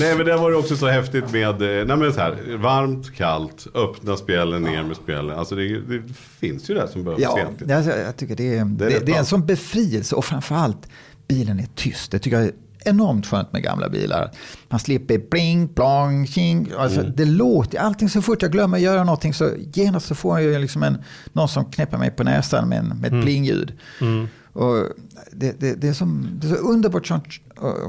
nej 0.00 0.16
men 0.16 0.26
det 0.26 0.36
var 0.36 0.50
det 0.50 0.56
också 0.56 0.76
så 0.76 0.86
häftigt 0.86 1.32
med, 1.32 1.62
eh, 1.62 1.86
nej 1.86 1.96
men 1.96 2.12
så 2.12 2.20
här, 2.20 2.56
varmt, 2.56 3.16
kallt, 3.16 3.66
öppna 3.74 4.16
spjällen, 4.16 4.62
ner 4.62 4.82
med 4.82 4.96
spjällen. 4.96 5.38
Alltså 5.38 5.54
det, 5.54 5.80
det 5.80 6.02
finns 6.40 6.70
ju 6.70 6.74
det 6.74 6.88
som 6.88 7.04
behövs 7.04 7.22
ja, 7.22 7.38
egentligen. 7.38 7.84
Jag, 7.84 7.98
jag 8.06 8.16
tycker 8.16 8.36
det 8.36 8.58
är, 8.58 8.64
det, 8.64 8.84
är, 8.84 8.90
det, 8.90 9.06
det 9.06 9.12
är 9.12 9.18
en 9.18 9.26
sån 9.26 9.46
befrielse 9.46 10.14
och 10.14 10.24
framförallt 10.24 10.88
bilen 11.28 11.60
är 11.60 11.68
tyst. 11.74 12.10
Det 12.10 12.18
tycker 12.18 12.40
jag 12.40 12.50
enormt 12.86 13.26
skönt 13.26 13.52
med 13.52 13.62
gamla 13.62 13.88
bilar. 13.88 14.30
Man 14.68 14.80
slipper 14.80 15.18
bling, 15.30 15.68
plong, 15.68 16.26
tjing. 16.26 16.72
Alltså, 16.78 17.00
mm. 17.00 17.12
Det 17.16 17.24
låter, 17.24 17.78
allting 17.78 18.08
så 18.08 18.22
fort 18.22 18.42
jag 18.42 18.52
glömmer 18.52 18.78
göra 18.78 19.04
någonting 19.04 19.34
så 19.34 19.50
genast 19.72 20.06
så 20.06 20.14
får 20.14 20.40
jag 20.40 20.60
liksom 20.60 20.82
en, 20.82 20.98
någon 21.32 21.48
som 21.48 21.64
knäpper 21.64 21.98
mig 21.98 22.10
på 22.10 22.24
näsan 22.24 22.68
med, 22.68 22.78
en, 22.78 22.88
med 22.88 23.04
ett 23.04 23.12
mm. 23.12 23.24
plingljud. 23.24 23.72
Mm. 24.00 24.28
Och 24.52 24.88
det, 25.32 25.60
det, 25.60 25.74
det, 25.74 25.88
är 25.88 25.92
som, 25.92 26.28
det 26.32 26.46
är 26.46 26.54
så 26.54 26.56
underbart 26.56 27.06
skönt, 27.06 27.24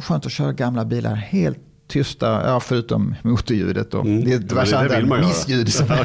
skönt 0.04 0.26
att 0.26 0.32
köra 0.32 0.54
gamla 0.54 0.86
bilar 0.86 1.16
helt 1.16 1.60
tysta, 1.88 2.42
ja, 2.46 2.60
förutom 2.60 3.16
motorljudet 3.22 3.94
och 3.94 4.06
mm. 4.06 4.24
det 4.24 4.34
är 4.34 4.40
diverse 4.40 4.78
andra 4.78 5.18
missljud. 5.18 5.74
Som 5.74 5.88
ja, 5.90 6.04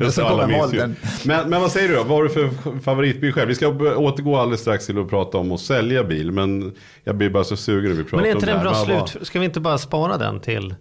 just 0.00 0.18
alla 0.18 0.46
missljud. 0.46 0.94
Men, 1.24 1.50
men 1.50 1.60
vad 1.60 1.72
säger 1.72 1.88
du 1.88 1.94
då? 1.94 2.02
Vad 2.02 2.16
har 2.16 2.22
du 2.22 2.28
för 2.28 2.80
favoritbil 2.80 3.32
själv? 3.32 3.48
Vi 3.48 3.54
ska 3.54 3.68
återgå 3.96 4.36
alldeles 4.36 4.60
strax 4.60 4.86
till 4.86 4.98
att 4.98 5.08
prata 5.08 5.38
om 5.38 5.52
att 5.52 5.60
sälja 5.60 6.04
bil. 6.04 6.32
Men 6.32 6.74
jag 7.04 7.16
blir 7.16 7.30
bara 7.30 7.44
så 7.44 7.56
sugen 7.56 7.90
när 7.90 7.96
vi 7.96 8.04
pratar 8.04 8.16
om 8.16 8.22
det 8.22 8.28
Men 8.28 8.30
är 8.30 8.34
inte 8.34 8.46
det 8.46 8.52
en 8.52 8.62
bra 8.62 9.06
slut? 9.06 9.26
Ska 9.26 9.38
vi 9.38 9.44
inte 9.44 9.60
bara 9.60 9.78
spara 9.78 10.18
den 10.18 10.40
till? 10.40 10.74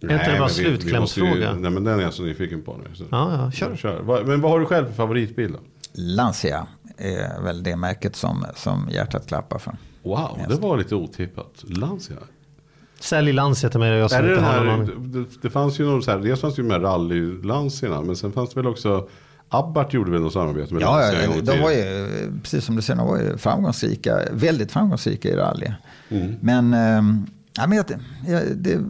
Är 0.00 0.12
inte 0.12 0.32
det 0.32 0.38
bara 0.38 0.48
slutklämsfråga? 0.48 1.54
Nej 1.54 1.70
men 1.70 1.84
den 1.84 1.98
är 1.98 2.02
jag 2.02 2.14
så 2.14 2.22
nyfiken 2.22 2.62
på 2.62 2.76
nu. 2.84 2.94
Så. 2.94 3.04
Ja, 3.10 3.32
ja, 3.32 3.50
kör. 3.50 3.76
kör. 3.76 4.24
Men 4.24 4.40
vad 4.40 4.50
har 4.50 4.60
du 4.60 4.66
själv 4.66 4.86
för 4.86 4.92
favoritbil 4.92 5.52
då? 5.52 5.58
Lancia 5.94 6.66
är 6.98 7.42
väl 7.42 7.62
det 7.62 7.76
märket 7.76 8.16
som, 8.16 8.46
som 8.56 8.88
hjärtat 8.90 9.26
klappar 9.26 9.58
för. 9.58 9.76
Wow, 10.02 10.38
det 10.48 10.54
var 10.54 10.76
lite 10.76 10.94
otippat. 10.94 11.64
Lancia. 11.68 12.16
Sälj 13.02 13.32
Lancia 13.32 13.70
till 13.70 13.80
mig. 13.80 13.90
Jag 13.90 14.12
är 14.12 14.22
det, 14.22 14.40
här, 14.40 14.88
det, 14.98 15.24
det, 15.42 15.50
fanns 15.50 15.80
ju 15.80 15.84
någon 15.84 16.02
så 16.02 16.10
här, 16.10 16.18
dels 16.18 16.40
fanns 16.40 16.54
det 16.54 16.62
ju 16.62 16.68
med 16.68 16.80
rally-Lancierna. 16.80 18.04
Men 18.04 18.16
sen 18.16 18.32
fanns 18.32 18.50
det 18.50 18.60
väl 18.60 18.66
också 18.66 19.08
Abbart 19.48 19.94
gjorde 19.94 20.10
väl 20.10 20.20
något 20.20 20.32
samarbete 20.32 20.74
med 20.74 20.82
ja, 20.82 20.96
Lancia 20.96 21.22
Ja, 21.22 21.42
de 21.42 21.60
var 21.60 21.70
ju, 21.70 22.08
precis 22.42 22.64
som 22.64 22.76
du 22.76 22.82
säger, 22.82 22.98
de 22.98 23.08
var 23.08 23.18
ju 23.18 23.36
framgångsrika. 23.36 24.18
Väldigt 24.32 24.72
framgångsrika 24.72 25.28
i 25.28 25.36
rally. 25.36 25.70
Mm. 26.08 26.34
Men, 26.40 26.74
äh, 26.74 27.24
ja, 27.56 27.66
men 27.66 27.72
jag, 27.72 27.86
jag, 28.26 28.42
det, 28.56 28.80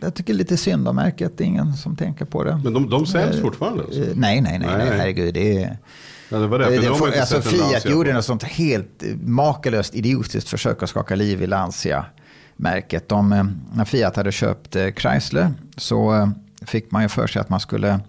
jag 0.00 0.14
tycker 0.14 0.34
lite 0.34 0.56
synd 0.56 0.88
om 0.88 0.96
märket. 0.96 1.38
Det 1.38 1.44
är 1.44 1.46
ingen 1.46 1.76
som 1.76 1.96
tänker 1.96 2.24
på 2.24 2.44
det. 2.44 2.60
Men 2.64 2.72
de, 2.72 2.90
de 2.90 3.06
säljs 3.06 3.36
äh, 3.36 3.42
fortfarande? 3.42 3.84
Alltså. 3.84 4.00
Nej, 4.00 4.14
nej, 4.14 4.40
nej, 4.40 4.58
nej, 4.58 4.78
nej, 4.78 4.98
herregud. 4.98 5.34
Det 5.34 5.62
är, 5.62 5.78
Ja, 6.30 6.38
det 6.38 6.46
var 6.46 6.58
det, 6.58 6.64
det, 6.64 6.80
det 6.80 7.20
alltså 7.20 7.40
Fiat 7.40 7.84
gjorde 7.84 8.12
något 8.12 8.24
sånt 8.24 8.42
helt 8.42 9.02
makalöst 9.22 9.94
idiotiskt 9.94 10.48
försök 10.48 10.82
att 10.82 10.90
skaka 10.90 11.14
liv 11.14 11.42
i 11.42 11.46
Lancia 11.46 12.04
märket. 12.58 13.08
De, 13.08 13.32
eh, 13.32 13.44
när 13.72 13.84
Fiat 13.84 14.16
hade 14.16 14.32
köpt 14.32 14.76
eh, 14.76 14.92
Chrysler 14.92 15.50
så 15.76 16.14
eh, 16.14 16.28
fick 16.62 16.90
man 16.90 17.02
ju 17.02 17.08
för 17.08 17.26
sig 17.26 17.40
att 17.40 17.48
man 17.48 17.60
skulle 17.60 18.00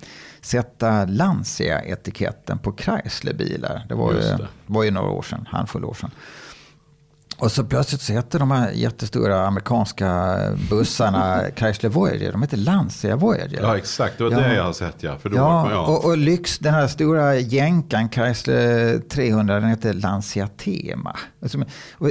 sätta 0.41 1.05
Lancia-etiketten 1.05 2.57
på 2.57 2.71
Chrysler-bilar. 2.77 3.85
Det 3.89 3.95
var, 3.95 4.13
ju, 4.13 4.19
det. 4.19 4.47
var 4.65 4.83
ju 4.83 4.91
några 4.91 5.09
år 5.09 5.21
sedan, 5.21 5.47
handfull 5.51 5.85
år 5.85 5.93
sedan. 5.93 6.11
Och 7.39 7.51
så 7.51 7.63
plötsligt 7.63 8.01
så 8.01 8.13
hette 8.13 8.37
de 8.37 8.51
här 8.51 8.71
jättestora 8.71 9.47
amerikanska 9.47 10.37
bussarna 10.69 11.41
Chrysler 11.55 11.89
Voyager, 11.89 12.31
de 12.31 12.41
heter 12.41 12.57
Lancia 12.57 13.15
Voyager. 13.15 13.59
Ja 13.61 13.77
exakt, 13.77 14.17
det 14.17 14.23
var 14.23 14.31
ja. 14.31 14.39
det 14.39 14.55
jag 14.55 14.63
har 14.63 14.73
sett 14.73 14.95
ja. 14.99 15.17
För 15.17 15.29
då 15.29 15.37
ja, 15.37 15.71
ja. 15.71 15.79
Och, 15.79 16.05
och 16.05 16.17
lyx, 16.17 16.59
den 16.59 16.73
här 16.73 16.87
stora 16.87 17.35
jänkan 17.35 18.09
Chrysler 18.09 18.99
300, 18.99 19.59
den 19.59 19.69
heter 19.69 19.93
Lancia 19.93 20.47
Tema. 20.47 21.17
Alltså, 21.41 21.57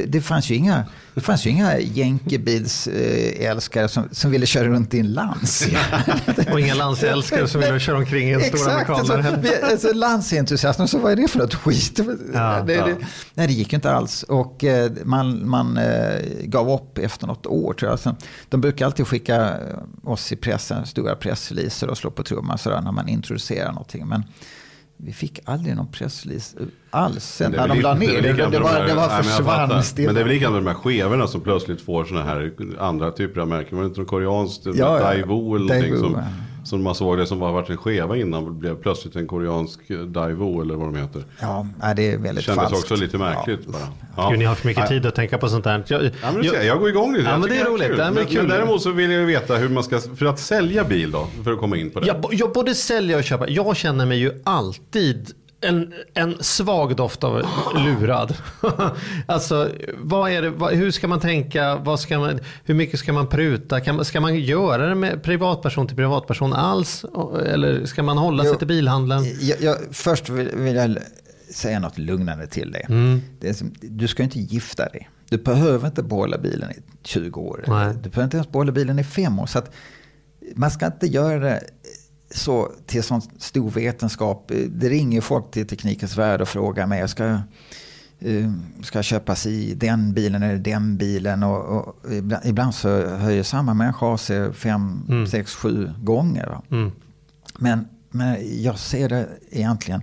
det 0.07 0.21
fanns 0.21 0.51
ju 0.51 0.55
inga, 0.55 0.85
det 1.15 1.21
fanns 1.21 1.47
ju 1.47 1.51
inga 1.51 1.79
jänkebilsälskare 1.79 3.89
som, 3.89 4.09
som 4.13 4.31
ville 4.31 4.47
köra 4.47 4.69
runt 4.69 4.95
i 4.95 5.01
en 5.01 5.13
Lancia. 5.13 5.79
och 6.53 6.61
inga 6.61 6.75
Lancia-älskare 6.75 7.49
som 7.49 7.61
ville 7.61 7.81
köra 7.81 7.97
omkring 7.97 8.29
i 8.29 8.33
en 8.33 8.43
stor 8.43 8.71
amerikanare. 8.71 9.29
Alltså, 9.29 9.67
alltså 9.71 9.93
Lancia-entusiaster, 9.93 10.87
så 10.87 10.99
vad 10.99 11.13
är 11.13 11.17
det 11.17 11.29
för 11.29 11.39
något 11.39 11.55
skit? 11.55 12.01
Ja, 12.35 12.63
det, 12.67 12.75
det, 12.75 12.97
nej, 13.35 13.47
det 13.47 13.53
gick 13.53 13.73
ju 13.73 13.77
inte 13.77 13.93
alls. 13.93 14.23
Och 14.23 14.65
eh, 14.65 14.91
man 15.05 15.18
man, 15.19 15.49
man 15.49 15.77
eh, 15.77 16.21
gav 16.43 16.71
upp 16.71 16.99
efter 16.99 17.27
något 17.27 17.47
år 17.47 17.73
tror 17.73 17.91
jag. 17.91 17.99
Sen, 17.99 18.17
de 18.49 18.61
brukar 18.61 18.87
alltid 18.87 19.07
skicka 19.07 19.57
oss 20.05 20.33
i 20.33 20.37
pressen 20.37 20.87
stora 20.87 21.15
pressreleaser 21.15 21.91
och 21.91 21.99
slå 21.99 22.11
på 22.11 22.23
trumman 22.23 22.59
sådär 22.59 22.81
när 22.81 22.93
man 22.93 23.09
introducerar 23.09 23.73
någonting. 23.73 24.07
Men 24.07 24.25
vi 24.97 25.13
fick 25.13 25.41
aldrig 25.45 25.77
någon 25.77 25.93
pressrelease 25.93 26.57
alls 26.91 27.25
sen 27.25 27.53
när 27.53 27.69
de 27.69 27.81
la 27.81 27.95
ner 27.95 28.23
det. 28.23 28.33
Det, 28.33 28.47
det, 28.47 28.59
var, 28.59 28.87
det 28.87 28.95
var 28.95 29.09
försvann 29.23 29.69
Men 29.97 30.15
det 30.15 30.21
är 30.21 30.25
väl 30.25 30.29
likadant 30.29 30.55
med 30.55 30.63
de 30.63 30.69
här 30.69 30.75
skevorna 30.75 31.27
som 31.27 31.41
plötsligt 31.41 31.81
får 31.81 32.05
sådana 32.05 32.27
här 32.27 32.53
andra 32.79 33.11
typer 33.11 33.41
av 33.41 33.49
märken. 33.49 33.77
Var 33.77 33.85
det 33.85 33.89
inte 33.89 34.01
något 34.01 34.09
koreanskt? 34.09 34.67
Ja, 34.67 34.73
ja, 34.75 34.99
Daiwo 34.99 35.57
eller 35.57 35.67
någonting 35.67 35.97
som 35.99 36.23
som 36.65 36.83
man 36.83 36.95
såg 36.95 37.19
det 37.19 37.27
som 37.27 37.41
har 37.41 37.53
varit 37.53 37.71
en 37.71 37.77
skeva 37.77 38.17
innan 38.17 38.59
blev 38.59 38.75
plötsligt 38.77 39.17
en 39.17 39.27
koreansk 39.27 39.81
Daivo 40.07 40.63
eller 40.63 40.75
vad 40.75 40.87
de 40.87 40.97
heter. 40.97 41.25
Ja, 41.41 41.67
det 41.97 42.13
är 42.13 42.19
väldigt 42.19 42.45
Kändes 42.45 42.71
falskt. 42.71 42.93
också 42.93 42.97
lite 42.97 43.19
märkligt 43.19 43.61
ja. 43.67 43.73
bara. 43.73 43.89
Ja. 44.17 44.31
Gud, 44.31 44.39
ni 44.39 44.45
har 44.45 44.55
för 44.55 44.67
mycket 44.67 44.89
tid 44.89 45.07
att 45.07 45.15
tänka 45.15 45.39
på 45.39 45.49
sånt 45.49 45.65
här. 45.65 45.85
Jag, 45.87 46.05
ja, 46.05 46.11
men 46.35 46.45
jag, 46.45 46.65
jag 46.65 46.79
går 46.79 46.89
igång 46.89 47.13
lite. 47.13 47.29
Ja, 47.29 47.39
men 47.39 47.49
det 47.49 47.57
är 47.57 47.65
roligt. 47.65 47.97
Det 47.97 48.03
är 48.03 48.11
men, 48.11 48.27
men 48.35 48.49
däremot 48.49 48.83
så 48.83 48.91
vill 48.91 49.11
jag 49.11 49.27
veta 49.27 49.57
hur 49.57 49.69
man 49.69 49.85
ska, 49.85 50.01
för 50.01 50.27
att 50.27 50.39
sälja 50.39 50.85
bil 50.85 51.11
då, 51.11 51.29
för 51.45 51.53
att 51.53 51.59
komma 51.59 51.77
in 51.77 51.91
på 51.91 52.01
det. 52.01 52.07
Jag, 52.07 52.25
jag 52.33 52.53
både 52.53 52.75
sälja 52.75 53.17
och 53.17 53.25
köpa. 53.25 53.49
Jag 53.49 53.77
känner 53.77 54.07
mig 54.07 54.19
ju 54.19 54.33
alltid 54.45 55.33
en, 55.61 55.95
en 56.15 56.37
svag 56.41 56.97
doft 56.97 57.25
av 57.25 57.43
lurad. 57.75 58.35
alltså, 59.27 59.71
vad 59.99 60.31
är 60.31 60.43
det, 60.43 60.51
vad, 60.51 60.73
hur 60.73 60.91
ska 60.91 61.09
man 61.09 61.21
tänka? 61.21 61.77
Vad 61.77 62.01
ska 62.01 62.19
man, 62.19 62.41
hur 62.65 62.75
mycket 62.75 63.01
ska 63.01 63.13
man 63.13 63.27
pruta? 63.27 63.81
Kan, 63.81 64.05
ska 64.05 64.21
man 64.21 64.37
göra 64.37 64.87
det 64.87 64.95
med 64.95 65.23
privatperson 65.23 65.87
till 65.87 65.97
privatperson 65.97 66.53
alls? 66.53 67.05
Eller 67.47 67.85
ska 67.85 68.03
man 68.03 68.19
hålla 68.19 68.45
sig 68.45 68.59
till 68.59 68.67
bilhandeln? 68.67 69.25
Jag, 69.41 69.61
jag, 69.61 69.77
först 69.93 70.29
vill, 70.29 70.51
vill, 70.55 70.77
jag 70.77 70.97
säga 71.51 71.79
något 71.79 71.99
lugnande 71.99 72.47
till 72.47 72.73
dig. 72.73 72.87
Mm. 72.89 73.21
Som, 73.55 73.73
du 73.81 74.09
ska 74.09 74.23
inte 74.23 74.39
gifta 74.39 74.89
dig. 74.89 75.09
Du 75.29 75.39
behöver 75.39 75.87
inte 75.87 76.03
behålla 76.03 76.39
bilen 76.39 76.71
i 76.71 76.75
20 77.03 77.41
år. 77.41 77.65
Nej. 77.67 77.95
Du 78.03 78.11
behöver 78.11 78.25
inte 78.25 78.37
ens 78.37 78.53
behålla 78.53 78.73
bilen 78.73 78.99
i 78.99 79.05
5 79.05 79.39
år. 79.39 79.47
Så 79.47 79.59
att 79.59 79.71
man 80.55 80.71
ska 80.71 80.87
inte 80.87 81.07
göra 81.07 81.39
det 81.39 81.61
så 82.31 82.73
till 82.87 83.03
sån 83.03 83.21
stor 83.39 83.71
vetenskap. 83.71 84.53
Det 84.69 84.89
ringer 84.89 85.21
folk 85.21 85.51
till 85.51 85.67
Teknikens 85.67 86.17
Värld 86.17 86.41
och 86.41 86.49
frågar 86.49 86.87
mig. 86.87 87.01
Jag 87.01 87.11
ska, 87.11 87.25
eh, 88.19 88.53
ska 88.83 89.03
köpas 89.03 89.47
i 89.47 89.75
den 89.75 90.13
bilen 90.15 90.43
eller 90.43 90.59
den 90.59 90.97
bilen. 90.97 91.43
Och, 91.43 91.65
och 91.77 92.13
ibland, 92.13 92.45
ibland 92.47 92.75
så 92.75 93.07
höjer 93.07 93.43
samma 93.43 93.75
människa 93.75 94.07
av 94.07 94.17
sig 94.17 94.53
fem, 94.53 95.03
Mm. 95.09 95.27
sex, 95.27 95.55
sju 95.55 95.91
gånger. 96.03 96.59
Mm. 96.71 96.91
Men, 97.59 97.89
men 98.11 98.37
jag 98.63 98.79
ser 98.79 99.09
det 99.09 99.29
egentligen. 99.51 100.03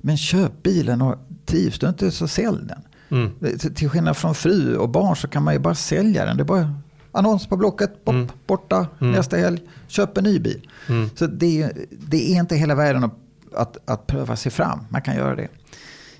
Men 0.00 0.16
köp 0.16 0.62
bilen 0.62 1.02
och 1.02 1.16
trivs 1.44 1.78
du 1.78 1.88
inte 1.88 2.10
så 2.10 2.28
sälj 2.28 2.58
den. 2.68 2.80
Mm. 3.10 3.58
Till- 3.74 3.88
skillnad 3.90 4.16
från 4.16 4.34
fru 4.34 4.76
och 4.76 4.88
barn 4.88 5.16
så 5.16 5.28
kan 5.28 5.42
man 5.42 5.54
ju 5.54 5.60
bara 5.60 5.74
sälja 5.74 6.24
den. 6.24 6.36
Det 6.36 6.44
bara 6.44 6.74
annons 7.18 7.46
på 7.46 7.56
Blocket, 7.56 8.04
pop, 8.04 8.14
Mm. 8.14 8.26
borta, 8.46 8.86
nästa 8.98 9.36
helg, 9.36 9.58
köp 9.88 10.18
en 10.18 10.24
ny 10.24 10.38
bil. 10.38 10.68
Mm. 10.88 11.10
Så 11.14 11.26
det, 11.26 11.62
är- 11.62 11.72
det 11.90 12.32
är 12.32 12.38
inte 12.40 12.56
hela 12.56 12.74
världen 12.74 13.04
att, 13.04 13.14
att, 13.54 13.90
att 13.90 14.06
pröva 14.06 14.36
sig 14.36 14.52
fram. 14.52 14.78
Man 14.88 15.02
kan 15.02 15.16
göra 15.16 15.34
det. 15.36 15.48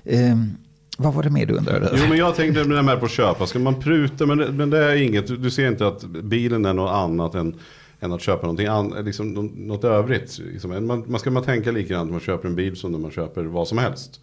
Ehm, 0.05 0.51
vad 0.97 1.13
var 1.13 1.23
det 1.23 1.29
mer 1.29 1.45
du 1.45 1.53
undrade? 1.53 1.89
Jo 1.93 2.05
men 2.09 2.17
jag 2.17 2.35
tänkte 2.35 2.63
med 2.63 2.77
det 2.77 2.83
här 2.91 2.97
på 2.97 3.05
att 3.05 3.11
köpa, 3.11 3.47
ska 3.47 3.59
man 3.59 3.81
pruta? 3.81 4.25
Men 4.25 4.37
det, 4.37 4.51
men 4.51 4.69
det 4.69 4.77
är 4.91 4.95
inget, 4.95 5.27
du, 5.27 5.37
du 5.37 5.51
ser 5.51 5.67
inte 5.67 5.87
att 5.87 6.03
bilen 6.05 6.65
är 6.65 6.73
något 6.73 6.91
annat 6.91 7.35
än, 7.35 7.55
än 7.99 8.11
att 8.13 8.21
köpa 8.21 8.41
någonting 8.41 8.67
an, 8.67 8.93
liksom, 9.05 9.33
nå- 9.33 9.51
något 9.55 9.83
övrigt. 9.83 10.39
Liksom. 10.39 10.87
Man, 10.87 11.03
man 11.07 11.19
ska 11.19 11.31
man 11.31 11.43
tänka 11.43 11.71
likadant 11.71 12.05
när 12.05 12.11
man 12.11 12.21
köper 12.21 12.47
en 12.47 12.55
bil 12.55 12.75
som 12.75 12.91
när 12.91 12.99
man 12.99 13.11
köper 13.11 13.43
vad 13.43 13.67
som 13.67 13.77
helst. 13.77 14.19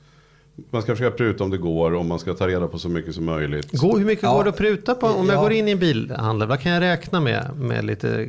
Man 0.70 0.82
ska 0.82 0.92
försöka 0.92 1.16
pruta 1.16 1.44
om 1.44 1.50
det 1.50 1.59
går 1.59 1.94
och 1.94 2.05
man 2.05 2.18
ska 2.18 2.34
ta 2.34 2.48
reda 2.48 2.66
på 2.68 2.78
så 2.78 2.88
mycket 2.88 3.14
som 3.14 3.24
möjligt. 3.24 3.72
Gå, 3.72 3.98
hur 3.98 4.05
mycket 4.07 4.22
Ja. 4.22 4.32
går 4.36 4.44
det 4.44 4.50
att 4.50 4.57
pruta 4.57 4.94
på? 4.94 5.07
Om 5.07 5.26
jag 5.26 5.36
Ja. 5.36 5.40
går 5.40 5.52
in 5.52 5.68
i 5.68 5.70
en 5.70 5.78
bilhandel, 5.78 6.48
vad 6.48 6.61
kan 6.61 6.72
jag 6.72 6.80
räkna 6.80 7.20
med? 7.20 7.50
Med 7.57 7.84
lite 7.84 8.26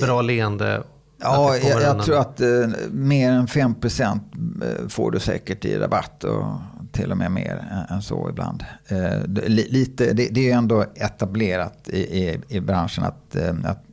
bra 0.00 0.22
leende? 0.22 0.82
Ja, 1.20 1.56
jag, 1.56 1.82
jag 1.82 2.02
tror 2.04 2.18
att 2.18 2.40
eh, 2.40 2.48
mer 2.90 3.32
än 3.32 3.46
5% 3.46 4.20
eh, 4.62 4.88
får 4.88 5.10
du 5.10 5.20
säkert 5.20 5.64
i 5.64 5.78
rabatt 5.78 6.24
och 6.24 6.44
till 6.92 7.10
och 7.10 7.16
med 7.18 7.32
mer 7.32 7.64
än, 7.90 8.02
så 8.02 8.28
ibland. 8.30 8.64
Eh, 8.88 9.26
lite, 9.48 10.12
det, 10.12 10.28
det 10.30 10.40
är 10.40 10.44
ju 10.44 10.50
ändå 10.50 10.84
etablerat 10.94 11.88
i, 11.88 11.98
i, 11.98 12.40
i 12.48 12.60
branschen 12.60 13.04
att, 13.04 13.36
eh, 13.36 13.54
att, 13.64 13.84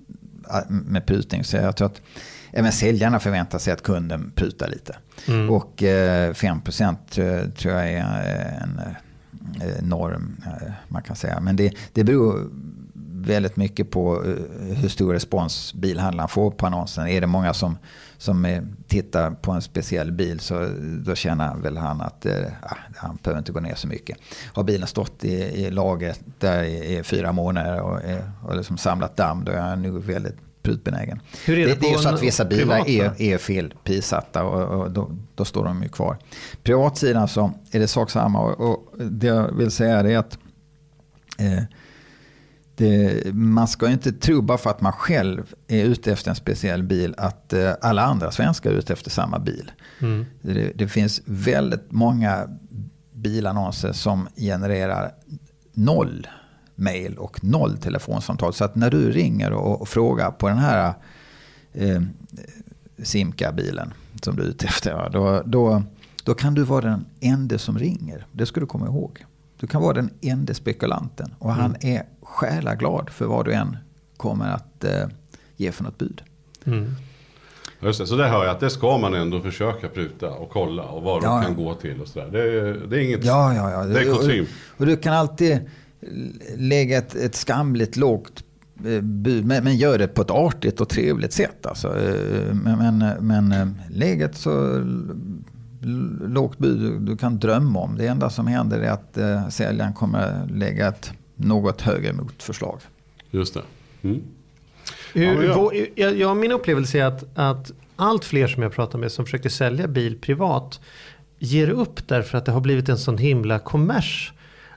att, 0.44 0.70
med 0.70 1.06
prutning. 1.06 1.44
Så 1.44 1.58
jag 1.58 1.76
tror 1.76 1.86
att 1.88 2.02
även 2.52 2.72
säljarna 2.72 3.20
förväntar 3.20 3.60
sig 3.60 3.74
att 3.74 3.84
kunden 3.84 4.32
prutar 4.36 4.68
lite. 4.68 4.96
Mm. 5.28 5.50
Och 5.50 5.84
eh, 5.84 6.34
5% 6.34 7.52
tror, 7.52 7.74
jag 7.74 7.90
är 7.90 7.98
eh, 7.98 8.64
en 8.64 8.82
eh, 9.62 9.84
norm 9.84 10.38
eh, 10.46 10.72
man 10.88 11.04
kan 11.04 11.16
säga. 11.16 11.40
Men 11.40 11.56
det, 11.56 11.74
det 11.94 12.04
beror 12.04 12.50
väldigt 13.26 13.56
mycket 13.56 13.92
på 13.92 14.24
eh, 14.26 14.76
hur 14.76 14.90
stor 14.90 15.14
respons 15.14 15.74
bilhandlaren 15.74 16.30
får 16.30 16.52
på 16.52 16.66
annonsen. 16.66 17.08
Är 17.08 17.22
det 17.22 17.28
många 17.28 17.54
som, 17.54 17.78
som 18.18 18.46
eh, 18.46 18.64
tittar 18.88 19.32
på 19.32 19.52
en 19.52 19.62
speciell 19.62 20.12
bil 20.12 20.40
så 20.40 20.70
då 21.06 21.16
känner 21.16 21.56
väl 21.56 21.78
han 21.78 22.02
att 22.02 22.26
eh, 22.26 22.46
ah, 22.62 22.78
han 22.96 23.18
behöver 23.24 23.40
inte 23.40 23.52
gå 23.52 23.60
ner 23.60 23.76
så 23.76 23.88
mycket. 23.88 24.18
Har 24.54 24.64
bilen 24.64 24.88
stått 24.88 25.24
i, 25.24 25.34
i 25.34 25.72
lager 25.72 26.16
där 26.40 26.64
i, 26.64 26.98
i 26.98 27.04
fyra 27.04 27.32
månader 27.32 27.82
och, 27.82 28.04
eh, 28.04 28.24
och 28.44 28.56
liksom 28.56 28.78
samlat 28.78 29.18
damm 29.18 29.46
då 29.46 29.52
är 29.52 29.62
han 29.62 29.82
nog 29.82 30.04
väldigt 30.04 30.38
prutbenägen. 30.66 31.20
Hur 31.46 31.58
är 31.58 31.68
det 31.68 31.74
det, 31.74 31.80
det 31.82 31.88
är 31.88 31.92
ju 31.92 31.98
så 31.98 32.10
att 32.10 32.24
vissa 32.24 32.46
bilar 32.46 32.90
är, 32.90 33.22
är 33.22 33.38
fel 33.38 33.74
prissatta 33.84 34.44
och, 34.44 34.82
och 34.82 34.92
då, 34.92 35.12
då 35.36 35.46
står 35.46 35.66
de 35.66 35.84
ju 35.84 35.90
kvar. 35.90 36.18
Privatsidan 36.64 37.28
så 37.28 37.54
är 37.72 37.80
det 37.80 37.88
sak 37.88 38.10
samma 38.10 38.40
och, 38.40 38.72
och 38.72 38.98
det 38.98 39.28
jag 39.28 39.52
vill 39.52 39.72
säga 39.72 40.00
är 40.00 40.18
att 40.18 40.38
eh, 41.38 41.64
det, 42.76 43.22
man 43.34 43.68
ska 43.68 43.88
ju 43.88 43.94
inte 43.94 44.12
tro 44.12 44.42
bara 44.42 44.58
för 44.58 44.70
att 44.70 44.82
man 44.82 44.92
själv 44.92 45.54
är 45.68 45.84
ute 45.84 46.12
efter 46.12 46.30
en 46.30 46.36
speciell 46.36 46.84
bil 46.84 47.16
att 47.18 47.54
eh, 47.54 47.72
alla 47.82 48.04
andra 48.04 48.32
svenskar 48.32 48.72
är 48.72 48.76
ute 48.76 48.94
efter 48.94 49.10
samma 49.10 49.40
bil. 49.40 49.72
Mm. 50.00 50.26
Det, 50.42 50.72
det 50.76 50.88
finns 50.88 51.22
väldigt 51.26 51.92
många 51.92 52.48
bilannonser 53.14 53.94
som 53.94 54.28
genererar 54.38 55.12
noll 55.74 56.28
mail 56.76 57.18
och 57.18 57.44
noll 57.44 57.78
telefonsamtal. 57.78 58.54
Så 58.54 58.66
att 58.66 58.76
när 58.76 58.90
du 58.92 59.12
ringer 59.12 59.52
och, 59.52 59.82
och 59.82 59.88
frågar 59.88 60.32
på 60.32 60.48
den 60.48 60.58
här 60.58 60.94
eh, 61.74 62.02
Simca-bilen 63.04 63.94
som 64.22 64.36
du 64.36 64.44
är 64.44 64.48
ute 64.48 64.66
efter, 64.66 65.10
då, 65.10 65.42
då, 65.46 65.84
då 66.24 66.34
kan 66.34 66.54
du 66.54 66.64
vara 66.64 66.82
den 66.86 67.06
enda 67.20 67.58
som 67.58 67.80
ringer. 67.80 68.26
Det 68.32 68.46
ska 68.46 68.60
du 68.60 68.66
komma 68.66 68.86
ihåg. 68.86 69.26
Du 69.60 69.68
kan 69.68 69.82
vara 69.82 69.94
den 69.94 70.10
enda 70.22 70.54
spekulanten 70.54 71.34
och 71.40 71.54
han 71.54 71.76
är 71.82 72.04
själaglad 72.22 73.10
för 73.10 73.26
vad 73.26 73.46
du 73.46 73.54
än 73.54 73.78
kommer 74.18 74.52
att 74.52 74.84
eh, 74.84 75.08
ge 75.56 75.72
för 75.72 75.84
något 75.84 75.98
bud. 75.98 76.22
Mm. 76.66 76.96
Just 77.82 78.00
det, 78.00 78.08
så 78.08 78.16
där 78.16 78.30
hör 78.30 78.46
jag 78.46 78.52
att 78.52 78.60
det 78.60 78.70
ska 78.70 78.98
man 78.98 79.14
ändå 79.14 79.40
försöka 79.42 79.88
pruta 79.88 80.30
och 80.32 80.50
kolla 80.50 80.84
och 80.84 81.04
vad 81.04 81.24
Ja. 81.24 81.28
de 81.36 81.44
kan 81.46 81.56
gå 81.66 81.74
till 81.74 82.02
och 82.02 82.08
sådär. 82.08 82.30
Det, 82.32 82.40
är- 82.40 82.88
det 82.88 82.98
är 82.98 83.00
inget, 83.00 83.26
Ja, 83.26 83.54
ja, 83.56 83.72
ja. 83.72 83.84
det 83.84 84.00
är 84.00 84.04
kutym. 84.16 84.46
Och, 84.76 84.80
och 84.82 84.86
du 84.86 84.98
kan 84.98 85.14
alltid 85.14 85.60
lägga 86.58 86.98
ett, 86.98 87.16
ett 87.16 87.36
skamligt 87.36 87.98
lågt 87.98 88.44
eh, 88.86 89.02
bud, 89.02 89.46
men, 89.46 89.64
men 89.64 89.76
gör 89.78 89.98
det 89.98 90.08
på 90.08 90.22
ett 90.22 90.32
artigt 90.32 90.82
och 90.82 90.90
trevligt 90.90 91.34
sätt. 91.34 91.66
Alltså. 91.66 91.88
Eh, 92.00 92.56
Men, 92.56 92.98
men, 92.98 93.28
men 93.28 93.52
eh, 93.52 93.68
lägg 93.90 94.22
ett 94.22 94.36
så 94.36 94.84
lågt 96.28 96.58
bud 96.58 96.80
du, 96.80 97.00
du 97.00 97.18
kan 97.18 97.40
drömma 97.40 97.80
om. 97.80 97.98
Det 97.98 98.08
enda 98.08 98.30
som 98.30 98.48
händer 98.48 98.80
är 98.80 98.90
att 98.90 99.18
eh, 99.18 99.48
säljaren 99.50 99.94
kommer 99.94 100.48
lägga 100.54 100.88
ett 100.88 101.12
något 101.36 101.82
högre 101.82 102.14
motförslag. 102.14 102.80
Just 103.32 103.54
det. 103.54 103.62
Mm. 104.02 104.22
Hur, 105.14 105.44
Ja, 105.44 105.72
jag, 105.96 106.18
jag, 106.18 106.38
min 106.38 106.52
upplevelse 106.52 107.00
är 107.00 107.06
att, 107.06 107.24
att 107.36 107.72
allt 107.96 108.26
fler 108.26 108.48
som 108.48 108.64
jag 108.64 108.72
pratar 108.72 109.00
med 109.00 109.12
som 109.12 109.26
försöker 109.26 109.50
sälja 109.50 109.88
bil 109.88 110.18
privat 110.22 110.80
ger 111.40 111.70
upp 111.70 112.08
därför 112.08 112.38
att 112.38 112.46
det 112.46 112.52
har 112.52 112.62
blivit 112.62 112.90
en 112.90 112.98
sån 112.98 113.18
himla 113.18 113.60
kommers. 113.60 114.34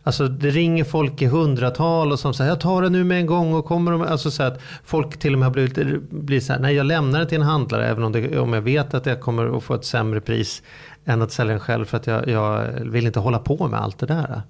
Alltså 0.08 0.28
det 0.28 0.50
ringer 0.50 0.84
folk 0.84 1.22
i 1.22 1.26
hundratal 1.26 2.12
och 2.12 2.18
som 2.18 2.34
säger 2.34 2.50
jag 2.50 2.60
tar 2.60 2.82
det 2.82 2.88
nu 2.90 3.04
med 3.04 3.18
en 3.18 3.26
gång 3.26 3.54
och 3.54 3.64
kommer 3.64 3.92
de, 3.92 4.02
alltså 4.02 4.30
så 4.30 4.42
att 4.42 4.60
folk 4.84 5.18
till 5.18 5.32
och 5.32 5.38
med 5.38 5.46
har 5.46 5.52
blivit, 5.52 6.10
blir 6.10 6.40
så 6.40 6.52
här, 6.52 6.60
nej 6.60 6.74
jag 6.74 6.86
lämnar 6.86 7.18
det 7.20 7.26
till 7.26 7.40
en 7.40 7.46
handlare 7.46 7.88
även 7.88 8.04
om, 8.04 8.12
det, 8.12 8.38
om 8.38 8.52
jag 8.52 8.60
vet 8.62 8.94
att 8.94 9.06
jag 9.06 9.20
kommer 9.20 9.56
att 9.56 9.62
få 9.62 9.74
ett 9.74 9.84
sämre 9.84 10.20
pris 10.20 10.62
än 11.04 11.22
att 11.22 11.32
sälja 11.32 11.50
den 11.52 11.60
själv 11.60 11.84
för 11.84 11.96
att 11.96 12.06
jag, 12.06 12.28
jag 12.28 12.66
vill 12.80 13.06
inte 13.06 13.20
hålla 13.20 13.38
på 13.38 13.68
med 13.68 13.80
allt 13.80 13.98
det 13.98 14.06
där. 14.06 14.42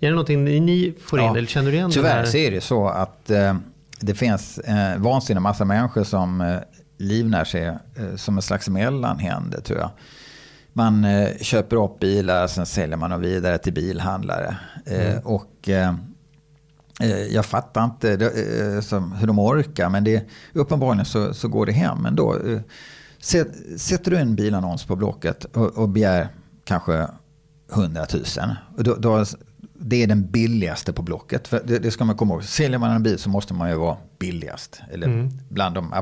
Är 0.00 0.06
det 0.06 0.10
någonting 0.10 0.44
ni- 0.44 0.94
får 1.04 1.18
in 1.20 1.24
Ja, 1.26 1.36
eller 1.36 1.46
känner 1.48 1.70
du 1.70 1.76
igen 1.76 1.88
det 1.90 1.94
Tyvärr 1.94 2.24
så 2.24 2.36
är 2.36 2.50
det 2.50 2.60
så 2.60 2.88
att 2.88 3.30
eh, 3.30 3.54
det 4.00 4.14
finns 4.14 4.58
eh, 4.58 4.98
vansinnig 4.98 5.40
massa 5.42 5.64
människor 5.64 6.04
som 6.04 6.40
eh, 6.40 6.56
livnär 6.98 7.44
sig 7.44 7.66
eh, 7.66 7.76
som 8.16 8.36
en 8.36 8.42
slags 8.42 8.68
mellanhänder 8.68 9.60
tror 9.60 9.78
jag. 9.78 9.90
Man 10.72 11.04
eh, 11.04 11.36
köper 11.40 11.84
upp 11.84 12.00
bilar, 12.00 12.46
sen 12.46 12.66
säljer 12.66 12.96
man 12.96 13.10
dem 13.10 13.20
vidare 13.20 13.58
till 13.58 13.72
bilhandlare. 13.72 14.56
Eh, 14.86 15.18
och 15.24 15.68
eh, 15.68 15.94
jag 17.30 17.46
fattar 17.46 17.84
inte 17.84 18.08
hur 19.18 19.26
de 19.26 19.38
orkar, 19.38 19.88
men 19.88 20.04
det, 20.04 20.28
uppenbarligen 20.52 21.04
så, 21.04 21.34
så 21.34 21.48
går 21.48 21.66
det 21.66 21.72
hem 21.72 22.06
ändå. 22.06 22.36
Sätt, 23.18 23.48
sätter 23.76 24.10
du 24.10 24.16
en 24.16 24.34
bilannons 24.34 24.84
på 24.84 24.96
Blocket 24.96 25.44
och, 25.44 25.78
och 25.78 25.88
begär 25.88 26.28
kanske 26.64 27.06
100 27.72 28.06
000. 28.12 28.24
Och 28.76 28.84
då, 28.84 28.94
då, 28.94 29.24
det 29.74 30.02
är 30.02 30.06
den 30.06 30.30
billigaste 30.30 30.92
på 30.92 31.02
Blocket. 31.02 31.48
För 31.48 31.62
det, 31.64 31.78
det 31.78 31.90
ska 31.90 32.04
man 32.04 32.16
komma 32.16 32.34
ihåg. 32.34 32.44
Säljer 32.44 32.78
man 32.78 32.90
en 32.90 33.02
bil 33.02 33.18
så 33.18 33.28
måste 33.28 33.54
man 33.54 33.70
ju 33.70 33.76
vara 33.76 33.96
billigast. 34.18 34.80
Eller 34.90 35.30
bland 35.48 35.74
de 35.74 35.94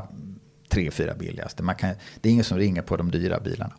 tre, 0.69 0.91
fyra 0.91 1.15
billigaste. 1.15 1.63
Man 1.63 1.75
kan, 1.75 1.95
det 2.21 2.29
är 2.29 2.33
ingen 2.33 2.45
som 2.45 2.59
ringer 2.59 2.83
på 2.83 2.97
de 2.97 3.11
dyra 3.11 3.41
bilarna. 3.41 3.75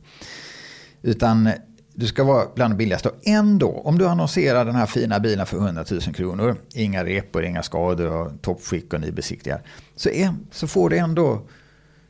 Utan 1.02 1.50
du 1.93 2.08
ska 2.08 2.24
vara 2.24 2.45
bland 2.56 2.74
de 2.74 2.78
billigaste. 2.78 3.10
Och 3.10 3.16
ändå, 3.24 3.82
om 3.86 3.97
du 3.97 4.08
annonserar 4.08 4.66
den 4.66 4.76
här 4.76 4.86
fina 4.86 5.20
bilen 5.20 5.45
för 5.45 5.58
100 5.58 5.86
000 5.91 6.02
kronor. 6.02 6.58
Inga 6.74 7.06
repor, 7.06 7.43
inga 7.43 7.64
skador 7.64 8.08
och 8.08 8.41
toppskick 8.41 8.93
och 8.93 9.02
nybesiktigad. 9.02 9.60
Så, 9.95 10.10
är, 10.10 10.34
så 10.52 10.68
får 10.68 10.89
du 10.89 10.97
ändå 10.97 11.41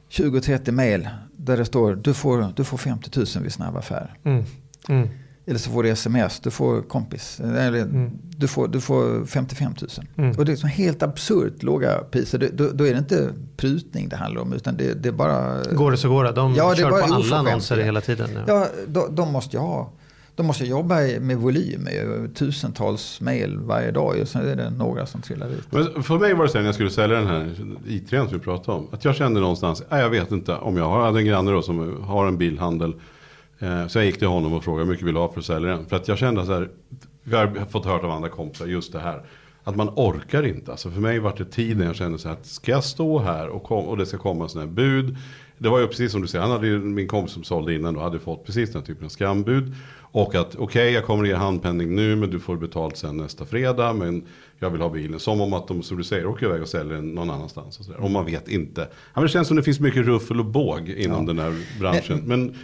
20-30 0.09 0.71
mail 0.71 1.09
där 1.37 1.57
det 1.57 1.65
står 1.65 1.95
du 1.95 2.13
får, 2.13 2.53
du 2.55 2.63
får 2.63 2.77
50 2.77 3.19
000 3.19 3.25
vid 3.43 3.53
snabb 3.53 3.77
affär. 3.77 4.17
Mm. 4.23 4.43
Mm. 4.89 5.09
Eller 5.49 5.59
så 5.59 5.71
får 5.71 5.83
du 5.83 5.89
sms, 5.89 6.39
du 6.39 6.51
får 6.51 6.81
kompis. 6.81 7.39
Eller 7.39 8.09
du, 8.37 8.47
får, 8.47 8.67
du 8.67 8.81
får 8.81 9.25
55 9.25 9.73
000. 9.81 9.89
Mm. 10.17 10.37
Och 10.37 10.45
det 10.45 10.51
är 10.51 10.55
så 10.55 10.67
helt 10.67 11.03
absurt 11.03 11.63
låga 11.63 11.97
priser. 12.11 12.37
Det, 12.37 12.49
då, 12.49 12.69
då 12.73 12.87
är 12.87 12.91
det 12.91 12.97
inte 12.97 13.29
prutning 13.57 14.09
det 14.09 14.15
handlar 14.15 14.41
om. 14.41 14.53
Utan 14.53 14.77
det, 14.77 14.93
det 14.93 15.09
är 15.09 15.13
bara... 15.13 15.63
Går 15.71 15.91
det 15.91 15.97
så 15.97 16.09
går 16.09 16.23
det. 16.23 16.31
De 16.31 16.55
Ja, 16.55 16.69
det 16.69 16.75
kör 16.75 16.89
bara 16.89 17.07
på 17.07 17.13
alla 17.13 17.37
annonser 17.37 17.77
hela 17.77 18.01
tiden. 18.01 18.29
Ja. 18.35 18.43
Ja, 18.47 18.67
de, 18.87 19.15
de 19.15 19.31
måste 19.31 19.57
ju 19.57 19.61
ha... 19.61 19.91
De 20.35 20.45
måste 20.45 20.65
jobba 20.65 20.95
med 21.19 21.37
volym, 21.37 21.81
med 21.81 22.35
tusentals 22.35 23.21
mail 23.21 23.59
varje 23.59 23.91
dag. 23.91 24.19
Och 24.21 24.27
sen 24.27 24.47
är 24.47 24.55
det 24.55 24.69
några 24.69 25.05
som 25.05 25.21
trillar 25.21 25.49
ut. 25.49 25.71
Men 25.71 26.03
för 26.03 26.19
mig 26.19 26.33
var 26.33 26.43
det 26.43 26.49
så 26.49 26.57
här 26.57 26.61
när 26.61 26.67
jag 26.67 26.75
skulle 26.75 26.89
sälja 26.89 27.17
den 27.17 27.27
här 27.27 27.55
i3 27.85 28.09
som 28.09 28.37
vi 28.37 28.39
pratade 28.39 28.77
om. 28.77 28.87
Att 28.91 29.05
jag 29.05 29.15
kände 29.15 29.39
någonstans, 29.39 29.83
nej, 29.89 30.01
jag 30.01 30.09
vet 30.09 30.31
inte 30.31 30.55
om 30.55 30.77
jag 30.77 30.89
har, 30.89 30.99
jag 30.99 31.05
hade 31.05 31.19
en 31.19 31.25
granne 31.25 31.51
då 31.51 31.61
som 31.61 32.03
har 32.03 32.27
en 32.27 32.37
bilhandel. 32.37 32.93
Eh, 33.59 33.87
Så 33.87 33.99
jag 33.99 34.05
gick 34.05 34.19
till 34.19 34.27
honom 34.27 34.53
och 34.53 34.63
frågade 34.63 34.85
hur 34.85 34.91
mycket 34.91 35.07
vill 35.07 35.13
du 35.13 35.19
ha 35.19 35.31
för 35.31 35.39
att 35.39 35.45
sälja 35.45 35.69
den. 35.69 35.85
För 35.85 35.95
att 35.95 36.07
jag 36.07 36.17
kände 36.17 36.45
så 36.45 36.53
här, 36.53 36.69
vi 37.23 37.35
har 37.35 37.65
fått 37.69 37.85
höra 37.85 38.05
av 38.05 38.11
andra 38.11 38.29
kompisar 38.29 38.65
just 38.65 38.93
det 38.93 38.99
här. 38.99 39.21
att 39.63 39.75
man 39.75 39.89
orkar 39.89 40.43
inte. 40.43 40.71
Alltså 40.71 40.91
för 40.91 41.01
mig 41.01 41.19
var 41.19 41.33
det 41.37 41.45
tiden 41.45 41.87
jag 41.87 41.95
kände 41.95 42.19
så 42.19 42.27
här 42.27 42.35
att 42.35 42.45
ska 42.45 42.71
jag 42.71 42.83
stå 42.83 43.19
här 43.19 43.47
och, 43.47 43.63
kom, 43.63 43.85
och 43.85 43.97
det 43.97 44.05
ska 44.05 44.17
komma 44.17 44.49
sådana 44.49 44.67
här 44.67 44.75
bud. 44.75 45.17
Det 45.57 45.69
var 45.69 45.79
ju 45.79 45.87
precis 45.87 46.11
som 46.11 46.21
du 46.21 46.27
säger, 46.27 46.41
han 46.41 46.51
hade 46.51 46.67
ju, 46.67 46.79
min 46.79 47.07
kompis 47.07 47.33
som 47.33 47.43
sålde 47.43 47.75
innan 47.75 47.93
då 47.93 47.99
hade 47.99 48.19
fått 48.19 48.45
precis 48.45 48.71
den 48.71 48.81
typen 48.81 49.05
av 49.05 49.09
skambud. 49.09 49.73
Och 50.11 50.35
att 50.35 50.55
okej 50.55 50.63
okay, 50.63 50.89
jag 50.89 51.05
kommer 51.05 51.25
ge 51.25 51.33
handpenning 51.33 51.95
nu 51.95 52.15
men 52.15 52.29
du 52.29 52.39
får 52.39 52.57
betalt 52.57 52.97
sen 52.97 53.17
nästa 53.17 53.45
fredag. 53.45 53.93
Men 53.93 54.23
jag 54.59 54.69
vill 54.69 54.81
ha 54.81 54.89
bilen. 54.89 55.19
Som 55.19 55.41
om 55.41 55.53
att 55.53 55.67
de 55.67 55.83
som 55.83 55.97
du 55.97 56.03
säger 56.03 56.25
åker 56.25 56.45
iväg 56.45 56.61
och 56.61 56.67
säljer 56.67 56.93
den 56.93 57.09
någon 57.09 57.29
annanstans. 57.29 57.79
Och, 57.79 57.85
så 57.85 57.91
där. 57.91 57.99
och 57.99 58.11
man 58.11 58.25
vet 58.25 58.47
inte. 58.47 58.87
Men 59.13 59.23
det 59.23 59.29
känns 59.29 59.47
som 59.47 59.57
det 59.57 59.63
finns 59.63 59.79
mycket 59.79 60.05
ruffel 60.05 60.39
och 60.39 60.45
båg 60.45 60.89
inom 60.89 61.27
ja. 61.27 61.33
den 61.33 61.39
här 61.39 61.79
branschen. 61.79 62.21
Men 62.25 62.55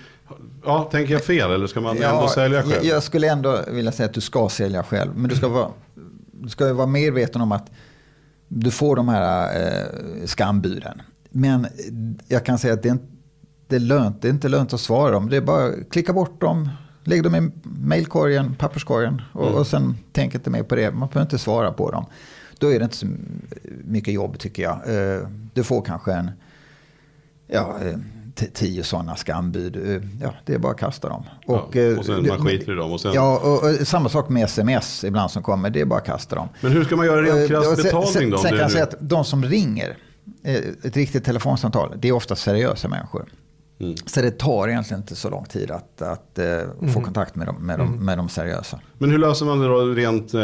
ja, 0.63 0.89
tänker 0.91 1.13
jag 1.13 1.23
fel 1.23 1.51
eller 1.51 1.67
ska 1.67 1.81
man 1.81 1.97
ja, 1.97 2.15
ändå 2.15 2.27
sälja 2.27 2.63
själv? 2.63 2.85
Jag 2.85 3.03
skulle 3.03 3.31
ändå 3.31 3.63
vilja 3.67 3.91
säga 3.91 4.05
att 4.05 4.13
du 4.13 4.21
ska 4.21 4.49
sälja 4.49 4.83
själv. 4.83 5.11
Men 5.15 5.29
du 5.29 5.35
ska 5.35 5.47
vara, 5.47 5.69
du 6.31 6.49
ska 6.49 6.73
vara 6.73 6.87
medveten 6.87 7.41
om 7.41 7.51
att 7.51 7.71
du 8.47 8.71
får 8.71 8.95
de 8.95 9.09
här 9.09 9.49
eh, 9.61 10.25
skambuden. 10.25 11.01
Men 11.29 11.67
jag 12.27 12.45
kan 12.45 12.57
säga 12.57 12.73
att 12.73 12.83
det 12.83 12.89
är, 12.89 12.93
inte, 12.93 13.05
det 13.67 13.75
är, 13.75 13.79
lönt, 13.79 14.21
det 14.21 14.27
är 14.27 14.29
inte 14.29 14.49
lönt 14.49 14.73
att 14.73 14.79
svara 14.79 15.11
dem. 15.11 15.29
Det 15.29 15.37
är 15.37 15.41
bara 15.41 15.65
att 15.65 15.89
klicka 15.89 16.13
bort 16.13 16.41
dem, 16.41 16.69
lägg 17.03 17.23
dem 17.23 17.35
i 17.35 17.51
mailkorgen, 17.63 18.55
papperskorgen 18.55 19.21
och, 19.33 19.47
mm. 19.47 19.59
och 19.59 19.67
sen 19.67 19.97
tänk 20.11 20.35
inte 20.35 20.49
mer 20.49 20.63
på 20.63 20.75
det. 20.75 20.91
Man 20.91 21.09
behöver 21.09 21.21
inte 21.21 21.37
svara 21.37 21.71
på 21.71 21.91
dem. 21.91 22.05
Då 22.59 22.73
är 22.73 22.79
det 22.79 22.83
inte 22.83 22.97
så 22.97 23.07
mycket 23.83 24.13
jobb 24.13 24.39
tycker 24.39 24.63
jag. 24.63 24.73
Eh, 24.73 25.27
du 25.53 25.63
får 25.63 25.81
kanske 25.81 26.13
en 26.13 26.31
ja, 27.47 27.75
eh, 27.81 27.97
tio 28.35 28.83
sådana 28.83 29.15
skambud. 29.15 29.75
Eh, 29.75 30.01
ja, 30.21 30.33
det 30.45 30.53
är 30.53 30.57
bara 30.57 30.71
att 30.71 30.79
kasta 30.79 31.09
dem. 31.09 31.23
Och, 31.45 31.75
ja, 31.75 31.99
och 31.99 32.05
sen 32.05 32.27
man 32.27 32.45
skiter 32.45 32.71
i 32.71 32.75
dem. 32.75 32.91
Och 32.91 33.01
sen... 33.01 33.13
Ja, 33.13 33.39
och, 33.39 33.63
och, 33.63 33.87
samma 33.87 34.09
sak 34.09 34.29
med 34.29 34.43
sms 34.43 35.03
ibland 35.03 35.31
som 35.31 35.43
kommer. 35.43 35.69
Det 35.69 35.81
är 35.81 35.85
bara 35.85 35.99
att 35.99 36.05
kasta 36.05 36.35
dem. 36.35 36.49
Men 36.61 36.71
hur 36.71 36.83
ska 36.83 36.95
man 36.95 37.05
göra 37.05 37.21
rent 37.21 37.47
krasst 37.47 37.83
betalning 37.83 38.11
sen, 38.11 38.29
då? 38.29 38.37
Sen 38.37 38.51
kan 38.51 38.59
jag 38.59 38.71
säga 38.71 38.83
att 38.83 38.95
de 38.99 39.25
som 39.25 39.45
ringer, 39.45 39.97
ett 40.83 40.97
riktigt 40.97 41.23
telefonsamtal, 41.23 41.93
det 41.97 42.07
är 42.07 42.11
ofta 42.11 42.35
seriösa 42.35 42.87
människor. 42.87 43.25
Mm. 43.79 43.95
Så 44.05 44.21
det 44.21 44.31
tar 44.31 44.67
egentligen 44.67 45.01
inte 45.01 45.15
så 45.15 45.29
lång 45.29 45.45
tid 45.45 45.71
att, 45.71 46.01
att 46.01 46.39
mm. 46.39 46.93
få 46.93 47.01
kontakt 47.01 47.35
med 47.35 47.47
de, 47.47 47.55
med, 47.55 47.79
de, 47.79 47.87
mm. 47.87 48.05
med 48.05 48.17
de 48.17 48.29
seriösa. 48.29 48.79
Men 48.97 49.11
hur 49.11 49.17
löser 49.17 49.45
man 49.45 49.59
det 49.59 49.67
då 49.67 49.79
rent 49.79 50.33
eh, 50.33 50.41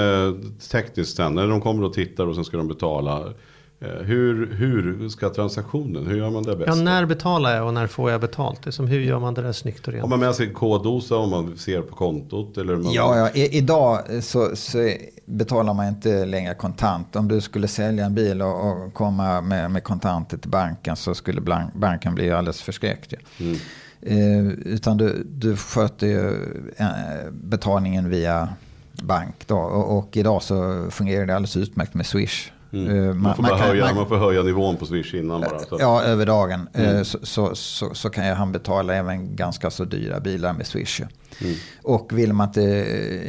tekniskt 0.72 1.18
sen? 1.18 1.36
När 1.36 1.48
de 1.48 1.62
kommer 1.62 1.84
och 1.84 1.94
tittar 1.94 2.28
och 2.28 2.36
sen 2.36 2.46
ska 2.46 2.58
de 2.58 2.68
betala. 2.68 3.34
Eh, 3.82 3.90
hur, 3.90 4.54
hur 4.54 5.10
ska 5.10 5.30
transaktionen, 5.30 6.08
hur 6.08 6.18
gör 6.18 6.30
man 6.30 6.44
det 6.44 6.56
bäst? 6.56 6.68
Ja, 6.68 6.76
när 6.76 7.06
betalar 7.06 7.56
jag 7.56 7.68
och 7.68 7.74
när 7.74 7.88
får 7.88 8.12
jag 8.12 8.22
betalt? 8.22 8.64
Det 8.64 8.72
som, 8.72 8.88
hur 8.88 9.00
gör 9.00 9.20
man 9.20 9.34
det 9.34 9.42
där 9.42 9.52
snyggt 9.52 9.88
och 9.88 9.94
rent? 9.94 10.02
Har 10.02 10.10
man 10.10 10.20
med 10.20 10.36
sig 10.36 10.48
en 10.48 10.54
koddosa 10.54 11.16
om 11.16 11.30
man 11.30 11.58
ser 11.58 11.82
på 11.82 11.96
kontot? 11.96 12.58
Eller 12.58 12.76
man... 12.76 12.94
Ja, 12.94 13.18
ja 13.18 13.30
i, 13.30 13.58
idag 13.58 14.00
så, 14.24 14.56
så, 14.56 14.92
betalar 15.26 15.74
man 15.74 15.88
inte 15.88 16.26
längre 16.26 16.54
kontant. 16.54 17.16
Om 17.16 17.28
du 17.28 17.42
skulle 17.42 17.68
sälja 17.68 18.06
en 18.06 18.16
bil 18.16 18.42
och, 18.42 18.68
och 18.68 18.94
komma 18.94 19.42
med, 19.42 19.72
med 19.72 19.84
kontanter 19.84 20.38
till 20.38 20.50
banken 20.50 20.96
så 20.96 21.16
skulle 21.16 21.42
blank, 21.42 21.74
banken 21.74 22.16
bli 22.16 22.32
alldeles 22.32 22.62
förskräckt. 22.62 23.14
Mm. 23.40 23.58
Eh, 24.02 24.54
utan 24.66 24.98
du, 24.98 25.24
du 25.26 25.58
sköter 25.58 26.08
ju 26.08 26.30
eh, 26.78 27.32
betalningen 27.32 28.10
via 28.10 28.50
bank. 28.94 29.36
Då. 29.48 29.58
Och, 29.58 29.98
och 29.98 30.18
idag 30.18 30.44
så 30.44 30.88
fungerar 30.92 31.26
det 31.26 31.36
alldeles 31.36 31.58
utmärkt 31.58 31.94
med 31.94 32.06
Swish. 32.06 32.52
Mm. 32.74 33.08
Man, 33.08 33.22
man, 33.22 33.36
får 33.36 33.44
man, 33.44 33.52
kan, 33.52 33.60
höja, 33.60 33.86
man, 33.86 33.96
man, 33.96 34.08
får 34.08 34.18
höja 34.18 34.44
nivån 34.44 34.78
på 34.78 34.86
Swish 34.86 35.14
innan 35.14 35.42
bara. 35.42 35.60
Så. 35.60 35.78
Ja, 35.80 36.02
över 36.02 36.26
dagen. 36.26 36.70
Mm. 36.74 37.06
Så, 37.06 37.20
så, 37.24 37.56
så, 37.56 37.96
så, 37.96 38.10
kan 38.10 38.36
han 38.36 38.52
betala 38.52 38.94
även 38.96 39.36
ganska 39.36 39.70
så 39.72 39.86
dyra 39.86 40.20
bilar 40.20 40.54
med 40.54 40.68
Swish. 40.68 41.02
Mm. 41.42 41.56
Och 41.84 42.10
vill 42.14 42.34
man 42.34 42.48
inte 42.48 42.62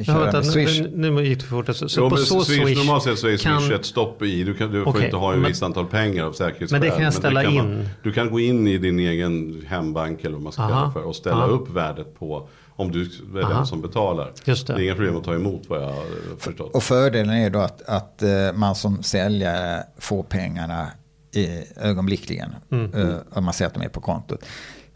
köra 0.05 0.17
ja, 0.17 0.23
vänta, 0.23 0.39
med 0.39 0.47
Swish. 0.47 0.81
Nu, 0.95 1.11
nu 1.11 1.25
gick 1.25 1.39
det 1.39 1.45
för 1.45 1.63
fort. 1.63 1.77
Så, 1.91 2.01
jo, 2.01 2.11
på 2.11 2.17
så 2.17 2.41
Swish, 2.41 2.63
Swish, 2.63 2.79
normalt 2.79 3.03
sett 3.03 3.19
så 3.19 3.29
är 3.29 3.37
kan... 3.37 3.61
Swish 3.61 3.75
ett 3.75 3.87
stopp 3.87 4.23
i. 4.23 4.45
Du, 4.45 4.55
kan, 4.55 4.73
du 4.73 4.81
okay, 4.81 4.93
får 4.93 5.05
inte 5.05 5.17
ha 5.17 5.33
en 5.33 5.43
viss 5.43 5.63
antal 5.63 5.87
pengar 5.87 6.25
av 6.25 6.33
säkerhetsskäl. 6.33 6.81
Men 6.81 6.81
det 6.81 6.97
kan 6.97 7.05
jag 7.05 7.15
ställa 7.15 7.43
kan 7.43 7.53
in. 7.53 7.89
du 8.03 8.13
kan 8.13 8.31
gå 8.31 8.41
in 8.41 8.69
i 8.69 8.79
din 8.79 8.99
egen 8.99 9.65
hembank 9.67 10.25
eller 10.25 10.33
vad 10.33 10.43
man 10.43 10.53
ska 10.53 10.69
kalla 10.69 10.93
för. 10.93 11.03
Och 11.03 11.17
ställa 11.17 11.37
Aha. 11.37 11.47
upp 11.47 11.71
värdet 11.71 12.19
på 12.19 12.49
om 12.77 12.93
du 12.93 13.03
är 13.35 13.43
Aha. 13.43 13.55
den 13.55 13.67
som 13.67 13.81
betalar. 13.81 14.33
Just 14.45 14.67
det. 14.67 14.73
det 14.73 14.81
är 14.81 14.85
inga 14.85 14.95
problem 14.95 15.17
att 15.17 15.25
ta 15.25 15.35
emot 15.35 15.63
vad 15.69 15.83
jag 15.83 15.87
har 15.87 16.37
förstått. 16.39 16.75
Och 16.75 16.83
fördelen 16.83 17.35
är 17.35 17.51
då 17.51 17.59
att, 17.59 17.83
att 17.83 18.23
eh, 18.23 18.53
man 18.55 18.75
som 18.75 19.03
säljare 19.03 19.85
får 19.99 20.23
pengarna 20.23 20.89
i, 21.33 21.65
ögonblickligen. 21.77 22.55
Mm. 22.71 22.95
Uh, 22.95 23.17
om 23.31 23.45
man 23.45 23.55
ser 23.55 23.67
att 23.67 23.75
de 23.75 23.83
är 23.83 23.89
på 23.89 24.01
kontot. 24.01 24.45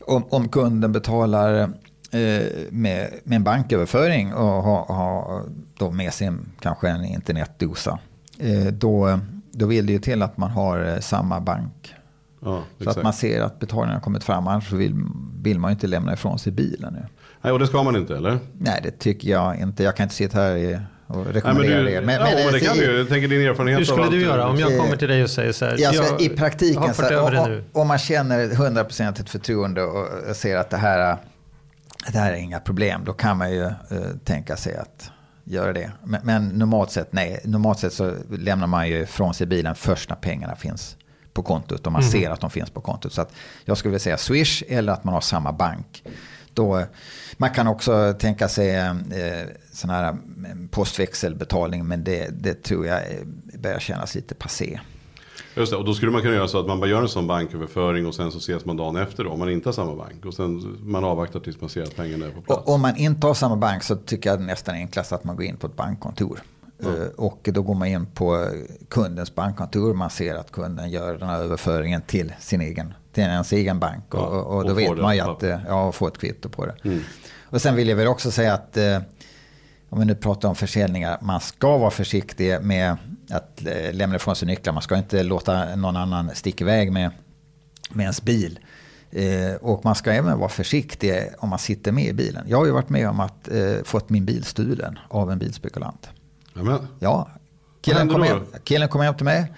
Om, 0.01 0.25
om 0.31 0.49
kunden 0.49 0.93
betalar 0.93 1.63
uh, 1.63 1.69
med, 2.71 3.11
med 3.25 3.37
en 3.37 3.45
banköverföring 3.45 4.35
och 4.35 4.63
har, 4.63 4.85
har 4.95 5.43
då 5.79 5.91
med 5.91 6.13
sig 6.15 6.33
kanske 6.61 6.89
en 6.89 7.05
internetdosa. 7.05 7.99
Då, 8.73 9.19
då 9.53 9.67
vill 9.67 9.87
det 9.87 9.93
ju 9.93 9.99
till 9.99 10.23
att 10.23 10.37
man 10.37 10.51
har 10.51 11.01
samma 11.01 11.41
bank. 11.41 11.95
Ja, 12.41 12.63
så 12.81 12.91
att 12.91 13.03
man 13.03 13.13
ser 13.13 13.43
att 13.43 13.59
betalningen 13.59 13.95
har 13.95 14.01
kommit 14.01 14.25
fram. 14.25 14.49
Annars 14.49 14.73
vill, 14.73 14.95
vill 15.43 15.59
man 15.59 15.71
ju 15.71 15.73
inte 15.73 15.87
lämna 15.87 16.13
ifrån 16.13 16.39
sig 16.39 16.53
bilen 16.53 16.93
nu. 16.93 17.07
Nej, 17.47 17.53
och 17.53 17.59
det 17.59 17.67
ska 17.67 17.83
man 17.83 17.97
inte 17.97 18.17
eller? 18.17 18.39
Nej, 18.59 18.81
det 18.83 18.91
tycker 18.91 19.29
jag 19.29 19.57
inte. 19.57 19.83
Jag 19.83 19.97
kan 19.97 20.05
inte 20.05 20.15
sitta 20.15 20.39
här 20.39 20.87
och 21.07 21.27
rekommendera 21.27 21.83
Nej, 21.83 21.85
men 21.85 21.87
du, 21.87 22.01
det. 22.01 22.07
Men, 22.07 22.15
ja, 22.15 22.45
men 22.45 22.53
det 22.53 22.61
kan 22.61 22.77
du 22.77 22.99
Jag 22.99 23.09
tänker 23.09 23.29
din 23.29 23.41
erfarenhet 23.41 23.81
Hur 23.81 23.85
skulle 23.85 24.11
du 24.11 24.23
göra 24.23 24.49
om 24.49 24.59
jag 24.59 24.79
kommer 24.79 24.97
till 24.97 25.09
dig 25.09 25.23
och 25.23 25.31
säger 25.31 25.53
så 25.53 25.65
här? 25.65 25.87
Alltså, 25.87 26.03
jag, 26.03 26.21
I 26.21 26.29
praktiken, 26.29 26.95
så, 26.95 27.21
om, 27.21 27.63
om 27.73 27.89
man 27.89 27.99
känner 27.99 28.49
100% 28.49 29.21
ett 29.21 29.31
förtroende 29.31 29.83
och 29.83 30.37
ser 30.37 30.57
att 30.57 30.71
det 30.71 30.77
här, 30.77 31.17
det 32.13 32.19
här 32.19 32.33
är 32.33 32.37
inga 32.37 32.61
problem, 32.61 33.03
då 33.05 33.13
kan 33.13 33.37
man 33.37 33.53
ju 33.53 33.63
uh, 33.63 33.73
tänka 34.25 34.57
sig 34.57 34.77
att 34.77 35.11
göra 35.45 35.73
det. 35.73 35.91
Men, 36.05 36.21
men, 36.25 36.49
normalt 36.49 36.91
sett, 36.91 37.13
nej. 37.13 37.41
Normalt 37.45 37.79
sett 37.79 37.93
så 37.93 38.15
lämnar 38.31 38.67
man 38.67 38.89
ju 38.89 39.07
från 39.07 39.35
sig 39.35 39.47
bilen 39.47 39.75
först 39.75 40.09
när 40.09 40.17
pengarna 40.17 40.57
finns 40.57 40.97
på 41.33 41.43
kontot 41.43 41.87
och 41.87 41.93
man 41.93 42.03
mm. 42.03 42.13
ser 42.13 42.31
att 42.31 42.41
de 42.41 42.51
finns 42.51 42.71
på 42.71 42.81
kontot. 42.81 43.13
Så 43.13 43.23
att 43.23 43.33
jag 43.65 43.79
skulle 43.79 43.91
vilja 43.91 44.01
säga 44.01 44.17
Swish 44.17 44.63
eller 44.69 44.93
att 44.93 45.05
man 45.05 45.15
har 45.15 45.21
samma 45.21 45.53
bank. 45.53 46.03
Då, 46.57 46.83
man 47.37 47.51
kan 47.51 47.67
också 47.67 48.15
tänka 48.19 48.49
sig 48.49 48.77
eh, 48.77 48.95
sån 49.73 49.91
här 49.91 50.05
eh, 50.05 50.17
postväxelbetalning 50.71 51.87
men 51.87 52.05
det, 52.05 52.29
det 52.43 52.63
tror 52.63 52.87
jag 52.87 53.03
börjar 53.59 53.79
kännas 53.79 54.15
lite 54.15 54.35
passé. 54.35 54.81
Just 55.55 55.73
det, 55.73 55.79
och 55.79 55.85
då 55.85 55.95
skulle 55.95 56.13
man 56.13 56.23
kunna 56.23 56.35
göra 56.35 56.49
så 56.49 56.61
att 56.61 56.67
man 56.67 56.81
bara 56.81 56.91
gör 56.91 57.03
en 57.03 57.09
sån 57.09 57.27
banköverföring 57.27 58.07
och 58.07 58.15
sen 58.15 58.33
så 58.33 58.39
ses 58.39 58.65
man 58.65 58.77
dagen 58.77 58.97
efter 58.97 59.25
då, 59.25 59.31
om 59.31 59.39
man 59.39 59.51
inte 59.51 59.69
har 59.69 59.73
samma 59.73 59.95
bank. 59.95 60.25
Och 60.25 60.35
sen 60.35 60.79
man 60.83 61.05
avvaktar 61.05 61.41
tills 61.41 61.61
man 61.61 61.71
ser 61.71 61.83
att 61.83 61.97
pengarna 61.97 62.27
är 62.27 62.31
på 62.31 62.43
plats. 62.43 62.63
Och, 62.63 62.75
om 62.75 62.81
man 62.81 62.97
inte 62.97 63.27
har 63.27 63.35
samma 63.35 63.57
bank 63.57 63.83
så 63.83 63.97
tycker 63.97 64.31
jag 64.31 64.41
nästan 64.41 64.75
enklast 64.75 65.13
att 65.13 65.25
man 65.25 65.37
går 65.37 65.45
in 65.45 65.57
på 65.57 65.67
ett 65.67 65.77
bankkontor. 65.77 66.41
Mm. 66.85 67.09
Och 67.17 67.49
då 67.53 67.63
går 67.63 67.75
man 67.75 67.89
in 67.89 68.07
på 68.07 68.49
kundens 68.89 69.35
bankkontor. 69.35 69.95
Man 69.95 70.11
ser 70.11 70.35
att 70.35 70.53
kunden 70.53 70.91
gör 70.91 71.19
den 71.19 71.29
här 71.29 71.43
överföringen 71.43 72.03
till 72.03 72.33
sin 72.41 72.61
egen, 72.61 72.95
till 73.17 73.25
ens 73.25 73.53
egen 73.53 73.79
bank. 73.79 74.05
Ja, 74.13 74.19
och, 74.19 74.57
och, 74.57 74.65
då 74.65 74.71
och 74.71 74.79
vet 74.79 74.99
man 74.99 75.17
ju 75.17 75.21
att 75.21 75.43
eh, 75.43 75.59
ja, 75.67 75.93
får 75.93 76.09
ett 76.09 76.19
kvitto 76.19 76.49
på 76.49 76.67
det. 76.67 76.75
Mm. 76.85 77.03
Och 77.45 77.63
sen 77.63 77.75
vill 77.75 77.89
jag 77.89 77.97
väl 77.97 78.07
också 78.07 78.31
säga 78.31 78.55
att 78.55 78.77
eh, 78.77 78.99
om 79.89 79.99
vi 79.99 80.05
nu 80.05 80.15
pratar 80.15 80.49
om 80.49 80.55
försäljningar. 80.55 81.19
Man 81.23 81.41
ska 81.41 81.79
vara 81.79 81.91
försiktig 81.91 82.59
med 82.63 82.97
att 83.31 83.63
lämna 83.93 84.17
ifrån 84.17 84.37
sig 84.37 84.49
nycklar. 84.49 84.73
Man 84.73 84.83
ska 84.83 84.97
inte 84.97 85.23
låta 85.23 85.77
någon 85.77 85.97
annan 85.97 86.31
sticka 86.35 86.65
iväg 86.65 86.93
med, 86.93 87.11
med 87.91 88.05
ens 88.05 88.23
bil. 88.23 88.59
och 89.61 89.85
man 89.85 89.95
ska 89.95 90.13
även 90.13 90.39
vara 90.39 90.49
försiktig 90.49 91.29
om 91.39 91.49
man 91.49 91.59
sitter 91.59 91.93
med 91.93 92.05
i 92.05 92.13
bilen. 92.13 92.45
Jag 92.49 92.59
har 92.59 92.67
ju 92.67 92.73
varit 92.73 92.89
med 92.89 93.09
om 93.09 93.21
att 93.21 93.49
eh, 93.49 93.83
fått 93.85 94.11
min 94.11 94.25
bil 94.25 94.45
stulen 94.45 94.99
av 95.09 95.31
en 95.31 95.39
bilspekulant. 95.39 96.09
Amen. 96.55 96.87
Ja, 96.99 97.29
killen 97.81 98.09
kom, 98.09 98.23
hem, 98.23 98.41
killen 98.65 98.89
kom 98.89 99.01
hem 99.01 99.15
till 99.15 99.25
mig. 99.25 99.53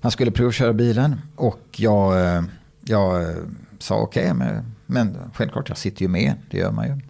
Han 0.00 0.10
skulle 0.10 0.30
provköra 0.30 0.72
bilen 0.72 1.20
och 1.36 1.60
jag, 1.76 2.26
eh, 2.26 2.42
jag 2.84 3.22
eh, 3.22 3.36
sa 3.78 3.94
okej, 3.94 4.22
okay, 4.22 4.34
men, 4.34 4.74
men 4.86 5.16
självklart 5.34 5.68
jag 5.68 5.78
sitter 5.78 6.02
ju 6.02 6.08
med, 6.08 6.34
det 6.50 6.58
gör 6.58 6.72
man 6.72 6.86
ju. 6.86 7.00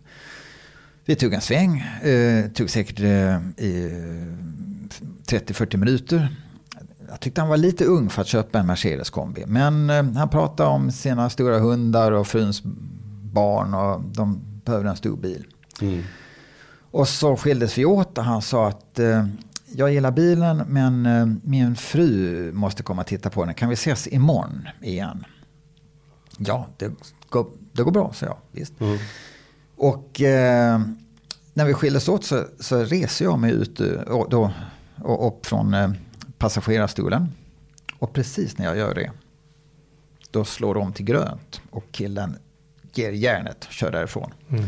Vi 1.04 1.16
tog 1.16 1.34
en 1.34 1.40
sväng, 1.40 1.78
eh, 2.02 2.50
tog 2.50 2.70
säkert 2.70 3.00
eh, 3.00 3.64
i 3.66 3.92
30-40 5.26 5.76
minuter. 5.76 6.36
Jag 7.08 7.20
tyckte 7.20 7.40
han 7.40 7.50
var 7.50 7.56
lite 7.56 7.84
ung 7.84 8.10
för 8.10 8.22
att 8.22 8.28
köpa 8.28 8.58
en 8.58 8.66
Mercedes 8.66 9.10
kombi. 9.10 9.44
Men 9.46 9.90
eh, 9.90 10.04
han 10.04 10.28
pratade 10.28 10.68
om 10.68 10.90
sina 10.90 11.30
stora 11.30 11.58
hundar 11.58 12.12
och 12.12 12.26
fruns 12.26 12.62
barn 13.32 13.74
och 13.74 14.00
de 14.00 14.40
behövde 14.64 14.90
en 14.90 14.96
stor 14.96 15.16
bil. 15.16 15.46
Mm. 15.80 16.02
Och 16.90 17.08
så 17.08 17.36
skildes 17.36 17.78
vi 17.78 17.84
åt 17.84 18.18
och 18.18 18.24
han 18.24 18.42
sa 18.42 18.68
att 18.68 18.98
eh, 18.98 19.26
jag 19.74 19.92
gillar 19.92 20.10
bilen 20.10 20.62
men 20.68 21.06
eh, 21.06 21.26
min 21.42 21.76
fru 21.76 22.52
måste 22.52 22.82
komma 22.82 23.02
och 23.02 23.08
titta 23.08 23.30
på 23.30 23.44
den. 23.44 23.54
Kan 23.54 23.68
vi 23.68 23.74
ses 23.74 24.08
imorgon 24.08 24.68
igen? 24.82 25.24
Ja, 26.46 26.66
det 26.76 26.92
går, 27.28 27.46
det 27.72 27.82
går 27.82 27.92
bra, 27.92 28.12
sa 28.12 28.26
jag. 28.26 28.36
Visst. 28.52 28.80
Mm. 28.80 28.98
Och 29.76 30.20
eh, 30.20 30.80
när 31.54 31.64
vi 31.64 31.74
skildes 31.74 32.08
åt 32.08 32.24
så, 32.24 32.44
så 32.60 32.84
reser 32.84 33.24
jag 33.24 33.38
mig 33.38 33.52
ut 33.52 33.80
och, 34.06 34.30
då, 34.30 34.52
och 35.02 35.26
upp 35.28 35.46
från 35.46 35.74
eh, 35.74 35.90
passagerarstolen. 36.38 37.32
Och 37.98 38.12
precis 38.12 38.58
när 38.58 38.66
jag 38.66 38.76
gör 38.76 38.94
det, 38.94 39.10
då 40.30 40.44
slår 40.44 40.74
de 40.74 40.92
till 40.92 41.04
grönt 41.04 41.60
och 41.70 41.84
killen 41.92 42.36
ger 42.94 43.12
järnet 43.12 43.64
och 43.64 43.72
kör 43.72 43.90
därifrån. 43.90 44.34
Mm. 44.48 44.64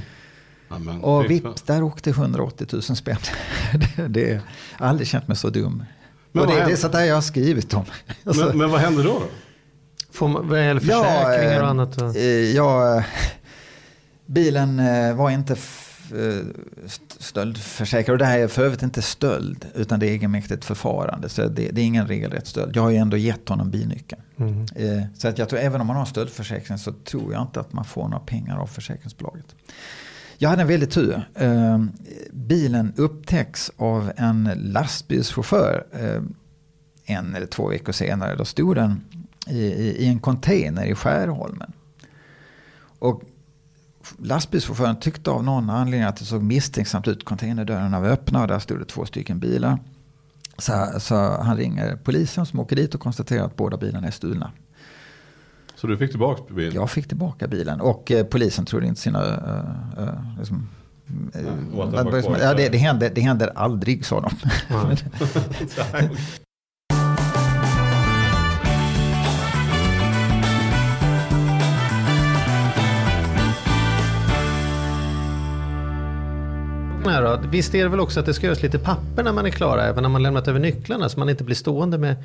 Amen. 0.69 1.01
Och 1.01 1.31
vips, 1.31 1.63
där 1.63 1.83
åkte 1.83 2.11
180 2.11 2.67
000 2.73 2.83
spänn. 2.83 3.17
det, 3.97 4.09
det, 4.09 4.29
jag 4.31 4.41
har 4.79 4.87
aldrig 4.87 5.09
känt 5.09 5.29
mig 5.29 5.37
så 5.37 5.51
dum. 5.51 5.85
Men 6.33 6.47
det, 6.47 6.55
det 6.55 6.73
är 6.73 6.77
sånt 6.77 6.93
där 6.93 7.05
jag 7.05 7.15
har 7.15 7.23
skrivit 7.23 7.75
om. 7.75 7.85
Alltså, 8.25 8.47
Men, 8.47 8.59
men 8.59 8.71
vad 8.71 8.81
händer 8.81 9.05
då? 9.05 9.19
då? 9.19 9.27
Får 10.13 10.29
man, 10.29 10.49
vad 10.49 10.65
gäller 10.67 10.81
försäkringar 10.81 11.63
och 11.63 11.69
annat? 11.69 11.99
eh, 12.17 12.23
ja, 12.27 12.97
eh, 12.99 13.05
bilen 14.27 14.79
eh, 14.81 15.15
var 15.17 15.31
inte 15.31 15.53
f- 15.53 16.13
eh, 16.15 16.47
st- 16.87 17.05
stöldförsäkrad. 17.19 18.13
Och 18.13 18.19
det 18.19 18.25
här 18.25 18.39
är 18.39 18.49
för 18.49 18.65
övrigt 18.65 18.83
inte 18.83 19.03
stöld, 19.03 19.67
utan 19.75 20.01
det 20.01 20.07
är 20.07 20.11
egenmäktigt 20.11 20.65
förfarande. 20.65 21.29
Så 21.29 21.43
det, 21.43 21.69
det 21.71 21.81
är 21.81 21.85
ingen 21.85 22.07
regelrätt 22.07 22.47
stöld. 22.47 22.77
Jag 22.77 22.83
har 22.83 22.91
ju 22.91 22.97
ändå 22.97 23.17
gett 23.17 23.49
honom 23.49 23.71
bilnyckeln. 23.71 24.23
Mm. 24.39 24.63
Eh, 24.77 25.05
Så 25.19 25.29
att 25.29 25.39
jag 25.39 25.49
tror, 25.49 25.61
även 25.61 25.81
om 25.81 25.87
man 25.87 25.97
har 25.97 26.05
stöldförsäkring 26.05 26.79
så 26.79 26.93
tror 26.93 27.33
jag 27.33 27.43
inte 27.43 27.61
att 27.61 27.73
man 27.73 27.85
får 27.85 28.03
några 28.09 28.25
pengar 28.25 28.57
av 28.59 28.67
försäkringsbolaget. 28.67 29.47
Jag 30.39 30.49
hade 30.49 30.63
en 30.63 30.69
väldigt 30.69 30.91
tur. 30.91 31.29
Eh, 31.35 31.85
Bilen 32.33 32.93
upptäcks 32.97 33.71
av 33.77 34.13
en 34.17 34.51
lastbilschaufför 34.57 35.85
eh, 35.93 36.23
en 37.17 37.35
eller 37.35 37.47
två 37.47 37.69
veckor 37.69 37.93
senare. 37.93 38.37
Då 38.37 38.45
stod 38.45 38.77
den 38.77 39.01
i, 39.47 39.63
i, 39.99 40.07
en 40.07 40.21
container 40.21 40.85
i 40.85 40.95
Skärholmen. 40.95 41.73
Och 42.99 43.23
lastbilschauffören 44.19 44.97
tyckte 45.01 45.31
av 45.31 45.45
någon 45.45 45.71
anledning 45.71 46.09
att 46.09 46.17
det 46.17 46.25
såg 46.25 46.43
misstänksamt 46.43 47.09
ut. 47.09 47.25
Containerdörrarna 47.25 48.01
var 48.01 48.09
öppna 48.09 48.43
och 48.43 48.49
där 48.49 48.59
stod 48.59 48.79
det 48.79 48.85
två 48.85 49.07
stycken 49.07 49.39
bilar. 49.39 49.79
Så, 50.59 51.01
så 51.01 51.15
han 51.43 51.57
ringer 51.57 51.97
polisen 52.05 52.47
som 52.47 52.61
åker 52.61 52.77
dit 52.77 52.95
och 52.95 53.01
konstaterar 53.01 53.45
att 53.45 53.57
båda 53.57 53.77
bilarna 53.77 54.07
är 54.07 54.11
stulna. 54.11 54.53
Så 55.75 55.87
du 55.87 55.99
fick 55.99 56.11
tillbaka 56.11 56.55
bilen? 56.55 56.75
Jag 56.75 56.91
fick 56.91 57.09
tillbaka 57.09 57.49
bilen 57.49 57.81
och 57.81 58.11
eh, 58.11 58.25
polisen 58.25 58.65
trodde 58.65 58.87
inte 58.87 59.01
sina... 59.01 59.25
Uh, 59.25 60.03
uh, 60.03 60.39
liksom, 60.39 60.69
eh, 61.35 61.43
ja, 62.41 62.55
det, 62.55 62.69
det, 62.69 62.79
händer, 62.79 63.11
det 63.15 63.21
händer 63.21 63.53
aldrig, 63.55 64.07
sa 64.07 64.21
de. 64.21 64.31
Här 77.05 77.23
då, 77.23 77.39
visst 77.51 77.75
är 77.75 77.83
det 77.83 77.89
väl 77.89 78.01
också 78.01 78.21
att 78.21 78.27
det 78.27 78.35
ska 78.35 78.47
göras 78.47 78.63
lite 78.63 78.79
papper 78.79 79.23
när 79.23 79.33
man 79.33 79.47
är 79.47 79.51
klara, 79.51 79.85
även 79.85 80.03
när 80.03 80.09
man 80.11 80.23
lämnat 80.23 80.49
över 80.49 80.61
nycklarna, 80.61 81.09
så 81.09 81.19
man 81.19 81.29
inte 81.29 81.45
blir 81.45 81.57
stående 81.57 81.99
med 81.99 82.17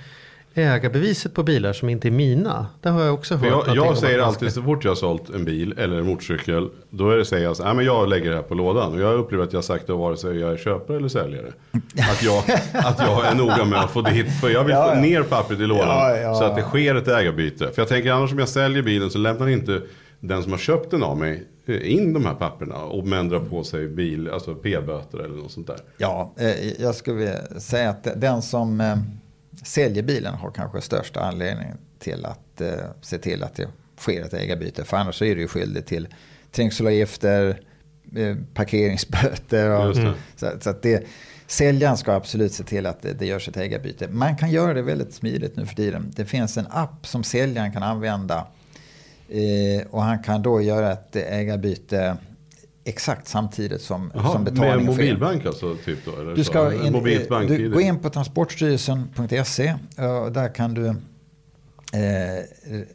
ägarbeviset 0.53 1.33
på 1.33 1.43
bilar 1.43 1.73
som 1.73 1.89
inte 1.89 2.07
är 2.07 2.11
mina. 2.11 2.67
Det 2.81 2.89
har 2.89 3.01
jag 3.01 3.13
också 3.13 3.35
hört. 3.35 3.67
Jag, 3.67 3.75
jag 3.77 3.97
säger 3.97 4.19
alltid 4.19 4.53
så 4.53 4.61
fort 4.63 4.83
jag 4.83 4.91
har 4.91 4.95
sålt 4.95 5.29
en 5.29 5.45
bil 5.45 5.73
eller 5.77 5.97
en 5.97 6.05
motorcykel. 6.05 6.69
Då 6.89 7.09
är 7.09 7.17
det 7.17 7.25
säger 7.25 7.43
jag 7.43 7.55
så 7.57 7.63
här, 7.63 7.69
"Nej, 7.69 7.75
men 7.75 7.85
jag 7.85 8.09
lägger 8.09 8.29
det 8.29 8.35
här 8.35 8.43
på 8.43 8.55
lådan. 8.55 8.93
Och 8.93 8.99
jag 8.99 9.13
upplever 9.19 9.43
att 9.43 9.53
jag 9.53 9.57
har 9.57 9.63
sagt 9.63 9.87
det 9.87 9.93
vare 9.93 10.17
sig 10.17 10.39
jag 10.39 10.51
är 10.53 10.57
köpare 10.57 10.97
eller 10.97 11.07
säljare. 11.07 11.51
Att 12.11 12.23
jag, 12.23 12.43
att 12.73 12.99
jag 12.99 13.25
är 13.25 13.35
noga 13.35 13.65
med 13.65 13.79
att 13.79 13.91
få 13.91 14.01
dit, 14.01 14.39
för 14.41 14.49
jag 14.49 14.63
vill 14.63 14.73
Ja, 14.73 14.83
få 14.91 14.95
ja. 14.95 15.01
ner 15.01 15.23
pappret 15.23 15.59
i 15.59 15.63
lådan. 15.65 15.87
Ja, 15.87 16.17
ja. 16.17 16.35
Så 16.35 16.43
att 16.43 16.55
det 16.55 16.61
sker 16.61 16.95
ett 16.95 17.07
ägarbyte. 17.07 17.71
För 17.73 17.81
jag 17.81 17.87
tänker 17.89 18.11
annars 18.11 18.31
om 18.31 18.39
jag 18.39 18.49
säljer 18.49 18.83
bilen 18.83 19.09
så 19.09 19.17
lämnar 19.17 19.47
inte 19.49 19.81
den 20.19 20.43
som 20.43 20.51
har 20.51 20.59
köpt 20.59 20.91
den 20.91 21.03
av 21.03 21.17
mig 21.17 21.47
eh, 21.65 21.91
in 21.93 22.13
de 22.13 22.25
här 22.25 22.33
papperna. 22.33 22.83
Och 22.83 23.07
men 23.07 23.29
drar 23.29 23.39
på 23.39 23.63
sig 23.63 23.87
bil, 23.87 24.29
alltså 24.29 24.55
p-böter 24.55 25.17
eller 25.17 25.35
något 25.35 25.51
sånt 25.51 25.67
där. 25.67 25.79
Ja, 25.97 26.33
eh, 26.37 26.81
jag 26.81 26.95
skulle 26.95 27.59
säga 27.59 27.89
att 27.89 28.07
den 28.15 28.41
som 28.41 28.81
eh, 28.81 28.97
säljer 29.63 30.03
bilen 30.03 30.33
har 30.33 30.51
kanske 30.51 30.81
största 30.81 31.19
anledning 31.19 31.67
till 31.99 32.25
att 32.25 32.61
se 33.01 33.17
till 33.17 33.43
att 33.43 33.55
det 33.55 33.67
sker 33.97 34.21
ett 34.21 34.33
ägarbyte. 34.33 34.83
För 34.83 34.97
annars 34.97 35.21
är 35.21 35.35
du 35.35 35.41
ju 35.41 35.47
skyldig 35.47 35.85
till 35.85 36.07
trängselavgifter, 36.51 37.61
parkeringsböter. 38.53 39.69
Och, 39.69 39.95
så, 39.95 40.13
så 40.59 40.69
att 40.69 40.81
det, 40.81 41.07
säljaren 41.47 41.97
ska 41.97 42.13
absolut 42.13 42.53
se 42.53 42.63
till 42.63 42.85
att 42.85 43.01
det, 43.01 43.13
det 43.13 43.25
görs 43.25 43.47
ett 43.47 43.57
ägarbyte. 43.57 44.07
Man 44.07 44.37
kan 44.37 44.51
göra 44.51 44.73
det 44.73 44.81
väldigt 44.81 45.13
smidigt 45.13 45.55
nu 45.55 45.65
för 45.65 45.75
tiden. 45.75 46.11
Det 46.15 46.25
finns 46.25 46.57
en 46.57 46.67
app 46.69 47.07
som 47.07 47.23
säljaren 47.23 47.73
kan 47.73 47.83
använda. 47.83 48.47
Eh, 49.29 49.87
och 49.91 50.01
han 50.01 50.23
kan 50.23 50.41
då 50.41 50.61
göra 50.61 50.91
ett 50.91 51.15
ägarbyte 51.15 52.17
exakt 52.83 53.27
samtidigt 53.27 53.81
som, 53.81 54.11
Jaha, 54.15 54.31
som 54.31 54.43
med 54.43 54.53
betalningen 54.53 54.93
sker. 54.93 55.03
mobilbank 55.03 55.45
alltså? 55.45 55.75
Typ 55.85 56.05
då, 56.05 56.21
eller 56.21 56.35
Du 56.35 56.43
så? 56.43 56.49
ska 56.51 56.71
En 56.71 56.85
in, 56.95 57.47
du 57.47 57.69
gå 57.73 57.81
in 57.81 57.99
på 57.99 58.09
transportstyrelsen.se 58.09 59.73
och 60.23 60.31
där 60.31 60.55
kan 60.55 60.73
du 60.73 60.87
eh, 60.87 60.95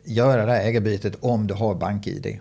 göra 0.04 0.46
det 0.46 0.52
här 0.52 0.64
ägarbytet 0.64 1.16
om 1.20 1.46
du 1.46 1.54
har 1.54 1.74
bank-id. 1.74 2.38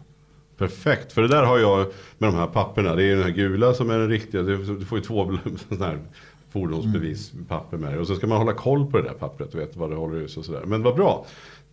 Perfekt, 0.58 1.14
för 1.14 1.22
det 1.22 1.28
där 1.28 1.44
har 1.44 1.60
jag 1.60 1.78
med 2.18 2.30
de 2.30 2.36
här 2.36 2.48
papperna. 2.48 2.96
Det 2.96 3.04
är 3.04 3.16
den 3.16 3.24
här 3.24 3.32
gula 3.32 3.74
som 3.74 3.90
är 3.90 3.98
den 3.98 4.10
riktiga. 4.10 4.42
Du 4.42 4.58
du 4.58 4.86
får 4.86 4.98
ju 4.98 5.04
två 5.04 5.38
sådana 5.70 5.86
här 5.86 6.00
fordonsbevispapper 6.52 7.78
med 7.78 7.92
dig. 7.92 8.00
Och 8.00 8.08
så 8.08 8.16
ska 8.16 8.28
man 8.28 8.38
hålla 8.38 8.54
koll 8.54 8.92
på 8.92 8.98
det 8.98 9.04
där 9.04 9.14
pappret 9.14 9.54
och 9.54 9.60
veta 9.60 9.80
vad 9.80 9.90
det 9.90 9.96
håller 9.96 10.22
i 10.26 10.28
sig 10.30 10.40
och 10.40 10.46
sådär. 10.46 10.64
Men 10.66 10.84
vad 10.84 10.96
bra. 10.96 11.26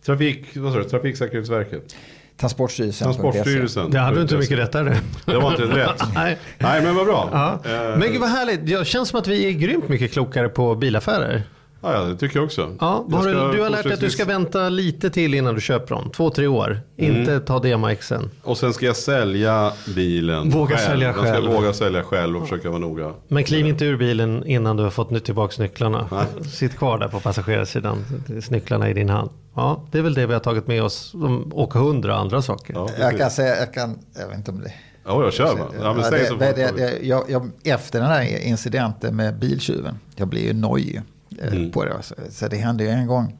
Trafik, 0.05 0.45
vad 0.55 0.73
sa 0.73 0.79
du, 0.79 0.85
Trafiksäkerhetsverket. 0.89 1.95
Transportstyrelsen.se. 2.37 3.03
Transportstyrelsen. 3.03 3.91
Det 3.91 3.99
hade 3.99 4.15
du 4.17 4.21
inte 4.21 4.37
mycket 4.37 4.57
rättare. 4.57 4.97
Det 5.25 5.35
var 5.37 5.51
inte 5.51 5.63
rätt. 5.63 6.01
Nej. 6.15 6.37
Nej 6.57 6.81
men 6.83 6.95
vad 6.95 7.05
bra. 7.05 7.29
Ja. 7.31 7.59
Eh, 7.71 7.97
Men 7.97 8.11
gud 8.11 8.21
vad 8.21 8.29
härligt. 8.29 8.65
Det 8.65 8.87
känns 8.87 9.09
som 9.09 9.19
att 9.19 9.27
vi 9.27 9.47
är 9.47 9.51
grymt 9.51 9.89
mycket 9.89 10.11
klokare 10.13 10.49
på 10.49 10.75
bilaffärer. 10.75 11.43
Ja, 11.81 12.03
det 12.03 12.15
tycker 12.17 12.37
jag 12.37 12.45
också. 12.45 12.75
Ja, 12.79 13.05
Jag 13.09 13.23
du, 13.23 13.31
du 13.31 13.61
har 13.61 13.69
lärt 13.69 13.83
dig 13.83 13.93
att 13.93 13.99
du 13.99 14.09
ska 14.09 14.25
vänta 14.25 14.69
lite 14.69 15.09
till 15.09 15.33
innan 15.33 15.55
du 15.55 15.61
köper 15.61 15.95
dem. 15.95 16.09
Två, 16.15 16.29
tre 16.29 16.47
år. 16.47 16.79
Mm. 16.97 17.15
Inte 17.19 17.39
ta 17.39 17.59
DMXen. 17.59 18.29
Och 18.43 18.57
sen 18.57 18.73
ska 18.73 18.85
jag 18.85 18.95
sälja 18.95 19.71
bilen 19.95 20.49
Våga 20.49 20.77
sälja 20.77 21.07
Jag 21.07 21.15
ska 21.15 21.23
själv. 21.23 21.51
våga 21.51 21.73
sälja 21.73 22.03
själv 22.03 22.37
och 22.37 22.43
försöka 22.43 22.69
vara 22.69 22.79
noga. 22.79 23.13
Men 23.27 23.43
kliv 23.43 23.67
inte 23.67 23.85
ur 23.85 23.97
bilen 23.97 24.45
innan 24.45 24.77
du 24.77 24.83
har 24.83 24.89
fått 24.89 25.25
tillbaka 25.25 25.61
nycklarna. 25.63 26.27
Sitt 26.51 26.77
kvar 26.77 26.97
där 26.97 27.07
på 27.07 27.19
passagerarsidan. 27.19 28.05
Nycklarna 28.49 28.89
i 28.89 28.93
din 28.93 29.09
hand. 29.09 29.29
Ja, 29.55 29.83
det 29.91 29.97
är 29.97 30.01
väl 30.01 30.13
det 30.13 30.25
vi 30.27 30.33
har 30.33 30.39
tagit 30.39 30.67
med 30.67 30.83
oss. 30.83 31.13
Och 31.51 31.73
hundra 31.73 32.15
andra 32.15 32.41
saker. 32.41 32.73
Ja, 32.73 32.89
Jag 32.99 33.17
kan 33.17 33.31
säga, 33.31 33.59
jag 33.59 33.73
kan, 33.73 33.99
jag 34.19 34.27
vet 34.27 34.37
inte 34.37 34.51
om 34.51 34.61
det... 34.61 34.73
ja 35.05 35.23
jag 35.23 35.33
kör 35.33 35.55
va? 35.55 35.65
Ja, 35.81 35.93
men 35.93 36.03
Ja, 36.03 36.09
säg 36.09 36.19
det, 36.19 36.25
så 36.25 36.35
det, 36.35 36.47
fort. 36.47 36.55
det, 36.55 36.71
det, 36.85 36.99
jag, 37.07 37.23
jag, 37.29 37.51
efter 37.63 37.99
den 37.99 38.09
här 38.09 38.43
incidenten 38.47 39.15
med 39.15 39.39
biltjuven, 39.39 39.99
jag 40.15 40.27
blev 40.27 40.43
ju 40.43 40.53
nojig 40.53 41.01
Mm. 41.41 41.71
på 41.71 41.85
det. 41.85 42.03
Så, 42.29 42.47
det 42.47 42.57
hände 42.57 42.83
ju 42.83 42.89
en 42.89 43.07
gång, 43.07 43.37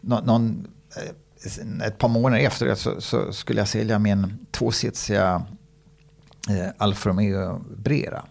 nå, 0.00 0.20
någon, 0.20 0.66
eh, 0.96 1.86
ett 1.86 1.98
par 1.98 2.08
månader 2.08 2.44
efter 2.44 2.66
det 2.66 2.76
så, 2.76 3.00
så 3.00 3.32
skulle 3.32 3.60
jag 3.60 3.68
sälja 3.68 3.98
min 3.98 4.46
tvåsitsiga 4.50 5.46
eh, 6.50 6.68
Alfa 6.76 7.08
Romeo 7.08 7.64
Brera. 7.76 8.24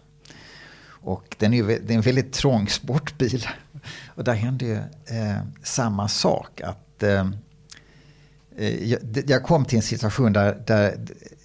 Och 0.88 1.36
den 1.38 1.52
är 1.52 1.56
ju 1.56 1.66
det 1.66 1.92
är 1.92 1.96
en 1.96 2.00
väldigt 2.00 2.32
trång 2.32 2.68
sportbil. 2.68 3.46
Och 4.06 4.24
där 4.24 4.34
hände 4.34 4.64
ju 4.64 4.74
eh, 5.16 5.38
samma 5.62 6.08
sak. 6.08 6.60
att 6.60 7.02
eh, 7.02 7.30
Eh, 8.56 8.90
jag, 8.90 9.00
jag 9.26 9.42
kom 9.42 9.64
till 9.64 9.76
en 9.76 9.82
situation 9.82 10.32
där, 10.32 10.62
där 10.66 10.98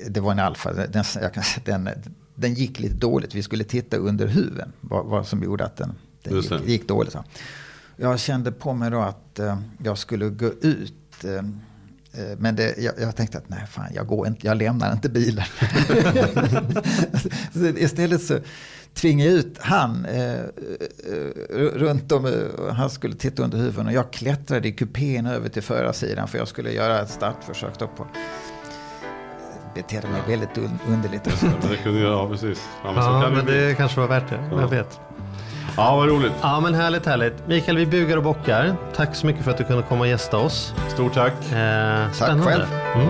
det 0.08 0.20
var 0.20 0.32
en 0.32 0.40
alfa. 0.40 0.74
Den, 0.74 1.04
den, 1.66 1.90
den 2.36 2.54
gick 2.54 2.80
lite 2.80 2.96
dåligt. 2.96 3.36
Vi 3.36 3.44
skulle 3.44 3.64
titta 3.64 3.98
under 3.98 4.28
huven. 4.28 4.74
Vad, 4.82 5.06
vad 5.06 5.28
som 5.28 5.44
gjorde 5.44 5.66
att 5.66 5.78
den, 5.78 5.96
Just 6.30 6.52
gick, 6.52 6.62
det. 6.66 6.72
gick 6.72 6.88
dåligt. 6.88 7.14
Så. 7.14 7.24
Jag 7.98 8.20
kände 8.20 8.52
på 8.52 8.74
mig 8.74 8.92
då 8.92 9.00
att 9.02 9.40
eh, 9.40 9.58
jag 9.84 9.98
skulle 9.98 10.30
gå 10.30 10.46
ut. 10.62 11.24
Eh, 11.24 11.32
eh, 11.34 11.42
men 12.38 12.56
det, 12.56 12.78
jag, 12.78 12.94
jag 13.00 13.16
tänkte 13.16 13.38
att 13.38 13.50
nej 13.50 13.66
fan, 13.70 13.86
jag, 13.94 14.08
går 14.08 14.28
inte, 14.28 14.48
jag 14.48 14.58
lämnar 14.58 14.92
inte 14.92 15.10
bilen. 15.10 15.46
så 17.54 17.66
istället 17.66 18.24
så 18.24 18.40
tvingade 18.94 19.30
jag 19.30 19.40
ut 19.40 19.58
han 19.60 20.06
eh, 20.06 20.34
eh, 20.34 20.40
runt 21.56 22.12
om. 22.12 22.26
eh, 22.26 22.74
Han 22.74 22.90
skulle 22.90 23.16
titta 23.16 23.44
under 23.44 23.58
huven 23.58 23.88
och 23.88 23.94
jag 23.94 24.14
klättrade 24.14 24.68
i 24.68 24.72
kupén 24.72 25.26
över 25.26 25.50
till 25.50 25.64
förarsidan 25.64 26.28
för 26.28 26.38
jag 26.38 26.48
skulle 26.48 26.72
göra 26.72 27.02
ett 27.02 27.10
startförsök 27.10 27.80
då 27.80 27.88
på 27.88 28.08
betedde 29.76 30.08
mig 30.08 30.22
väldigt 30.28 30.50
un- 30.58 30.78
underligt. 30.94 31.28
Och 31.28 31.34
så. 31.34 31.46
Ja, 31.46 31.70
det 31.70 31.78
kunde 31.78 32.00
jag, 32.02 32.12
ja 32.12 32.30
precis. 32.30 32.62
Ja, 32.84 32.92
men 32.94 33.04
så 33.04 33.10
Ja, 33.10 33.22
kan 33.22 33.34
men 33.34 33.46
det 33.46 33.68
det 33.68 33.76
kanske 33.76 34.00
var 34.00 34.08
värt 34.08 34.30
det. 34.30 34.40
Jag 34.52 34.68
vet. 34.70 35.00
Ja, 35.78 35.96
vad 35.96 36.10
roligt. 36.10 36.32
Ja, 36.42 36.60
men 36.60 36.74
härligt, 36.74 37.06
härligt. 37.06 37.48
Mikael, 37.48 37.78
vi 37.78 37.86
bugar 37.86 38.18
och 38.18 38.24
bockar. 38.24 38.76
Tack 38.96 39.16
så 39.16 39.26
mycket 39.26 39.44
för 39.44 39.52
att 39.52 39.58
du 39.58 39.64
kunde 39.64 39.84
komma 39.84 40.02
och 40.02 40.08
gästa 40.08 40.38
oss. 40.38 40.74
Stort 40.90 41.14
tack. 41.14 41.34
Eh, 41.34 42.12
spännande. 42.12 42.44
själv. 42.44 42.66
Mm. 42.96 43.10